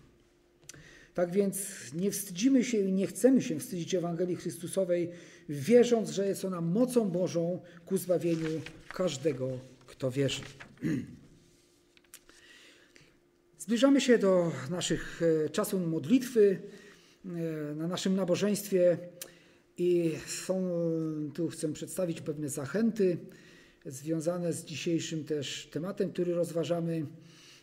Tak 1.14 1.30
więc 1.30 1.58
nie 1.94 2.11
wstydzimy 2.11 2.64
się 2.64 2.78
i 2.78 2.92
nie 2.92 3.06
chcemy 3.06 3.42
się 3.42 3.58
wstydzić 3.58 3.94
Ewangelii 3.94 4.36
Chrystusowej, 4.36 5.11
wierząc, 5.48 6.11
że 6.11 6.26
jest 6.26 6.44
ona 6.44 6.61
mocą 6.61 7.11
Bożą 7.11 7.61
ku 7.86 7.98
zbawieniu 7.98 8.61
każdego, 8.88 9.48
kto 9.86 10.11
wierzy. 10.11 10.42
Zbliżamy 13.58 14.00
się 14.00 14.18
do 14.18 14.52
naszych 14.70 15.20
e, 15.46 15.48
czasów 15.48 15.86
modlitwy 15.86 16.58
e, 17.24 17.28
na 17.74 17.88
naszym 17.88 18.16
nabożeństwie 18.16 18.98
i 19.78 20.12
są, 20.26 20.70
tu 21.34 21.48
chcę 21.48 21.72
przedstawić 21.72 22.20
pewne 22.20 22.48
zachęty 22.48 23.18
związane 23.86 24.52
z 24.52 24.64
dzisiejszym 24.64 25.24
też 25.24 25.68
tematem, 25.72 26.12
który 26.12 26.34
rozważamy. 26.34 27.06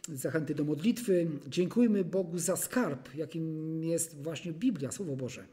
Zachęty 0.08 0.56
do 0.56 0.64
modlitwy. 0.64 1.28
Dziękujmy 1.48 2.04
Bogu 2.04 2.40
za 2.40 2.56
skarb, 2.56 3.16
jakim 3.16 3.84
jest 3.84 4.22
właśnie 4.22 4.54
Biblia, 4.54 4.92
Słowo 4.92 5.16
Boże. 5.16 5.46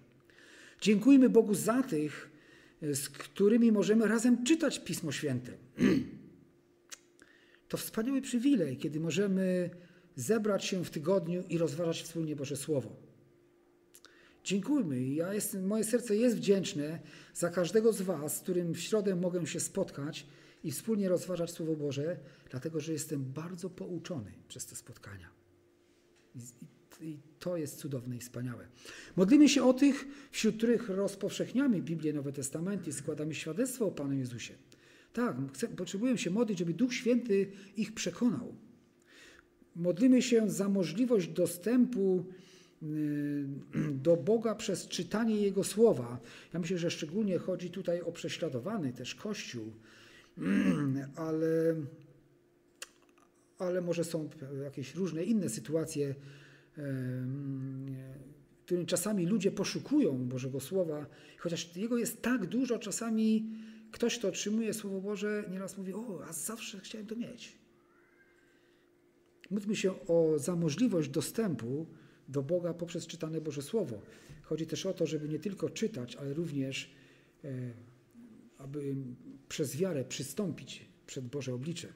Dziękujmy 0.80 1.28
Bogu 1.28 1.54
za 1.54 1.82
tych, 1.82 2.30
z 2.82 3.08
którymi 3.08 3.72
możemy 3.72 4.08
razem 4.08 4.44
czytać 4.44 4.78
Pismo 4.78 5.12
Święte. 5.12 5.52
To 7.68 7.76
wspaniały 7.76 8.22
przywilej, 8.22 8.76
kiedy 8.76 9.00
możemy 9.00 9.70
zebrać 10.16 10.64
się 10.64 10.84
w 10.84 10.90
tygodniu 10.90 11.42
i 11.48 11.58
rozważać 11.58 12.02
wspólnie 12.02 12.36
Boże 12.36 12.56
Słowo. 12.56 12.96
Dziękujmy. 14.44 15.04
Ja 15.04 15.34
jestem, 15.34 15.66
moje 15.66 15.84
serce 15.84 16.16
jest 16.16 16.36
wdzięczne 16.36 16.98
za 17.34 17.50
każdego 17.50 17.92
z 17.92 18.02
Was, 18.02 18.36
z 18.36 18.40
którym 18.40 18.74
w 18.74 18.80
środę 18.80 19.16
mogę 19.16 19.46
się 19.46 19.60
spotkać 19.60 20.26
i 20.64 20.70
wspólnie 20.70 21.08
rozważać 21.08 21.50
Słowo 21.50 21.76
Boże, 21.76 22.16
dlatego 22.50 22.80
że 22.80 22.92
jestem 22.92 23.24
bardzo 23.24 23.70
pouczony 23.70 24.32
przez 24.48 24.66
te 24.66 24.76
spotkania. 24.76 25.28
I, 26.34 26.40
i 27.00 27.18
to 27.38 27.56
jest 27.56 27.78
cudowne 27.78 28.16
i 28.16 28.20
wspaniałe. 28.20 28.68
Modlimy 29.16 29.48
się 29.48 29.64
o 29.64 29.72
tych, 29.72 30.04
wśród 30.30 30.56
których 30.56 30.88
rozpowszechniamy 30.88 31.82
Biblię 31.82 32.12
Nowe 32.12 32.32
Testamenty, 32.32 32.92
składamy 32.92 33.34
świadectwo 33.34 33.86
o 33.86 33.90
Panu 33.90 34.14
Jezusie. 34.14 34.54
Tak, 35.12 35.36
chcę, 35.52 35.68
potrzebuję 35.68 36.18
się 36.18 36.30
modlić, 36.30 36.58
żeby 36.58 36.74
Duch 36.74 36.94
Święty 36.94 37.50
ich 37.76 37.94
przekonał 37.94 38.54
modlimy 39.76 40.22
się 40.22 40.50
za 40.50 40.68
możliwość 40.68 41.28
dostępu 41.28 42.24
y, 42.82 43.44
do 44.06 44.16
Boga 44.16 44.54
przez 44.54 44.88
czytanie 44.88 45.36
Jego 45.36 45.64
słowa. 45.64 46.20
Ja 46.54 46.60
myślę, 46.60 46.78
że 46.78 46.90
szczególnie 46.90 47.38
chodzi 47.38 47.70
tutaj 47.70 48.00
o 48.00 48.12
prześladowany 48.12 48.92
też 48.92 49.14
Kościół, 49.14 49.72
ale, 51.16 51.74
ale 53.58 53.80
może 53.80 54.04
są 54.04 54.28
jakieś 54.64 54.94
różne 54.94 55.24
inne 55.24 55.48
sytuacje, 55.48 56.14
w 58.64 58.64
których 58.64 58.86
czasami 58.86 59.26
ludzie 59.26 59.50
poszukują 59.50 60.28
Bożego 60.28 60.60
Słowa, 60.60 61.06
chociaż 61.38 61.76
Jego 61.76 61.98
jest 61.98 62.22
tak 62.22 62.46
dużo, 62.46 62.78
czasami 62.78 63.50
ktoś, 63.92 64.18
kto 64.18 64.28
otrzymuje 64.28 64.74
Słowo 64.74 65.00
Boże, 65.00 65.44
nieraz 65.50 65.78
mówi, 65.78 65.92
o, 65.92 66.20
a 66.28 66.32
zawsze 66.32 66.80
chciałem 66.80 67.06
to 67.06 67.16
mieć. 67.16 67.58
Módlmy 69.50 69.76
się 69.76 70.06
o, 70.06 70.38
za 70.38 70.56
możliwość 70.56 71.08
dostępu 71.08 71.86
do 72.28 72.42
Boga 72.42 72.74
poprzez 72.74 73.06
czytane 73.06 73.40
Boże 73.40 73.62
Słowo. 73.62 74.00
Chodzi 74.42 74.66
też 74.66 74.86
o 74.86 74.94
to, 74.94 75.06
żeby 75.06 75.28
nie 75.28 75.38
tylko 75.38 75.70
czytać, 75.70 76.16
ale 76.16 76.34
również, 76.34 76.94
e, 77.44 77.50
aby 78.64 78.94
przez 79.48 79.76
wiarę 79.76 80.04
przystąpić 80.04 80.88
przed 81.06 81.28
Boże 81.28 81.54
oblicze. 81.54 81.88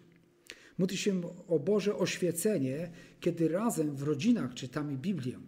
Módl 0.79 0.95
się 0.95 1.21
o 1.49 1.59
Boże 1.59 1.97
oświecenie, 1.97 2.91
kiedy 3.21 3.49
razem 3.49 3.97
w 3.97 4.03
rodzinach 4.03 4.55
czytamy 4.55 4.97
Biblię. 4.97 5.39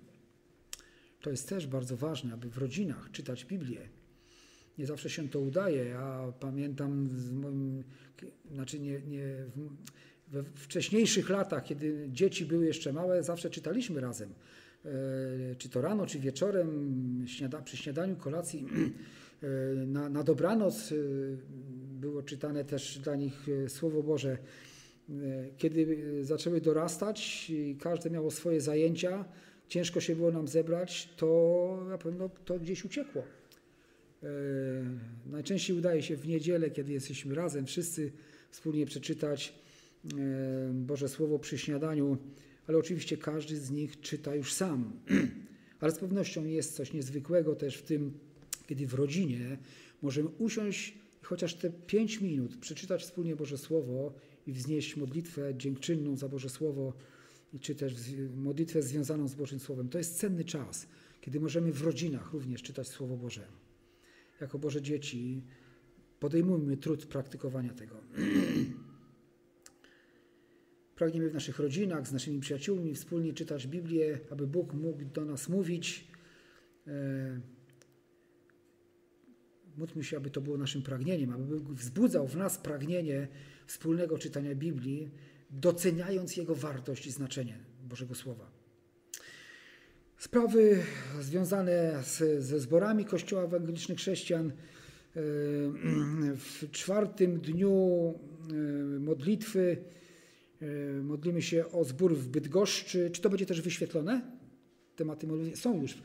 To 1.21 1.31
jest 1.31 1.49
też 1.49 1.67
bardzo 1.67 1.97
ważne, 1.97 2.35
aby 2.35 2.51
w 2.51 2.59
rodzinach 2.59 3.11
czytać 3.13 3.45
Biblię. 3.45 3.89
Nie 4.79 4.87
zawsze 4.87 5.11
się 5.11 5.29
to 5.29 5.41
udaje. 5.41 5.85
Ja 5.85 6.33
pamiętam, 6.41 7.09
z 7.09 7.33
moim, 7.33 7.85
znaczy 8.53 8.81
nie, 8.81 9.01
nie, 9.01 9.35
we 10.29 10.45
wcześniejszych 10.45 11.31
latach, 11.31 11.65
kiedy 11.65 12.09
dzieci 12.13 12.47
były 12.47 12.67
jeszcze 12.67 12.93
małe, 12.93 13.23
zawsze 13.23 13.51
czytaliśmy 13.51 14.01
razem. 14.01 14.35
E, 14.85 15.55
czy 15.59 15.69
to 15.69 15.81
rano, 15.81 16.07
czy 16.07 16.19
wieczorem, 16.19 17.25
śniada, 17.27 17.63
przy 17.63 17.77
śniadaniu, 17.77 18.17
kolacji, 18.17 18.67
na, 19.87 20.09
na 20.09 20.23
dobranoc 20.23 20.93
e, 20.93 20.95
było 22.01 22.23
czytane 22.23 22.65
też 22.65 22.99
dla 22.99 23.17
nich 23.17 23.47
Słowo 23.69 24.03
Boże. 24.03 24.39
Kiedy 25.57 26.25
zaczęły 26.25 26.61
dorastać 26.61 27.51
i 27.51 27.77
każde 27.81 28.11
miało 28.11 28.31
swoje 28.31 28.61
zajęcia, 28.61 29.25
ciężko 29.69 30.01
się 30.01 30.17
było 30.17 30.31
nam 30.31 30.49
zebrać, 30.49 31.09
to 31.17 31.85
na 31.89 31.99
pewno 31.99 32.29
to 32.45 32.59
gdzieś 32.59 32.85
uciekło. 32.85 33.23
Najczęściej 35.27 35.77
udaje 35.77 36.03
się 36.03 36.17
w 36.17 36.29
niedzielę, 36.29 36.71
kiedy 36.71 36.93
jesteśmy 36.93 37.35
razem, 37.35 37.67
wszyscy 37.67 38.13
wspólnie 38.51 38.87
przeczytać 38.87 39.55
E, 40.05 40.73
Boże 40.73 41.09
Słowo 41.09 41.39
przy 41.39 41.59
śniadaniu, 41.59 42.19
ale 42.67 42.79
oczywiście 42.79 43.17
każdy 43.17 43.57
z 43.57 43.71
nich 43.71 44.01
czyta 44.01 44.35
już 44.35 44.53
sam. 44.53 44.93
Ale 45.81 45.93
z 45.93 45.99
pewnością 45.99 46.45
jest 46.45 46.77
coś 46.77 46.93
niezwykłego 46.93 47.55
też 47.55 47.77
w 47.77 47.83
tym, 47.83 48.13
kiedy 48.71 48.87
w 48.87 48.95
rodzinie 48.95 49.59
możemy 50.03 50.29
usiąść 50.29 50.89
i 51.23 51.25
chociaż 51.25 51.55
te 51.55 51.71
pięć 51.71 52.21
minut 52.21 52.57
przeczytać 52.57 53.03
wspólnie 53.03 53.37
Boże 53.37 53.59
Słowo 53.59 54.15
i 54.47 54.53
wznieść 54.53 54.97
modlitwę 54.97 55.55
dziękczynną 55.57 56.17
za 56.17 56.29
Boże 56.29 56.49
Słowo, 56.49 56.93
czy 57.61 57.75
też 57.75 57.95
modlitwę 58.37 58.83
związaną 58.83 59.29
z 59.29 59.35
Bożym 59.35 59.61
Słowem. 59.61 59.89
To 59.89 59.99
jest 59.99 60.19
cenny 60.19 60.45
czas, 60.45 60.87
kiedy 61.21 61.41
możemy 61.41 61.73
w 61.73 61.83
rodzinach 61.83 62.33
również 62.33 62.63
czytać 62.63 62.89
Słowo 62.89 63.17
Boże. 63.17 63.47
Jako 64.41 64.59
Boże 64.59 64.83
dzieci 64.83 65.43
podejmujmy 66.21 66.77
trud 66.77 67.07
praktykowania 67.07 67.75
tego. 67.75 67.97
Pragniemy 70.97 71.31
w 71.31 71.35
naszych 71.35 71.59
rodzinach, 71.59 72.09
z 72.09 72.13
naszymi 72.13 72.41
przyjaciółmi 72.41 72.95
wspólnie 72.95 73.33
czytać 73.33 73.67
Biblię, 73.67 74.19
aby 74.31 74.47
Bóg 74.47 74.75
mógł 74.75 75.05
do 75.05 75.25
nas 75.25 75.49
mówić. 75.49 76.11
Módlmy 79.77 80.05
się, 80.05 80.17
aby 80.17 80.31
to 80.31 80.41
było 80.41 80.59
naszym 80.59 80.83
pragnieniem, 80.83 81.33
aby 81.33 81.61
wzbudzał 81.61 82.29
w 82.29 82.37
nas 82.37 82.59
pragnienie 82.59 83.29
wspólnego 83.67 84.19
czytania 84.19 84.55
Biblii, 84.55 85.11
doceniając 85.51 86.37
Jego 86.37 86.55
wartość 86.55 87.07
i 87.07 87.11
znaczenie 87.11 87.59
Bożego 87.89 88.15
Słowa. 88.15 88.51
Sprawy 90.19 90.83
związane 91.21 92.03
z, 92.05 92.45
ze 92.45 92.61
zborami 92.61 93.05
Kościoła 93.05 93.43
Ewangelicznych 93.43 93.99
Chrześcijan 93.99 94.51
e, 94.51 94.53
w 96.37 96.69
czwartym 96.71 97.41
dniu 97.41 98.15
e, 98.51 98.55
modlitwy 99.01 99.85
E, 100.63 101.03
modlimy 101.03 101.43
się 101.43 101.67
o 101.73 101.85
zbór 101.85 102.17
w 102.17 102.29
Bydgoszczy. 102.29 103.11
Czy 103.11 103.23
to 103.23 103.31
będzie 103.31 103.47
też 103.47 103.61
wyświetlone? 103.61 104.23
Tematy 104.97 105.27
są 105.55 105.83
już, 105.83 105.99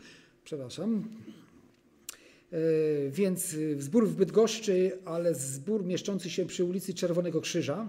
przepraszam. 0.43 1.09
E, 2.51 2.57
więc 3.09 3.55
zbór 3.77 4.07
w 4.07 4.15
Bydgoszczy, 4.15 4.99
ale 5.05 5.35
zbór 5.35 5.85
mieszczący 5.85 6.29
się 6.29 6.45
przy 6.45 6.63
ulicy 6.63 6.93
Czerwonego 6.93 7.41
Krzyża. 7.41 7.87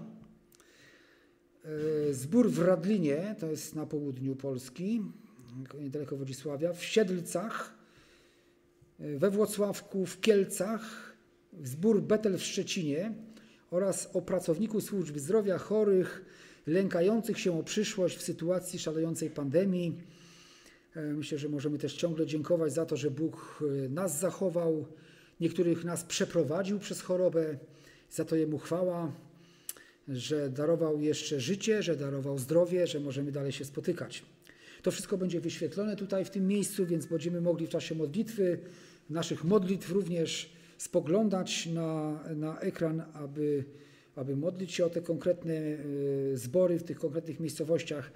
E, 1.65 2.13
zbór 2.13 2.51
w 2.51 2.59
Radlinie, 2.59 3.35
to 3.39 3.47
jest 3.47 3.75
na 3.75 3.85
południu 3.85 4.35
Polski, 4.35 5.01
niedaleko 5.79 6.17
Wodzisławia. 6.17 6.73
W 6.73 6.83
Siedlcach, 6.83 7.73
we 8.99 9.29
Włocławku, 9.29 10.05
w 10.05 10.21
Kielcach, 10.21 11.13
zbór 11.63 12.01
Betel 12.01 12.37
w 12.37 12.43
Szczecinie 12.43 13.13
oraz 13.71 14.09
o 14.13 14.21
pracowników 14.21 14.83
służby 14.83 15.19
zdrowia, 15.19 15.57
chorych, 15.57 16.25
lękających 16.67 17.39
się 17.39 17.59
o 17.59 17.63
przyszłość 17.63 18.17
w 18.17 18.21
sytuacji 18.21 18.79
szalejącej 18.79 19.29
pandemii. 19.29 19.97
Myślę, 21.15 21.37
że 21.37 21.49
możemy 21.49 21.77
też 21.77 21.93
ciągle 21.93 22.25
dziękować 22.25 22.73
za 22.73 22.85
to, 22.85 22.97
że 22.97 23.11
Bóg 23.11 23.63
nas 23.89 24.19
zachował, 24.19 24.85
niektórych 25.39 25.83
nas 25.85 26.03
przeprowadził 26.03 26.79
przez 26.79 27.01
chorobę. 27.01 27.57
Za 28.11 28.25
to 28.25 28.35
Jemu 28.35 28.57
chwała, 28.57 29.11
że 30.07 30.49
darował 30.49 31.01
jeszcze 31.01 31.39
życie, 31.39 31.83
że 31.83 31.95
darował 31.95 32.37
zdrowie, 32.37 32.87
że 32.87 32.99
możemy 32.99 33.31
dalej 33.31 33.51
się 33.51 33.65
spotykać. 33.65 34.23
To 34.81 34.91
wszystko 34.91 35.17
będzie 35.17 35.39
wyświetlone 35.39 35.95
tutaj 35.95 36.25
w 36.25 36.29
tym 36.29 36.47
miejscu, 36.47 36.85
więc 36.85 37.05
będziemy 37.05 37.41
mogli 37.41 37.67
w 37.67 37.69
czasie 37.69 37.95
modlitwy, 37.95 38.59
naszych 39.09 39.43
modlitw 39.43 39.91
również 39.91 40.49
spoglądać 40.77 41.65
na, 41.65 42.19
na 42.35 42.59
ekran, 42.59 43.03
aby, 43.13 43.63
aby 44.15 44.35
modlić 44.35 44.71
się 44.71 44.85
o 44.85 44.89
te 44.89 45.01
konkretne 45.01 45.53
y, 45.53 46.37
zbory 46.37 46.79
w 46.79 46.83
tych 46.83 46.99
konkretnych 46.99 47.39
miejscowościach. 47.39 48.11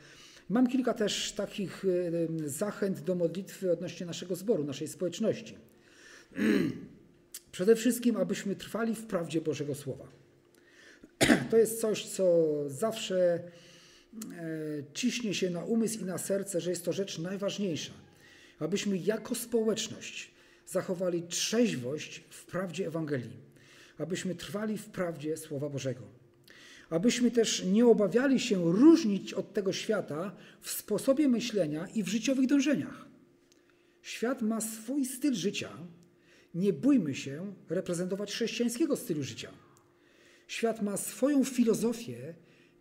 Mam 0.51 0.67
kilka 0.67 0.93
też 0.93 1.31
takich 1.31 1.85
y, 1.85 2.27
zachęt 2.45 2.99
do 2.99 3.15
modlitwy 3.15 3.71
odnośnie 3.71 4.05
naszego 4.05 4.35
zboru, 4.35 4.63
naszej 4.63 4.87
społeczności. 4.87 5.57
Przede 7.51 7.75
wszystkim, 7.75 8.17
abyśmy 8.17 8.55
trwali 8.55 8.95
w 8.95 9.05
prawdzie 9.05 9.41
Bożego 9.41 9.75
Słowa. 9.75 10.07
To 11.51 11.57
jest 11.57 11.81
coś, 11.81 12.05
co 12.05 12.47
zawsze 12.67 13.33
e, 13.33 13.41
ciśnie 14.93 15.33
się 15.33 15.49
na 15.49 15.63
umysł 15.63 15.99
i 15.99 16.03
na 16.03 16.17
serce, 16.17 16.61
że 16.61 16.69
jest 16.69 16.85
to 16.85 16.93
rzecz 16.93 17.19
najważniejsza. 17.19 17.93
Abyśmy 18.59 18.97
jako 18.97 19.35
społeczność 19.35 20.31
zachowali 20.67 21.23
trzeźwość 21.23 22.23
w 22.29 22.45
prawdzie 22.45 22.87
Ewangelii, 22.87 23.37
abyśmy 23.97 24.35
trwali 24.35 24.77
w 24.77 24.85
prawdzie 24.85 25.37
Słowa 25.37 25.69
Bożego, 25.69 26.20
abyśmy 26.91 27.31
też 27.31 27.63
nie 27.63 27.85
obawiali 27.85 28.39
się 28.39 28.71
różnić 28.71 29.33
od 29.33 29.53
tego 29.53 29.73
świata 29.73 30.35
w 30.61 30.69
sposobie 30.69 31.27
myślenia 31.27 31.87
i 31.95 32.03
w 32.03 32.07
życiowych 32.07 32.47
dążeniach. 32.47 33.07
Świat 34.01 34.41
ma 34.41 34.61
swój 34.61 35.05
styl 35.05 35.33
życia, 35.33 35.69
nie 36.55 36.73
bójmy 36.73 37.15
się 37.15 37.53
reprezentować 37.69 38.31
chrześcijańskiego 38.31 38.95
stylu 38.95 39.23
życia. 39.23 39.51
Świat 40.47 40.81
ma 40.81 40.97
swoją 40.97 41.43
filozofię, 41.43 42.33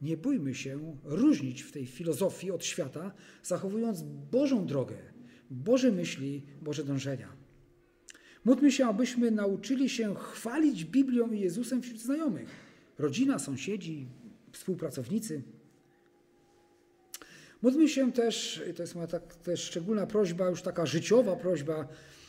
nie 0.03 0.17
bójmy 0.17 0.55
się 0.55 0.97
różnić 1.05 1.63
w 1.63 1.73
tej 1.73 1.87
filozofii 1.87 2.51
od 2.51 2.65
świata, 2.65 3.13
zachowując 3.43 4.03
Bożą 4.31 4.67
drogę, 4.67 4.97
Boże 5.51 5.93
myśli, 5.93 6.43
Boże 6.63 6.85
dążenia. 6.85 7.29
Módlmy 8.45 8.73
się, 8.73 8.87
abyśmy 8.87 9.31
nauczyli 9.31 9.89
się 9.89 10.15
chwalić 10.15 10.85
Biblią 10.85 11.33
i 11.33 11.41
Jezusem 11.41 11.83
wśród 11.83 12.01
znajomych. 12.01 12.70
Rodzina, 13.01 13.39
sąsiedzi, 13.39 14.07
współpracownicy. 14.53 15.43
Módlmy 17.63 17.89
się 17.89 18.13
też, 18.13 18.63
to 18.77 18.83
jest 18.83 18.95
moja 18.95 19.07
tak, 19.07 19.35
też 19.35 19.65
szczególna 19.65 20.07
prośba, 20.07 20.51
już 20.51 20.63
taka 20.63 20.87
życiowa 20.87 21.37
prośba, 21.37 21.89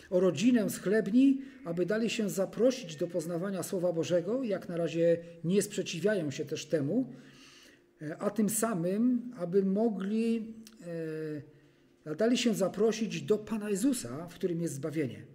o 0.09 0.19
rodzinę 0.19 0.69
z 0.69 0.77
chlebni, 0.77 1.41
aby 1.65 1.85
dali 1.85 2.09
się 2.09 2.29
zaprosić 2.29 2.95
do 2.95 3.07
poznawania 3.07 3.63
Słowa 3.63 3.93
Bożego, 3.93 4.43
jak 4.43 4.69
na 4.69 4.77
razie 4.77 5.17
nie 5.43 5.61
sprzeciwiają 5.61 6.31
się 6.31 6.45
też 6.45 6.65
temu, 6.65 7.13
e, 8.01 8.17
a 8.17 8.29
tym 8.29 8.49
samym, 8.49 9.31
aby 9.37 9.65
mogli, 9.65 10.53
e, 12.05 12.15
dali 12.15 12.37
się 12.37 12.53
zaprosić 12.53 13.21
do 13.21 13.37
Pana 13.37 13.69
Jezusa, 13.69 14.27
w 14.27 14.33
którym 14.33 14.61
jest 14.61 14.73
zbawienie. 14.73 15.25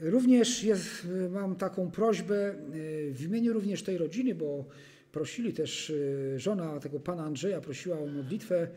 Również 0.00 0.64
jest, 0.64 1.06
mam 1.30 1.56
taką 1.56 1.90
prośbę 1.90 2.36
e, 2.36 2.54
w 3.10 3.22
imieniu 3.22 3.52
również 3.52 3.82
tej 3.82 3.98
rodziny, 3.98 4.34
bo 4.34 4.64
prosili 5.12 5.52
też, 5.52 5.92
żona 6.36 6.80
tego 6.80 7.00
pana 7.00 7.24
Andrzeja 7.24 7.60
prosiła 7.60 7.98
o 7.98 8.06
modlitwę 8.06 8.68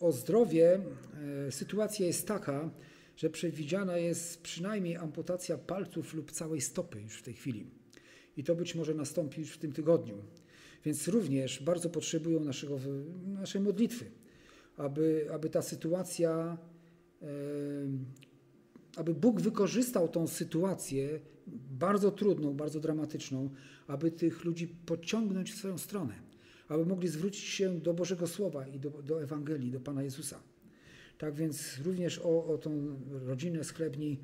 o 0.00 0.12
zdrowie. 0.12 0.80
Sytuacja 1.50 2.06
jest 2.06 2.26
taka, 2.26 2.70
że 3.16 3.30
przewidziana 3.30 3.96
jest 3.98 4.42
przynajmniej 4.42 4.96
amputacja 4.96 5.58
palców 5.58 6.14
lub 6.14 6.32
całej 6.32 6.60
stopy 6.60 7.00
już 7.00 7.18
w 7.18 7.22
tej 7.22 7.34
chwili. 7.34 7.66
I 8.36 8.44
to 8.44 8.54
być 8.54 8.74
może 8.74 8.94
nastąpi 8.94 9.40
już 9.40 9.50
w 9.50 9.58
tym 9.58 9.72
tygodniu. 9.72 10.14
Więc 10.84 11.08
również 11.08 11.62
bardzo 11.62 11.90
potrzebują 11.90 12.40
naszego, 12.40 12.78
naszej 13.26 13.60
modlitwy, 13.60 14.04
aby, 14.76 15.26
aby 15.32 15.50
ta 15.50 15.62
sytuacja, 15.62 16.58
aby 18.96 19.14
Bóg 19.14 19.40
wykorzystał 19.40 20.08
tą 20.08 20.26
sytuację 20.26 21.20
bardzo 21.70 22.10
trudną, 22.10 22.54
bardzo 22.54 22.80
dramatyczną, 22.80 23.50
aby 23.86 24.10
tych 24.10 24.44
ludzi 24.44 24.68
pociągnąć 24.86 25.52
w 25.52 25.58
swoją 25.58 25.78
stronę, 25.78 26.14
aby 26.68 26.86
mogli 26.86 27.08
zwrócić 27.08 27.44
się 27.44 27.80
do 27.80 27.94
Bożego 27.94 28.26
Słowa 28.26 28.66
i 28.66 28.80
do, 28.80 28.90
do 28.90 29.22
Ewangelii, 29.22 29.70
do 29.70 29.80
Pana 29.80 30.02
Jezusa. 30.02 30.42
Tak 31.18 31.34
więc 31.34 31.78
również 31.84 32.18
o, 32.18 32.46
o 32.46 32.58
tą 32.58 32.96
rodzinę 33.26 33.64
chlebni 33.64 34.20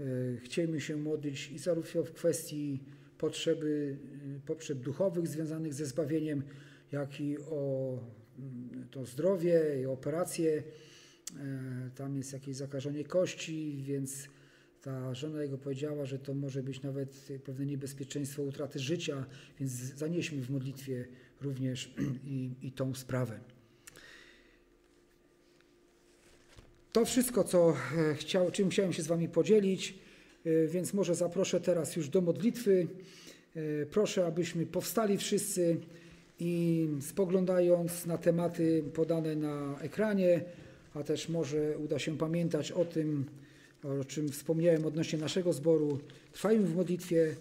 e, 0.00 0.04
chcielibyśmy 0.36 0.80
się 0.80 0.96
modlić 0.96 1.50
i 1.50 1.58
zarówno 1.58 2.02
w 2.04 2.12
kwestii 2.12 2.80
potrzeby, 3.18 3.96
e, 4.36 4.46
potrzeb 4.46 4.78
duchowych 4.78 5.28
związanych 5.28 5.74
ze 5.74 5.86
zbawieniem, 5.86 6.42
jak 6.92 7.20
i 7.20 7.38
o 7.38 7.98
mm, 8.38 8.88
to 8.90 9.04
zdrowie 9.04 9.62
i 9.82 9.86
operacje. 9.86 10.62
E, 11.38 11.90
tam 11.94 12.16
jest 12.16 12.32
jakieś 12.32 12.56
zakażenie 12.56 13.04
kości, 13.04 13.82
więc 13.86 14.28
ta 14.82 15.14
żona 15.14 15.42
jego 15.42 15.58
powiedziała, 15.58 16.06
że 16.06 16.18
to 16.18 16.34
może 16.34 16.62
być 16.62 16.82
nawet 16.82 17.28
pewne 17.44 17.66
niebezpieczeństwo 17.66 18.42
utraty 18.42 18.78
życia, 18.78 19.26
więc 19.60 19.72
zanieśmy 19.72 20.42
w 20.42 20.50
modlitwie 20.50 21.04
również 21.40 21.94
i, 22.24 22.50
i 22.62 22.72
tą 22.72 22.94
sprawę. 22.94 23.40
To 26.92 27.04
wszystko, 27.04 27.44
co 27.44 27.76
e, 28.10 28.14
chciał, 28.14 28.50
czym 28.50 28.70
chciałem 28.70 28.92
się 28.92 29.02
z 29.02 29.06
Wami 29.06 29.28
podzielić, 29.28 29.98
e, 30.44 30.66
więc 30.66 30.94
może 30.94 31.14
zaproszę 31.14 31.60
teraz 31.60 31.96
już 31.96 32.08
do 32.08 32.20
modlitwy. 32.20 32.86
Proszę, 33.90 34.26
abyśmy 34.26 34.66
powstali 34.66 35.18
wszyscy 35.18 35.80
i 36.38 36.88
spoglądając 37.00 38.06
na 38.06 38.18
tematy 38.18 38.84
podane 38.94 39.36
na 39.36 39.78
ekranie, 39.80 40.44
a 40.94 41.02
też 41.02 41.28
może 41.28 41.78
uda 41.78 41.98
się 41.98 42.18
pamiętać 42.18 42.72
o 42.72 42.84
tym, 42.84 43.24
o 44.00 44.04
czym 44.04 44.28
wspomniałem 44.28 44.86
odnośnie 44.86 45.18
naszego 45.18 45.52
zboru. 45.52 45.98
Trwajmy 46.32 46.66
w 46.66 46.76
modlitwie. 46.76 47.36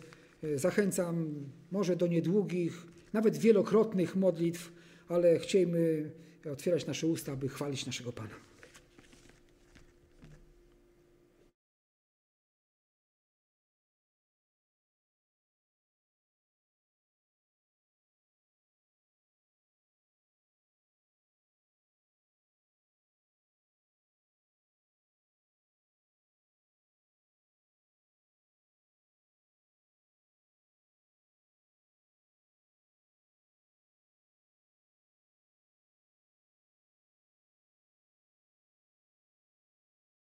Zachęcam 0.55 1.35
może 1.71 1.95
do 1.95 2.07
niedługich, 2.07 2.85
nawet 3.13 3.37
wielokrotnych 3.37 4.15
modlitw, 4.15 4.71
ale 5.07 5.39
chciejmy 5.39 6.11
otwierać 6.51 6.85
nasze 6.85 7.07
usta, 7.07 7.31
aby 7.31 7.49
chwalić 7.49 7.85
naszego 7.85 8.11
Pana. 8.11 8.50